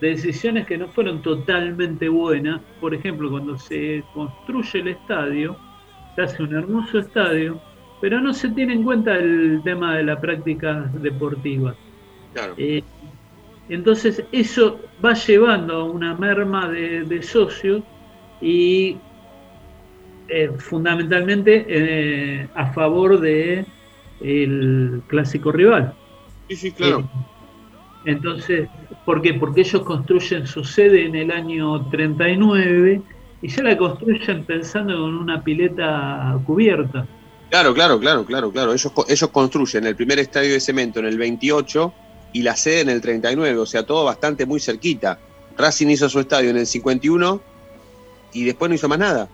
decisiones 0.02 0.68
que 0.68 0.78
no 0.78 0.90
fueron 0.90 1.22
totalmente 1.22 2.10
buenas. 2.10 2.62
Por 2.82 2.94
ejemplo, 2.94 3.32
cuando 3.32 3.58
se 3.58 4.04
construye 4.14 4.80
el 4.80 4.88
estadio, 4.90 5.58
se 6.16 6.22
hace 6.22 6.44
un 6.44 6.54
hermoso 6.54 7.00
estadio, 7.00 7.60
pero 8.02 8.20
no 8.20 8.34
se 8.34 8.50
tiene 8.50 8.74
en 8.74 8.84
cuenta 8.84 9.16
el 9.16 9.62
tema 9.64 9.96
de 9.96 10.04
la 10.04 10.20
práctica 10.20 10.92
deportiva. 10.94 11.76
Claro. 12.34 12.54
Eh, 12.58 12.84
entonces 13.70 14.24
eso 14.32 14.80
va 15.04 15.14
llevando 15.14 15.76
a 15.76 15.84
una 15.84 16.16
merma 16.16 16.70
de, 16.70 17.04
de 17.04 17.22
socios 17.22 17.84
y 18.42 18.98
eh, 20.30 20.52
fundamentalmente 20.58 21.66
eh, 21.68 22.48
a 22.54 22.74
favor 22.74 23.20
de 23.20 23.66
el 24.22 25.02
clásico 25.08 25.52
rival. 25.52 25.94
Sí, 26.50 26.56
sí, 26.56 26.72
claro. 26.72 27.00
Eh, 27.00 28.12
entonces, 28.12 28.70
¿por 29.06 29.22
qué? 29.22 29.34
Porque 29.34 29.62
ellos 29.62 29.84
construyen 29.84 30.48
su 30.48 30.64
sede 30.64 31.06
en 31.06 31.16
el 31.16 31.32
año 31.32 31.90
39 31.90 33.02
y 33.42 33.48
ya 33.48 33.64
la 33.64 33.78
construyen 33.78 34.44
pensando 34.44 34.94
en 34.94 35.14
una 35.16 35.44
pileta 35.44 36.40
cubierta. 36.46 37.06
Claro, 37.50 37.74
claro, 37.74 38.00
claro, 38.00 38.26
claro, 38.26 38.52
claro. 38.52 38.74
Ellos 38.74 39.30
construyen 39.32 39.86
el 39.86 39.96
primer 39.96 40.20
estadio 40.20 40.54
de 40.54 40.60
cemento 40.60 41.00
en 41.00 41.06
el 41.06 41.18
28 41.18 41.94
y 42.38 42.44
la 42.44 42.56
sede 42.56 42.82
en 42.82 42.90
el 42.90 43.02
39, 43.02 43.58
o 43.58 43.66
sea, 43.66 43.82
todo 43.84 44.06
bastante 44.06 44.46
muy 44.46 44.60
cerquita. 44.60 45.18
Racing 45.58 45.88
hizo 45.88 46.08
su 46.08 46.20
estadio 46.20 46.52
en 46.52 46.58
el 46.58 46.68
51 46.68 47.42
y 48.34 48.44
después 48.46 48.70
no 48.70 48.76
hizo 48.76 48.88
más 48.88 49.00
nada. 49.00 49.28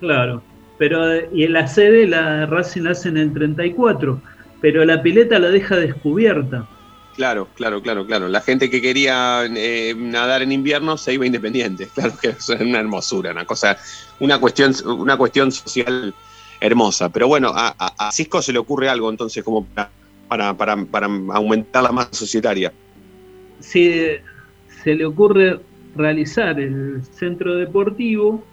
Claro, 0.00 0.42
pero 0.78 0.96
y 1.34 1.44
en 1.44 1.52
la 1.52 1.66
sede 1.68 2.06
la 2.06 2.46
Racing 2.46 2.82
la 2.82 2.92
hace 2.92 3.10
en 3.10 3.18
el 3.18 3.32
34, 3.34 4.20
pero 4.62 4.84
la 4.86 5.02
pileta 5.02 5.38
la 5.38 5.48
deja 5.48 5.76
descubierta. 5.76 6.66
Claro, 7.14 7.46
claro, 7.54 7.82
claro, 7.82 8.06
claro. 8.06 8.28
La 8.28 8.40
gente 8.40 8.70
que 8.70 8.80
quería 8.80 9.44
eh, 9.44 9.94
nadar 9.96 10.40
en 10.40 10.50
invierno 10.50 10.96
se 10.96 11.12
iba 11.12 11.26
independiente. 11.26 11.88
Claro 11.94 12.14
que 12.20 12.28
es 12.30 12.48
una 12.48 12.80
hermosura, 12.80 13.32
una 13.32 13.44
cosa, 13.44 13.76
una 14.20 14.38
cuestión, 14.38 14.72
una 14.86 15.16
cuestión 15.18 15.52
social 15.52 16.14
hermosa. 16.58 17.10
Pero 17.10 17.28
bueno, 17.28 17.52
a, 17.54 17.74
a- 17.78 18.08
a 18.08 18.12
Cisco 18.12 18.40
se 18.40 18.52
le 18.52 18.58
ocurre 18.58 18.88
algo 18.88 19.10
entonces 19.10 19.44
como 19.44 19.64
para, 19.66 19.90
para, 20.36 20.54
para, 20.54 20.84
para 20.84 21.06
aumentar 21.06 21.82
la 21.82 21.92
masa 21.92 22.10
societaria. 22.12 22.72
Si 23.60 23.90
se 24.82 24.94
le 24.94 25.04
ocurre 25.04 25.60
realizar 25.96 26.58
el 26.58 27.02
centro 27.12 27.54
deportivo, 27.54 28.44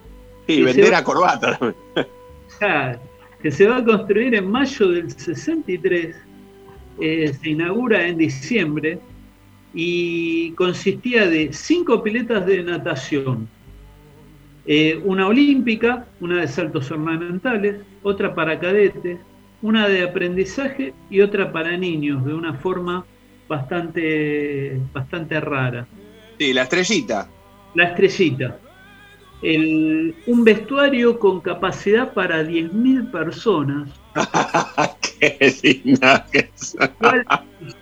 Y 0.47 0.57
que 0.57 0.63
vender 0.63 0.85
se 0.85 0.91
va- 0.91 0.97
a 0.99 1.03
corbata. 1.03 1.59
Ah, 2.61 2.95
que 3.41 3.49
se 3.51 3.67
va 3.67 3.77
a 3.77 3.83
construir 3.83 4.35
en 4.35 4.49
mayo 4.49 4.89
del 4.89 5.09
63, 5.11 6.15
eh, 6.99 7.33
se 7.33 7.49
inaugura 7.49 8.05
en 8.07 8.17
diciembre 8.17 8.99
y 9.73 10.51
consistía 10.51 11.27
de 11.27 11.51
cinco 11.51 12.03
piletas 12.03 12.45
de 12.45 12.61
natación, 12.63 13.47
eh, 14.67 15.01
una 15.03 15.27
olímpica, 15.27 16.05
una 16.19 16.41
de 16.41 16.47
saltos 16.47 16.91
ornamentales, 16.91 17.77
otra 18.03 18.35
para 18.35 18.59
cadetes, 18.59 19.17
una 19.61 19.87
de 19.87 20.03
aprendizaje 20.03 20.93
y 21.09 21.21
otra 21.21 21.51
para 21.51 21.77
niños, 21.77 22.25
de 22.25 22.33
una 22.33 22.53
forma 22.55 23.05
bastante, 23.47 24.79
bastante 24.93 25.39
rara. 25.39 25.87
Sí, 26.37 26.53
la 26.53 26.63
estrellita. 26.63 27.29
La 27.75 27.85
estrellita. 27.85 28.59
El- 29.41 30.15
un 30.27 30.43
vestuario 30.43 31.17
con 31.17 31.41
capacidad 31.41 32.13
para 32.13 32.43
10.000 32.43 33.05
personas. 33.07 33.89
Qué 35.19 35.55
linda 35.63 36.27
que 36.31 36.51
es. 36.53 36.75
cual, 36.99 37.25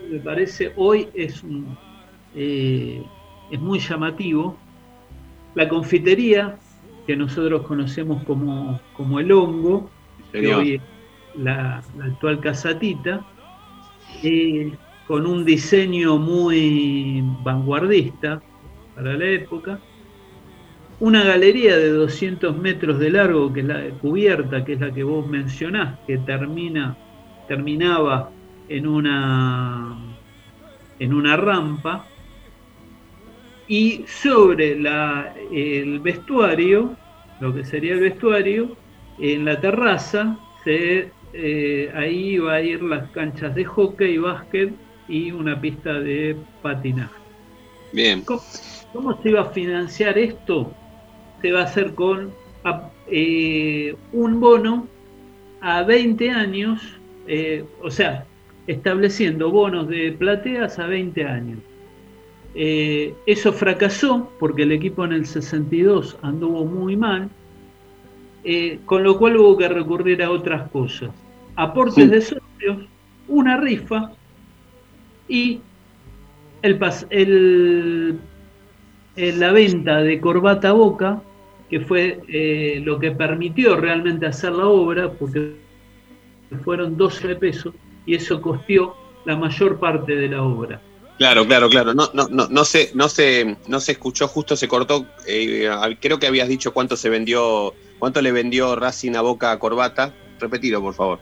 me 0.10 0.20
parece 0.20 0.72
hoy 0.76 1.10
es 1.14 1.44
un, 1.44 1.78
eh, 2.36 3.04
es 3.52 3.60
muy 3.60 3.80
llamativo. 3.80 4.58
La 5.56 5.68
confitería, 5.68 6.60
que 7.06 7.16
nosotros 7.16 7.66
conocemos 7.68 8.24
como, 8.26 8.80
como 8.94 9.20
el 9.20 9.32
hongo, 9.32 9.90
que 10.32 10.54
hoy 10.54 10.76
es 10.76 10.82
la, 11.44 11.82
actual 12.04 12.40
casatita, 12.40 13.26
eh, 14.24 14.74
con 15.08 15.26
un 15.26 15.46
diseño 15.46 16.18
muy 16.18 17.24
vanguardista 17.44 18.42
para 18.96 19.14
la 19.14 19.26
época. 19.26 19.80
Una 21.00 21.24
galería 21.24 21.78
de 21.78 21.90
200 21.90 22.58
metros 22.58 23.00
de 23.00 23.10
largo, 23.10 23.52
que 23.54 23.62
es 23.62 23.66
la 23.66 23.90
cubierta, 24.02 24.66
que 24.66 24.74
es 24.74 24.82
la 24.82 24.92
que 24.92 25.04
vos 25.04 25.26
mencionás, 25.28 25.98
que 26.06 26.18
termina, 26.18 26.98
terminaba 27.48 28.32
en 28.68 28.86
una, 28.86 29.98
en 31.00 31.14
una 31.14 31.38
rampa. 31.38 32.06
Y 33.68 34.04
sobre 34.08 34.78
el 35.52 36.00
vestuario, 36.00 36.96
lo 37.40 37.54
que 37.54 37.64
sería 37.64 37.94
el 37.94 38.02
vestuario, 38.02 38.76
en 39.20 39.46
la 39.46 39.60
terraza, 39.60 40.38
se, 40.64 41.12
eh, 41.34 41.92
ahí 41.96 42.38
va 42.38 42.56
a 42.56 42.62
ir 42.62 42.82
las 42.82 43.10
canchas 43.12 43.54
de 43.56 43.66
hockey, 43.66 44.18
básquet 44.18 44.74
y 45.08 45.32
una 45.32 45.60
pista 45.60 46.00
de 46.00 46.36
patinaje. 46.62 47.14
Bien. 47.92 48.22
¿Cómo, 48.22 48.42
cómo 48.94 49.22
se 49.22 49.30
iba 49.30 49.42
a 49.42 49.50
financiar 49.50 50.18
esto? 50.18 50.72
Se 51.42 51.52
va 51.52 51.62
a 51.62 51.64
hacer 51.64 51.94
con 51.94 52.32
eh, 53.08 53.96
un 54.12 54.40
bono 54.40 54.88
a 55.62 55.84
20 55.84 56.30
años, 56.30 56.82
eh, 57.28 57.66
o 57.82 57.90
sea, 57.90 58.26
estableciendo 58.68 59.50
bonos 59.50 59.88
de 59.88 60.12
plateas 60.12 60.78
a 60.80 60.86
20 60.86 61.24
años. 61.26 61.60
Eh, 62.56 63.14
eso 63.26 63.54
fracasó 63.54 64.32
porque 64.40 64.64
el 64.64 64.72
equipo 64.72 65.06
en 65.06 65.14
el 65.14 65.26
62 65.26 66.18
anduvo 66.22 66.66
muy 66.66 66.96
mal, 66.96 67.30
eh, 68.44 68.80
con 68.86 69.04
lo 69.04 69.18
cual 69.18 69.38
hubo 69.38 69.58
que 69.58 69.68
recurrir 69.68 70.24
a 70.24 70.32
otras 70.32 70.70
cosas. 70.70 71.10
Aportes 71.56 72.10
de 72.10 72.22
socios, 72.22 72.88
una 73.28 73.58
rifa 73.58 74.12
y 75.28 75.62
el, 76.62 78.20
el, 79.16 79.40
la 79.40 79.52
venta 79.52 80.02
de 80.02 80.20
corbata 80.20 80.72
boca, 80.72 81.22
que 81.70 81.82
fue 81.82 82.22
eh, 82.28 82.82
lo 82.84 83.00
que 83.00 83.12
permitió 83.12 83.76
realmente 83.76 84.26
hacer 84.26 84.54
la 84.54 84.68
obra, 84.68 85.12
porque 85.12 85.56
fueron 86.64 86.98
12 86.98 87.36
pesos 87.36 87.74
y 88.06 88.16
eso 88.16 88.42
costió 88.42 88.96
la 89.26 89.36
mayor 89.36 89.80
parte 89.80 90.16
de 90.16 90.30
la 90.30 90.44
obra. 90.44 90.82
Claro, 91.20 91.46
claro, 91.46 91.70
claro. 91.70 91.94
No, 91.94 92.10
no, 92.14 92.30
no, 92.30 92.48
no 92.48 92.64
se, 92.64 92.92
no 92.94 93.10
se, 93.10 93.58
no 93.68 93.82
se 93.82 93.92
escuchó, 93.92 94.30
justo 94.30 94.56
se 94.56 94.70
cortó. 94.70 95.06
Eh, 95.28 95.70
creo 96.00 96.18
que 96.18 96.28
habías 96.28 96.48
dicho 96.48 96.74
cuánto 96.74 96.96
se 96.96 97.10
vendió, 97.10 97.74
cuánto 98.00 98.22
le 98.22 98.32
vendió 98.32 98.78
Racing 98.78 99.16
a 99.16 99.22
Boca 99.22 99.52
a 99.52 99.60
Corbata. 99.60 100.14
Repetilo, 100.40 100.82
por 100.82 100.94
favor. 100.94 101.20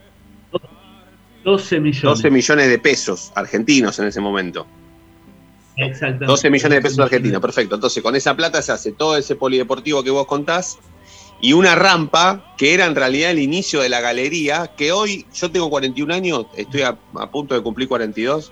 12 1.43 1.79
millones. 1.79 2.03
12 2.03 2.29
millones 2.29 2.69
de 2.69 2.77
pesos 2.77 3.31
argentinos 3.33 3.97
en 3.97 4.05
ese 4.05 4.21
momento. 4.21 4.67
Exactamente. 5.77 6.25
12 6.27 6.49
millones 6.51 6.77
de 6.77 6.81
pesos 6.83 6.99
argentinos, 6.99 7.41
perfecto. 7.41 7.73
Entonces, 7.73 8.03
con 8.03 8.15
esa 8.15 8.35
plata 8.35 8.61
se 8.61 8.71
hace 8.71 8.91
todo 8.91 9.17
ese 9.17 9.35
polideportivo 9.35 10.03
que 10.03 10.11
vos 10.11 10.27
contás 10.27 10.77
y 11.41 11.53
una 11.53 11.73
rampa 11.73 12.53
que 12.57 12.75
era 12.75 12.85
en 12.85 12.95
realidad 12.95 13.31
el 13.31 13.39
inicio 13.39 13.81
de 13.81 13.89
la 13.89 14.01
galería, 14.01 14.71
que 14.77 14.91
hoy 14.91 15.25
yo 15.33 15.51
tengo 15.51 15.69
41 15.69 16.13
años, 16.13 16.45
estoy 16.55 16.81
a, 16.81 16.95
punto 17.31 17.55
de 17.55 17.61
cumplir 17.61 17.87
42, 17.87 18.51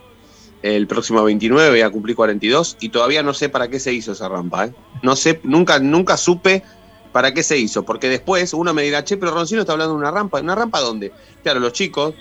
el 0.65 0.87
próximo 0.87 1.23
29 1.23 1.69
voy 1.69 1.81
a 1.81 1.89
cumplir 1.91 2.15
42 2.15 2.77
y 2.79 2.89
todavía 2.89 3.21
no 3.21 3.35
sé 3.35 3.49
para 3.49 3.67
qué 3.67 3.79
se 3.79 3.93
hizo 3.93 4.13
esa 4.13 4.27
rampa. 4.27 4.65
¿eh? 4.65 4.73
No 5.03 5.15
sé, 5.15 5.39
nunca, 5.43 5.77
nunca 5.77 6.17
supe 6.17 6.63
para 7.11 7.33
qué 7.33 7.43
se 7.43 7.57
hizo, 7.57 7.83
porque 7.83 8.09
después 8.09 8.51
uno 8.53 8.73
me 8.73 8.81
dirá, 8.81 9.03
che, 9.03 9.15
pero 9.15 9.31
Roncino 9.31 9.61
está 9.61 9.73
hablando 9.73 9.93
de 9.93 9.99
una 9.99 10.11
rampa, 10.11 10.41
¿una 10.41 10.55
rampa 10.55 10.81
dónde? 10.81 11.11
Claro, 11.43 11.59
los 11.59 11.71
chicos 11.71 12.15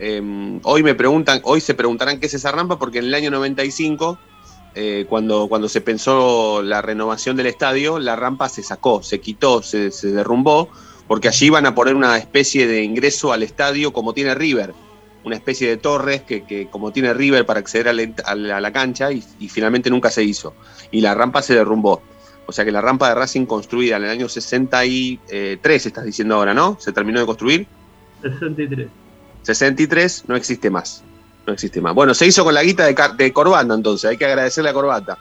em, 0.00 0.60
hoy 0.64 0.82
me 0.82 0.94
preguntan, 0.94 1.40
hoy 1.44 1.60
se 1.60 1.74
preguntarán 1.74 2.18
qué 2.18 2.26
es 2.26 2.34
esa 2.34 2.50
rampa, 2.50 2.78
porque 2.78 2.98
en 2.98 3.04
el 3.06 3.14
año 3.14 3.30
95 3.30 4.18
eh, 4.74 5.06
cuando, 5.08 5.46
cuando 5.48 5.68
se 5.68 5.80
pensó 5.80 6.60
la 6.62 6.82
renovación 6.82 7.36
del 7.36 7.46
estadio, 7.46 8.00
la 8.00 8.16
rampa 8.16 8.48
se 8.48 8.64
sacó, 8.64 9.04
se 9.04 9.20
quitó, 9.20 9.62
se, 9.62 9.90
derrumbó, 10.02 10.68
porque 11.06 11.28
allí 11.28 11.46
iban 11.46 11.64
a 11.66 11.76
poner 11.76 11.94
una 11.94 12.18
especie 12.18 12.66
de 12.66 12.82
ingreso 12.82 13.32
al 13.32 13.44
estadio 13.44 13.92
como 13.92 14.14
tiene 14.14 14.34
River, 14.34 14.74
una 15.24 15.36
especie 15.36 15.68
de 15.68 15.76
torres 15.76 16.22
que, 16.22 16.68
como 16.70 16.92
tiene 16.92 17.14
River 17.14 17.46
para 17.46 17.60
acceder 17.60 17.88
a 17.88 18.34
la, 18.34 18.72
cancha 18.72 19.10
y, 19.12 19.22
finalmente 19.48 19.90
nunca 19.90 20.10
se 20.10 20.22
hizo. 20.22 20.54
Y 20.90 21.00
la 21.00 21.14
rampa 21.14 21.42
se 21.42 21.54
derrumbó. 21.54 22.02
O 22.46 22.52
sea 22.52 22.64
que 22.64 22.72
la 22.72 22.82
rampa 22.82 23.08
de 23.08 23.14
Racing 23.14 23.46
construida 23.46 23.96
en 23.96 24.04
el 24.04 24.10
año 24.10 24.28
63, 24.28 25.86
estás 25.86 26.04
diciendo 26.04 26.34
ahora, 26.34 26.52
¿no? 26.52 26.76
¿Se 26.78 26.92
terminó 26.92 27.20
de 27.20 27.26
construir? 27.26 27.66
63. 28.22 28.88
63 29.42 30.24
no 30.28 30.36
existe 30.36 30.70
más 30.70 31.02
no 31.46 31.52
existe 31.52 31.80
más. 31.80 31.94
Bueno, 31.94 32.14
se 32.14 32.26
hizo 32.26 32.44
con 32.44 32.54
la 32.54 32.62
guita 32.62 32.86
de, 32.86 32.96
de 33.16 33.32
Corbata, 33.32 33.74
entonces, 33.74 34.10
hay 34.10 34.16
que 34.16 34.24
agradecerle 34.24 34.70
a 34.70 34.72
Corbata. 34.72 35.18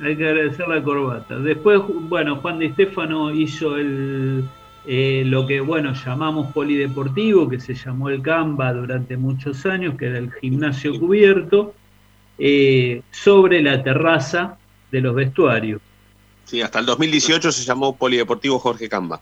Hay 0.00 0.16
que 0.16 0.28
agradecerle 0.28 0.78
a 0.78 0.82
Corbata. 0.82 1.38
Después, 1.38 1.80
bueno, 1.88 2.36
Juan 2.36 2.58
Di 2.58 2.70
Stefano 2.70 3.32
hizo 3.32 3.76
el, 3.76 4.44
eh, 4.88 5.24
lo 5.26 5.46
que, 5.46 5.60
bueno, 5.60 5.92
llamamos 5.94 6.52
polideportivo, 6.52 7.48
que 7.48 7.58
se 7.58 7.74
llamó 7.74 8.08
el 8.08 8.22
Camba 8.22 8.72
durante 8.72 9.16
muchos 9.16 9.66
años, 9.66 9.96
que 9.98 10.06
era 10.06 10.18
el 10.18 10.32
gimnasio 10.32 10.98
cubierto, 10.98 11.74
eh, 12.38 13.02
sobre 13.10 13.62
la 13.62 13.82
terraza 13.82 14.58
de 14.92 15.00
los 15.00 15.14
vestuarios. 15.14 15.80
Sí, 16.44 16.62
hasta 16.62 16.78
el 16.78 16.86
2018 16.86 17.50
se 17.50 17.64
llamó 17.64 17.96
Polideportivo 17.96 18.60
Jorge 18.60 18.88
Camba. 18.88 19.20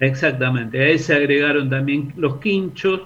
Exactamente, 0.00 0.80
a 0.80 0.88
ese 0.88 1.14
agregaron 1.14 1.70
también 1.70 2.12
los 2.16 2.40
quinchos, 2.40 3.02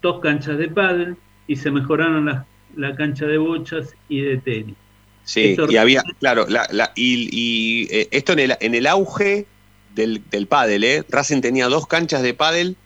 dos 0.00 0.20
canchas 0.20 0.56
de 0.56 0.68
pádel, 0.68 1.16
y 1.48 1.56
se 1.56 1.72
mejoraron 1.72 2.26
la, 2.76 2.96
cancha 2.96 3.26
de 3.26 3.38
bochas 3.38 3.96
y 4.08 4.20
de 4.20 4.36
tenis. 4.36 4.76
Sí, 5.24 5.56
y 5.68 5.76
había, 5.76 6.04
claro, 6.20 6.46
y, 6.94 7.88
eh, 7.90 8.08
esto 8.12 8.34
en 8.34 8.38
el, 8.38 8.56
en 8.60 8.74
el 8.76 8.86
auge 8.86 9.46
del, 9.94 10.22
del 10.30 10.46
pádel, 10.46 10.84
¿eh? 10.84 11.04
Racing 11.08 11.40
tenía 11.40 11.68
dos 11.68 11.86
canchas 11.86 12.22
de 12.22 12.34
pádel 12.34 12.76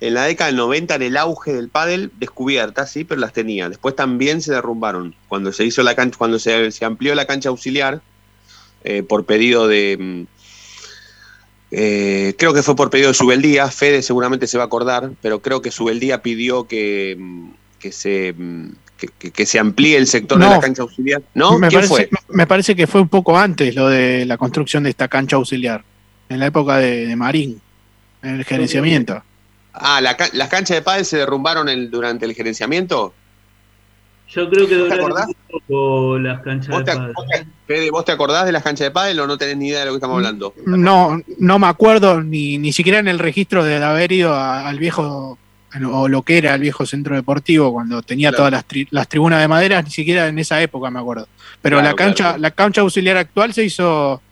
en 0.00 0.14
la 0.14 0.24
década 0.24 0.48
del 0.48 0.56
90 0.56 0.94
en 0.96 1.02
el 1.02 1.16
auge 1.16 1.52
del 1.52 1.68
pádel 1.68 2.12
descubiertas, 2.18 2.90
sí, 2.90 3.04
pero 3.04 3.20
las 3.20 3.32
tenía. 3.32 3.68
Después 3.68 3.96
también 3.96 4.42
se 4.42 4.52
derrumbaron. 4.52 5.14
Cuando 5.28 5.52
se 5.52 5.64
hizo 5.64 5.82
la 5.82 5.94
cancha, 5.94 6.18
cuando 6.18 6.38
se, 6.38 6.70
amplió 6.84 7.14
la 7.14 7.26
cancha 7.26 7.48
auxiliar, 7.48 8.02
eh, 8.84 9.02
por 9.02 9.24
pedido 9.24 9.68
de. 9.68 9.96
Mm, 9.98 10.22
eh, 11.72 12.34
creo 12.38 12.54
que 12.54 12.62
fue 12.62 12.76
por 12.76 12.90
pedido 12.90 13.08
de 13.08 13.14
Subeldía, 13.14 13.68
Fede 13.68 14.02
seguramente 14.02 14.46
se 14.46 14.56
va 14.56 14.64
a 14.64 14.66
acordar, 14.66 15.10
pero 15.20 15.40
creo 15.40 15.62
que 15.62 15.70
Subeldía 15.70 16.22
pidió 16.22 16.68
que, 16.68 17.16
mm, 17.18 17.50
que 17.80 17.90
se, 17.90 18.34
mm, 18.36 18.72
que, 19.32 19.46
se 19.46 19.58
amplíe 19.58 19.96
el 19.96 20.06
sector 20.06 20.38
de 20.38 20.46
la 20.46 20.60
cancha 20.60 20.82
auxiliar. 20.82 21.22
¿No? 21.34 21.58
Me 21.58 21.70
parece, 21.70 22.08
Me 22.28 22.46
parece 22.46 22.76
que 22.76 22.86
fue 22.86 23.00
un 23.00 23.08
poco 23.08 23.36
antes 23.36 23.74
lo 23.74 23.88
de 23.88 24.26
la 24.26 24.36
construcción 24.36 24.84
de 24.84 24.90
esta 24.90 25.08
cancha 25.08 25.36
auxiliar, 25.36 25.84
en 26.28 26.40
la 26.40 26.46
época 26.46 26.78
de, 26.78 27.14
Marín, 27.16 27.60
en 28.22 28.36
el 28.36 28.44
gerenciamiento. 28.44 29.22
Ah, 29.72 30.00
la, 30.00 30.16
¿las 30.32 30.48
canchas 30.48 30.76
de 30.76 30.82
pádel 30.82 31.04
se 31.04 31.18
derrumbaron 31.18 31.68
durante 31.90 32.24
el 32.24 32.34
gerenciamiento? 32.34 33.12
Yo 34.28 34.50
creo 34.50 34.66
que 34.66 34.74
duraron 34.74 35.12
poco 35.50 36.18
las 36.18 36.40
canchas 36.40 36.78
de 36.78 36.84
pádel. 36.84 37.46
Fede, 37.66 37.90
¿vos 37.90 38.04
te 38.04 38.12
acordás 38.12 38.46
de 38.46 38.52
las 38.52 38.62
canchas 38.62 38.86
de 38.86 38.90
pádel 38.90 39.20
o 39.20 39.26
no 39.26 39.38
tenés 39.38 39.56
ni 39.56 39.68
idea 39.68 39.80
de 39.80 39.86
lo 39.86 39.92
que 39.92 39.96
estamos 39.96 40.16
hablando? 40.16 40.54
No, 40.64 41.20
no 41.38 41.58
me 41.58 41.66
acuerdo 41.66 42.22
ni, 42.22 42.58
ni 42.58 42.72
siquiera 42.72 42.98
en 42.98 43.08
el 43.08 43.18
registro 43.18 43.64
de 43.64 43.76
haber 43.76 44.12
ido 44.12 44.34
al 44.34 44.78
viejo 44.78 45.38
o 45.84 46.08
lo 46.08 46.22
que 46.22 46.38
era 46.38 46.54
el 46.54 46.60
viejo 46.60 46.86
centro 46.86 47.14
deportivo 47.14 47.72
cuando 47.72 48.00
tenía 48.02 48.32
todas 48.32 48.50
las, 48.50 48.64
las, 48.90 49.08
tribunas 49.08 49.40
de 49.40 49.48
madera, 49.48 49.82
ni 49.82 49.90
siquiera 49.90 50.26
en 50.26 50.38
esa 50.38 50.62
época 50.62 50.90
me 50.90 51.00
acuerdo. 51.00 51.28
Pero 51.60 51.82
la 51.82 51.94
cancha, 51.94 52.38
la 52.38 52.50
cancha 52.50 52.80
auxiliar 52.80 53.16
actual 53.16 53.52
se 53.52 53.64
hizo 53.64 54.22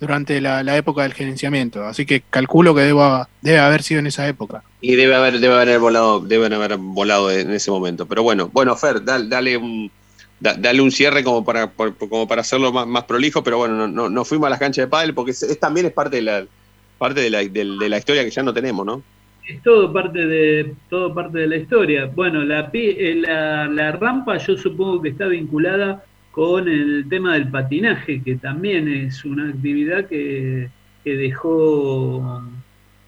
durante 0.00 0.40
la, 0.40 0.76
época 0.76 1.02
del 1.02 1.14
gerenciamiento, 1.14 1.84
así 1.84 2.04
que 2.04 2.22
calculo 2.28 2.74
que 2.74 2.82
debe 2.82 3.58
haber 3.58 3.82
sido 3.82 4.00
en 4.00 4.06
esa 4.06 4.28
época. 4.28 4.62
Y 4.80 4.94
debe 4.94 5.14
haber, 5.14 5.38
debe 5.40 5.54
haber 5.54 5.78
volado, 5.78 6.20
deben 6.20 6.52
haber 6.52 6.76
volado 6.76 7.30
en 7.30 7.50
ese 7.50 7.70
momento. 7.70 8.06
Pero 8.06 8.22
bueno, 8.22 8.50
bueno, 8.52 8.76
Fer, 8.76 9.04
dale, 9.04 9.56
un 9.56 9.90
dale 10.38 10.80
un 10.82 10.90
cierre 10.90 11.24
como 11.24 11.44
para, 11.44 11.68
como 11.68 12.28
para 12.28 12.42
hacerlo 12.42 12.72
más, 12.72 13.04
prolijo, 13.04 13.42
pero 13.42 13.58
bueno, 13.58 13.88
no, 13.88 14.08
no, 14.08 14.24
fuimos 14.24 14.46
a 14.46 14.50
las 14.50 14.58
canchas 14.58 14.84
de 14.84 14.88
pádel 14.88 15.14
porque 15.14 15.30
es, 15.30 15.58
también 15.58 15.86
es 15.86 15.92
parte 15.92 16.16
de 16.16 16.22
la 16.22 16.44
parte 16.98 17.20
de 17.20 17.30
la, 17.30 17.44
de 17.44 17.88
la 17.88 17.98
historia 17.98 18.24
que 18.24 18.30
ya 18.30 18.42
no 18.42 18.54
tenemos, 18.54 18.84
¿no? 18.84 19.02
es 19.48 19.62
todo 19.62 19.92
parte 19.92 20.26
de 20.26 20.74
todo 20.90 21.14
parte 21.14 21.38
de 21.38 21.46
la 21.46 21.56
historia. 21.56 22.06
Bueno, 22.06 22.42
la, 22.42 22.70
eh, 22.72 23.14
la, 23.16 23.66
la, 23.68 23.92
rampa 23.92 24.38
yo 24.38 24.56
supongo 24.56 25.00
que 25.00 25.10
está 25.10 25.26
vinculada 25.26 26.04
con 26.36 26.68
el 26.68 27.06
tema 27.08 27.32
del 27.32 27.48
patinaje, 27.48 28.22
que 28.22 28.36
también 28.36 28.88
es 28.88 29.24
una 29.24 29.48
actividad 29.48 30.04
que, 30.04 30.68
que 31.02 31.16
dejó, 31.16 32.42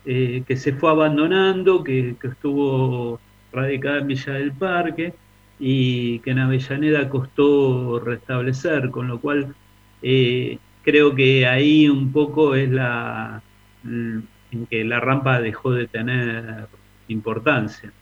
eh, 0.07 0.43
que 0.47 0.57
se 0.57 0.73
fue 0.73 0.89
abandonando, 0.89 1.85
que, 1.85 2.17
estuvo 2.23 3.21
radicada 3.53 3.99
en 3.99 4.07
Villa 4.07 4.33
del 4.33 4.53
Parque 4.53 5.13
y 5.61 6.21
que 6.21 6.31
en 6.31 6.39
Avellaneda 6.39 7.11
costó 7.11 8.01
restablecer, 8.01 8.89
con 8.89 9.09
lo 9.09 9.21
cual 9.21 9.55
eh, 10.01 10.59
creo 10.83 11.15
que 11.15 11.47
ahí 11.47 11.87
un 11.87 12.11
poco 12.11 12.55
es 12.55 12.71
la 12.71 13.43
en 13.85 14.27
que 14.71 14.85
la 14.85 15.01
rampa 15.01 15.39
dejó 15.43 15.73
de 15.73 15.87
tener 15.87 16.67
importancia. 17.09 17.93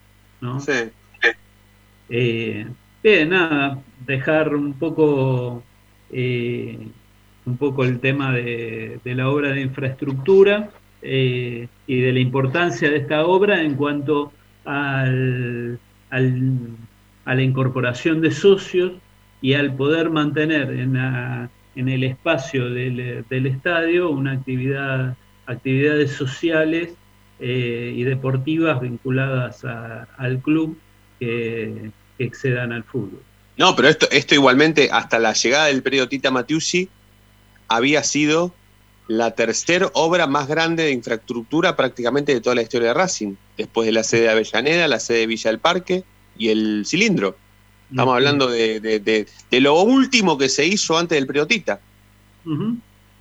¿no? 0.41 0.61
Sí. 0.61 0.72
Eh, 2.11 2.68
bien, 3.03 3.31
nada, 3.31 3.83
dejar 4.05 4.55
un 4.55 4.74
poco, 4.74 5.62
eh, 6.11 6.78
un 7.44 7.57
poco 7.57 7.84
el 7.84 8.01
tema 8.01 8.32
de, 8.32 9.01
la 9.05 9.30
obra 9.30 9.51
de 9.53 9.62
infraestructura 9.62 10.70
eh, 11.03 11.68
y 11.86 12.01
de 12.01 12.12
la 12.12 12.20
importancia 12.20 12.90
de 12.90 12.97
esta 12.97 13.24
obra 13.24 13.62
en 13.62 13.74
cuanto 13.76 14.32
al, 14.64 15.78
a 16.11 17.34
la 17.34 17.42
incorporación 17.42 18.20
de 18.20 18.30
socios 18.30 18.92
y 19.40 19.55
al 19.55 19.74
poder 19.74 20.11
mantener 20.11 20.70
en, 20.70 20.97
en 20.97 21.88
el 21.88 22.05
espacio 22.05 22.70
del, 22.70 23.24
del 23.28 23.47
estadio 23.47 24.11
una 24.11 24.32
actividad 24.32 25.16
actividades 25.47 26.12
sociales 26.12 26.94
eh, 27.38 27.92
y 27.94 28.03
deportivas 28.05 28.80
vinculadas 28.80 29.64
al 29.64 30.40
club 30.40 30.78
que, 31.18 31.90
excedan 32.18 32.72
al 32.72 32.82
fútbol. 32.82 33.20
No, 33.57 33.74
pero 33.74 33.88
esto, 33.88 34.07
esto 34.11 34.34
igualmente, 34.34 34.88
hasta 34.92 35.18
la 35.18 35.32
llegada 35.32 35.66
del 35.66 35.82
periodo 35.82 36.09
Tita 36.09 36.30
Matiusi, 36.30 36.88
había 37.68 38.02
sido 38.04 38.54
la 39.09 39.30
tercera 39.32 39.88
obra 39.94 40.26
más 40.26 40.48
grande 40.48 40.82
de 40.84 40.90
infraestructura 40.92 41.76
prácticamente 41.76 42.34
de 42.34 42.40
toda 42.40 42.57
la 42.57 42.62
historia 42.62 42.88
de 42.88 42.94
Racing, 42.94 43.34
después 43.57 43.86
de 43.86 43.92
la 43.92 44.02
sede 44.02 44.22
de 44.22 44.30
Avellaneda, 44.30 44.88
la 44.88 45.00
sede 45.00 45.18
de 45.20 45.26
Villa 45.28 45.50
del 45.50 45.61
Parque 45.61 46.04
y 46.36 46.48
el 46.48 46.84
cilindro. 46.86 47.36
Estamos 47.90 48.14
hablando 48.14 48.48
de, 48.48 48.80
de- 48.80 48.98
de- 49.00 49.26
de 49.50 49.61
lo 49.61 49.80
último 49.80 50.36
que 50.36 50.48
se 50.48 50.66
hizo 50.66 50.98
antes 50.98 51.16
del 51.16 51.26
Priotita. 51.26 51.80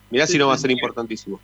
Mirá 0.09 0.27
si 0.27 0.37
no 0.37 0.47
va 0.47 0.55
a 0.55 0.57
ser 0.57 0.71
importantísimo. 0.71 1.39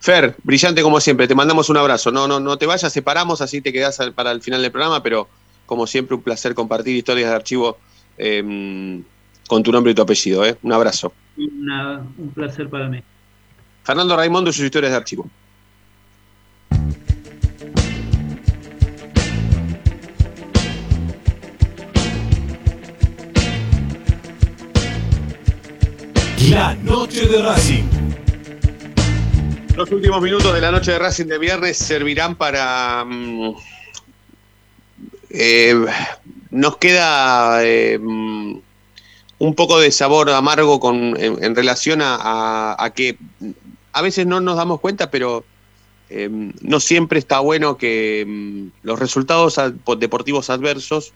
Fer, 0.00 0.34
brillante 0.42 0.82
como 0.82 0.98
siempre, 1.00 1.28
te 1.28 1.34
mandamos 1.34 1.68
un 1.70 1.76
abrazo. 1.76 2.10
No, 2.10 2.26
no, 2.26 2.40
no 2.40 2.56
te 2.58 2.66
vayas, 2.66 2.92
separamos, 2.92 3.40
así 3.42 3.60
te 3.60 3.72
quedás 3.72 3.98
para 4.14 4.32
el 4.32 4.42
final 4.42 4.60
del 4.62 4.70
programa, 4.72 5.02
pero 5.02 5.28
como 5.66 5.86
siempre, 5.86 6.14
un 6.16 6.22
placer 6.22 6.54
compartir 6.54 6.96
historias 6.96 7.30
de 7.30 7.36
archivo 7.36 7.78
eh, 8.18 9.02
con 9.48 9.62
tu 9.62 9.72
nombre 9.72 9.92
y 9.92 9.94
tu 9.94 10.02
apellido. 10.02 10.44
¿eh? 10.44 10.56
Un 10.62 10.72
abrazo. 10.72 11.12
Una- 11.36 11.98
un 12.18 12.30
placer 12.30 12.68
para 12.68 12.88
mí. 12.88 13.02
Fernando 13.82 14.16
Raimondo 14.16 14.50
y 14.50 14.52
sus 14.52 14.64
historias 14.64 14.92
de 14.92 14.96
archivo. 14.96 15.28
La 26.50 26.74
noche 26.74 27.26
de 27.26 27.42
Racing. 27.42 27.84
Los 29.76 29.90
últimos 29.90 30.22
minutos 30.22 30.52
de 30.54 30.60
la 30.60 30.70
noche 30.70 30.92
de 30.92 30.98
Racing 30.98 31.26
de 31.26 31.38
viernes 31.38 31.76
servirán 31.78 32.36
para. 32.36 33.04
mm, 33.04 33.54
eh, 35.30 35.84
nos 36.54 36.76
queda 36.76 37.64
eh, 37.64 37.98
un 38.00 39.54
poco 39.56 39.80
de 39.80 39.90
sabor 39.90 40.30
amargo 40.30 40.78
con, 40.78 41.16
en, 41.18 41.54
relación 41.56 42.00
a, 42.02 42.92
que 42.94 43.18
a 43.92 44.02
veces 44.02 44.26
no 44.26 44.40
nos 44.40 44.56
damos 44.56 44.80
cuenta, 44.80 45.10
pero 45.10 45.44
eh, 46.10 46.28
no 46.60 46.78
siempre 46.78 47.18
está 47.18 47.40
bueno 47.40 47.76
que 47.76 48.24
mm, 48.26 48.86
los 48.86 48.98
resultados 49.00 49.58
ad- 49.58 49.72
deportivos 49.98 50.48
adversos 50.48 51.12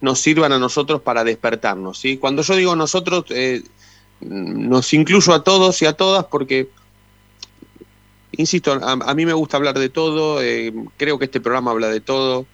nos 0.00 0.18
sirvan 0.18 0.52
a 0.52 0.58
nosotros 0.58 1.02
para 1.02 1.24
despertarnos. 1.24 1.98
¿sí? 1.98 2.16
Cuando 2.16 2.40
yo 2.40 2.56
digo 2.56 2.74
nosotros, 2.74 3.26
eh, 3.28 3.62
nos 4.20 4.92
incluyo 4.94 5.34
a 5.34 5.44
todos 5.44 5.82
y 5.82 5.86
a 5.86 5.92
todas 5.92 6.24
porque 6.24 6.68
insisto, 8.32 8.72
a, 8.72 8.92
a 8.92 9.14
mí 9.14 9.26
me 9.26 9.34
gusta 9.34 9.58
hablar 9.58 9.78
de 9.78 9.90
todo, 9.90 10.40
creo 10.96 11.18
que 11.18 11.26
este 11.26 11.40
programa 11.40 11.72
habla 11.72 11.88
de 11.88 12.00
todo. 12.00 12.46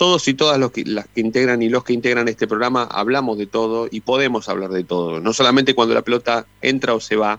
Todos 0.00 0.26
y 0.28 0.32
todas 0.32 0.58
los 0.58 0.70
que, 0.72 0.82
las 0.86 1.06
que 1.08 1.20
integran 1.20 1.60
y 1.60 1.68
los 1.68 1.84
que 1.84 1.92
integran 1.92 2.26
este 2.26 2.46
programa 2.46 2.84
hablamos 2.84 3.36
de 3.36 3.44
todo 3.44 3.86
y 3.90 4.00
podemos 4.00 4.48
hablar 4.48 4.70
de 4.70 4.82
todo. 4.82 5.20
No 5.20 5.34
solamente 5.34 5.74
cuando 5.74 5.92
la 5.92 6.00
pelota 6.00 6.46
entra 6.62 6.94
o 6.94 7.00
se 7.00 7.16
va, 7.16 7.38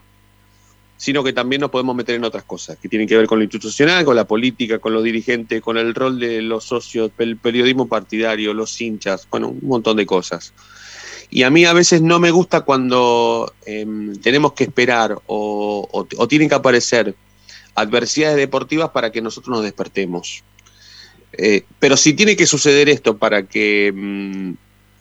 sino 0.95 1.23
que 1.23 1.33
también 1.33 1.61
nos 1.61 1.71
podemos 1.71 1.95
meter 1.95 2.13
en 2.13 2.23
otras 2.23 2.43
cosas 2.43 2.77
que 2.77 2.87
tienen 2.87 3.07
que 3.07 3.17
ver 3.17 3.25
con 3.25 3.39
lo 3.39 3.43
institucional, 3.43 4.05
con 4.05 4.15
la 4.15 4.27
política, 4.27 4.77
con 4.77 4.93
los 4.93 5.03
dirigentes, 5.03 5.59
con 5.59 5.79
el 5.79 5.95
rol 5.95 6.19
de 6.19 6.43
los 6.43 6.65
socios, 6.65 7.09
el 7.17 7.37
periodismo 7.37 7.87
partidario, 7.87 8.53
los 8.53 8.79
hinchas, 8.79 9.27
bueno, 9.31 9.47
un 9.47 9.67
montón 9.67 9.97
de 9.97 10.05
cosas. 10.05 10.53
Y 11.31 11.41
a 11.41 11.49
mí 11.49 11.65
a 11.65 11.73
veces 11.73 12.03
no 12.03 12.19
me 12.19 12.29
gusta 12.29 12.61
cuando 12.61 13.51
em, 13.65 14.15
tenemos 14.17 14.53
que 14.53 14.65
esperar 14.65 15.17
o, 15.25 16.05
tienen 16.29 16.47
que 16.47 16.53
aparecer 16.53 17.15
adversidades 17.73 18.37
deportivas 18.37 18.91
para 18.91 19.11
que 19.11 19.23
nosotros 19.23 19.55
nos 19.55 19.63
despertemos. 19.63 20.43
Eh, 21.33 21.63
pero 21.79 21.95
si 21.97 22.13
tiene 22.13 22.35
que 22.35 22.45
suceder 22.45 22.89
esto 22.89 23.17
para 23.17 23.43
que 23.43 23.91
mm, 23.95 24.51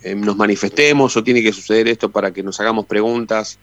eh, 0.05 0.15
nos 0.15 0.37
manifestemos 0.37 1.17
o 1.17 1.25
tiene 1.25 1.43
que 1.43 1.53
suceder 1.53 1.89
esto 1.89 2.11
para 2.11 2.33
que 2.33 2.43
nos 2.43 2.61
hagamos 2.61 2.87
preguntas, 2.87 3.59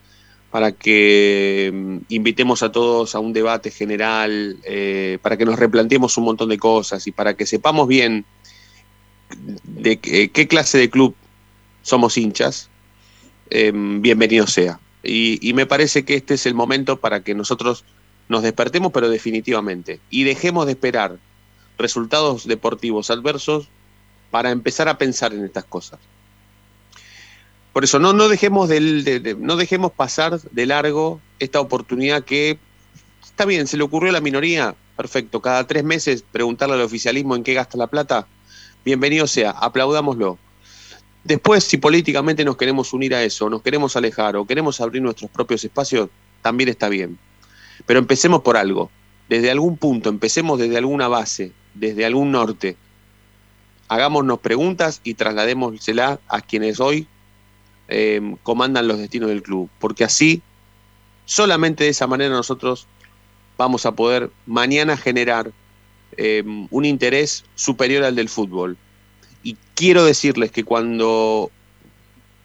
para 0.52 0.72
que 0.72 1.72
mm, 1.74 1.98
invitemos 2.10 2.64
a 2.64 2.72
todos 2.72 3.16
a 3.16 3.20
un 3.20 3.34
debate 3.34 3.72
general, 3.72 4.58
eh, 4.64 5.18
para 5.22 5.38
que 5.38 5.46
nos 5.46 5.58
replanteemos 5.60 6.18
un 6.18 6.26
montón 6.26 6.50
de 6.50 6.58
cosas 6.58 7.08
y 7.08 7.12
para 7.12 7.36
que 7.36 7.46
sepamos 7.46 7.88
bien 7.88 8.26
de 9.64 9.98
qué- 9.98 10.30
qué 10.30 10.48
clase 10.48 10.78
de 10.78 10.90
club 10.90 11.16
somos 11.82 12.18
hinchas, 12.18 12.70
eh, 13.50 13.72
bienvenido 13.74 14.48
sea. 14.48 14.80
Y, 15.04 15.40
y 15.48 15.54
me 15.54 15.66
parece 15.66 16.04
que 16.04 16.16
este 16.16 16.34
es 16.34 16.46
el 16.46 16.54
momento 16.54 16.98
para 17.00 17.24
que 17.24 17.34
nosotros 17.34 17.86
nos 18.30 18.44
despertemos, 18.44 18.92
pero 18.92 19.10
definitivamente, 19.10 20.00
y 20.10 20.24
dejemos 20.24 20.66
de 20.66 20.74
esperar 20.74 21.18
resultados 21.78 22.48
deportivos 22.48 23.10
adversos 23.10 23.70
para 24.32 24.52
empezar 24.52 24.90
a 24.90 24.98
pensar 24.98 25.34
en 25.34 25.46
estas 25.46 25.66
cosas. 25.66 26.00
Por 27.74 27.84
eso 27.84 28.00
no, 28.00 28.12
no, 28.14 28.28
dejemos 28.28 28.70
del- 28.70 29.04
de, 29.04 29.36
no 29.40 29.56
dejemos 29.56 29.92
pasar 29.92 30.42
de 30.42 30.66
largo 30.66 31.22
esta 31.40 31.60
oportunidad 31.60 32.24
que 32.24 32.58
está 33.24 33.46
bien, 33.46 33.68
se 33.68 33.78
le 33.78 33.84
ocurrió 33.84 34.10
a 34.10 34.14
la 34.14 34.22
minoría, 34.22 34.76
perfecto, 34.96 35.42
cada 35.42 35.68
tres 35.68 35.84
meses 35.84 36.24
preguntarle 36.32 36.74
al 36.74 36.82
oficialismo 36.82 37.36
en 37.36 37.44
qué 37.44 37.54
gasta 37.54 37.78
la 37.78 37.86
plata, 37.88 38.28
bienvenido 38.84 39.28
sea, 39.28 39.52
aplaudámoslo. 39.52 40.40
Después, 41.24 41.64
si 41.66 41.78
políticamente 41.78 42.44
nos 42.44 42.58
queremos 42.58 42.94
unir 42.94 43.14
a 43.14 43.22
eso, 43.22 43.50
nos 43.50 43.62
queremos 43.62 43.96
alejar 43.96 44.38
o 44.38 44.46
queremos 44.46 44.82
abrir 44.82 45.02
nuestros 45.02 45.30
propios 45.30 45.64
espacios, 45.64 46.10
también 46.42 46.70
está 46.70 46.90
bien. 46.90 47.20
Pero 47.86 48.00
empecemos 48.00 48.42
por 48.42 48.58
algo, 48.58 48.90
desde 49.30 49.52
algún 49.52 49.78
punto, 49.78 50.10
empecemos 50.10 50.60
desde 50.60 50.78
alguna 50.78 51.08
base, 51.08 51.52
desde 51.74 52.06
algún 52.06 52.32
norte. 52.32 52.78
Hagámonos 53.90 54.40
preguntas 54.40 55.02
y 55.04 55.14
trasladémosela 55.14 56.20
a 56.28 56.42
quienes 56.42 56.80
hoy 56.80 57.08
eh, 57.88 58.36
comandan 58.44 58.88
los 58.88 58.98
destinos 58.98 59.30
del 59.30 59.44
club, 59.44 59.70
porque 59.80 60.04
así, 60.04 60.42
solamente 61.26 61.86
de 61.86 61.90
esa 61.92 62.08
manera 62.08 62.36
nosotros 62.36 62.88
vamos 63.58 63.86
a 63.86 63.94
poder 63.94 64.32
mañana 64.46 64.98
generar 64.98 65.52
eh, 66.16 66.44
un 66.70 66.86
interés 66.86 67.44
superior 67.56 68.04
al 68.04 68.16
del 68.16 68.30
fútbol. 68.30 68.78
Y 69.44 69.58
quiero 69.76 70.04
decirles 70.04 70.52
que 70.52 70.64
cuando 70.64 71.52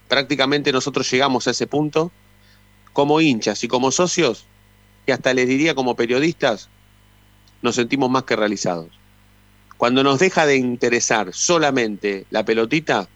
prácticamente 0.08 0.72
nosotros 0.72 1.10
llegamos 1.10 1.48
a 1.48 1.52
ese 1.52 1.66
punto, 1.66 2.12
como 2.92 3.20
hinchas 3.20 3.64
y 3.64 3.68
como 3.68 3.90
socios, 3.90 4.46
y 5.06 5.12
hasta 5.12 5.34
les 5.34 5.48
diría 5.48 5.74
como 5.74 5.96
periodistas, 5.96 6.68
nos 7.62 7.76
sentimos 7.76 8.10
más 8.10 8.24
que 8.24 8.36
realizados. 8.36 8.88
Cuando 9.76 10.04
nos 10.04 10.18
deja 10.18 10.46
de 10.46 10.56
interesar 10.56 11.32
solamente 11.32 12.26
la 12.30 12.44
pelotita 12.44 13.08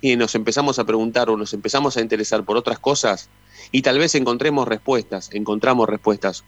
y 0.00 0.16
nos 0.16 0.34
empezamos 0.34 0.78
a 0.78 0.84
preguntar 0.84 1.30
o 1.30 1.36
nos 1.36 1.54
empezamos 1.54 1.96
a 1.96 2.00
interesar 2.00 2.44
por 2.44 2.56
otras 2.56 2.78
cosas 2.78 3.30
y 3.72 3.82
tal 3.82 3.98
vez 3.98 4.14
encontremos 4.14 4.68
respuestas, 4.68 5.30
encontramos 5.32 5.88
respuestas, 5.88 6.44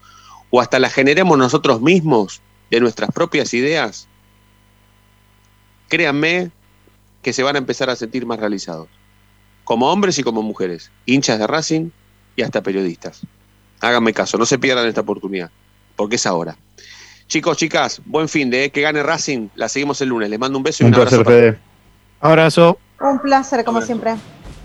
o 0.51 0.61
hasta 0.61 0.79
las 0.79 0.93
generemos 0.93 1.39
nosotros 1.39 1.81
mismos 1.81 2.43
de 2.71 2.81
nuestras 2.81 3.11
propias 3.11 3.55
ideas, 3.55 4.09
créanme 5.89 6.51
que 7.23 7.33
se 7.33 7.43
van 7.43 7.57
a 7.57 7.59
empezar 7.59 7.91
a 7.91 7.97
sentir 7.97 8.27
más 8.27 8.39
realizados, 8.39 8.89
como 9.65 9.91
hombres 9.91 10.19
y 10.19 10.23
como 10.23 10.43
mujeres, 10.43 10.91
hinchas 11.07 11.39
de 11.39 11.47
Racing 11.47 11.91
y 12.37 12.43
hasta 12.43 12.63
periodistas. 12.63 13.23
Háganme 13.81 14.13
caso, 14.13 14.39
no 14.39 14.47
se 14.47 14.59
pierdan 14.59 14.87
esta 14.87 15.03
oportunidad, 15.03 15.51
porque 15.97 16.17
es 16.17 16.27
ahora. 16.27 16.57
Chicos, 17.29 17.57
chicas, 17.59 18.01
buen 18.07 18.29
fin 18.29 18.49
de 18.51 18.71
que 18.71 18.81
gane 18.81 19.03
Racing. 19.03 19.49
La 19.55 19.69
seguimos 19.69 20.01
el 20.01 20.09
lunes. 20.09 20.31
Les 20.31 20.39
mando 20.39 20.57
un 20.57 20.65
beso 20.65 20.83
y 20.83 20.87
Un 20.87 20.95
un, 20.95 21.01
abrazo. 21.01 21.23
placer, 21.23 21.41
Fede. 21.53 21.59
Abrazo. 22.21 22.79
Un 23.01 23.19
placer, 23.21 23.65
como 23.65 23.83
siempre. 23.83 24.15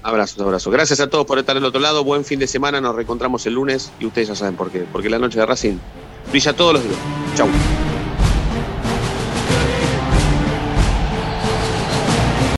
Abrazos, 0.01 0.39
abrazos. 0.41 0.71
Gracias 0.71 0.99
a 1.01 1.09
todos 1.09 1.25
por 1.25 1.37
estar 1.39 1.55
del 1.55 1.65
otro 1.65 1.81
lado. 1.81 2.03
Buen 2.03 2.23
fin 2.25 2.39
de 2.39 2.47
semana. 2.47 2.79
Nos 2.81 2.95
reencontramos 2.95 3.45
el 3.45 3.53
lunes 3.55 3.91
y 3.99 4.05
ustedes 4.05 4.29
ya 4.29 4.35
saben 4.35 4.55
por 4.55 4.71
qué. 4.71 4.85
Porque 4.91 5.09
la 5.09 5.19
noche 5.19 5.39
de 5.39 5.45
Racing 5.45 5.77
brilla 6.31 6.53
todos 6.53 6.73
los 6.73 6.83
días. 6.83 6.95
Chau. 7.35 7.47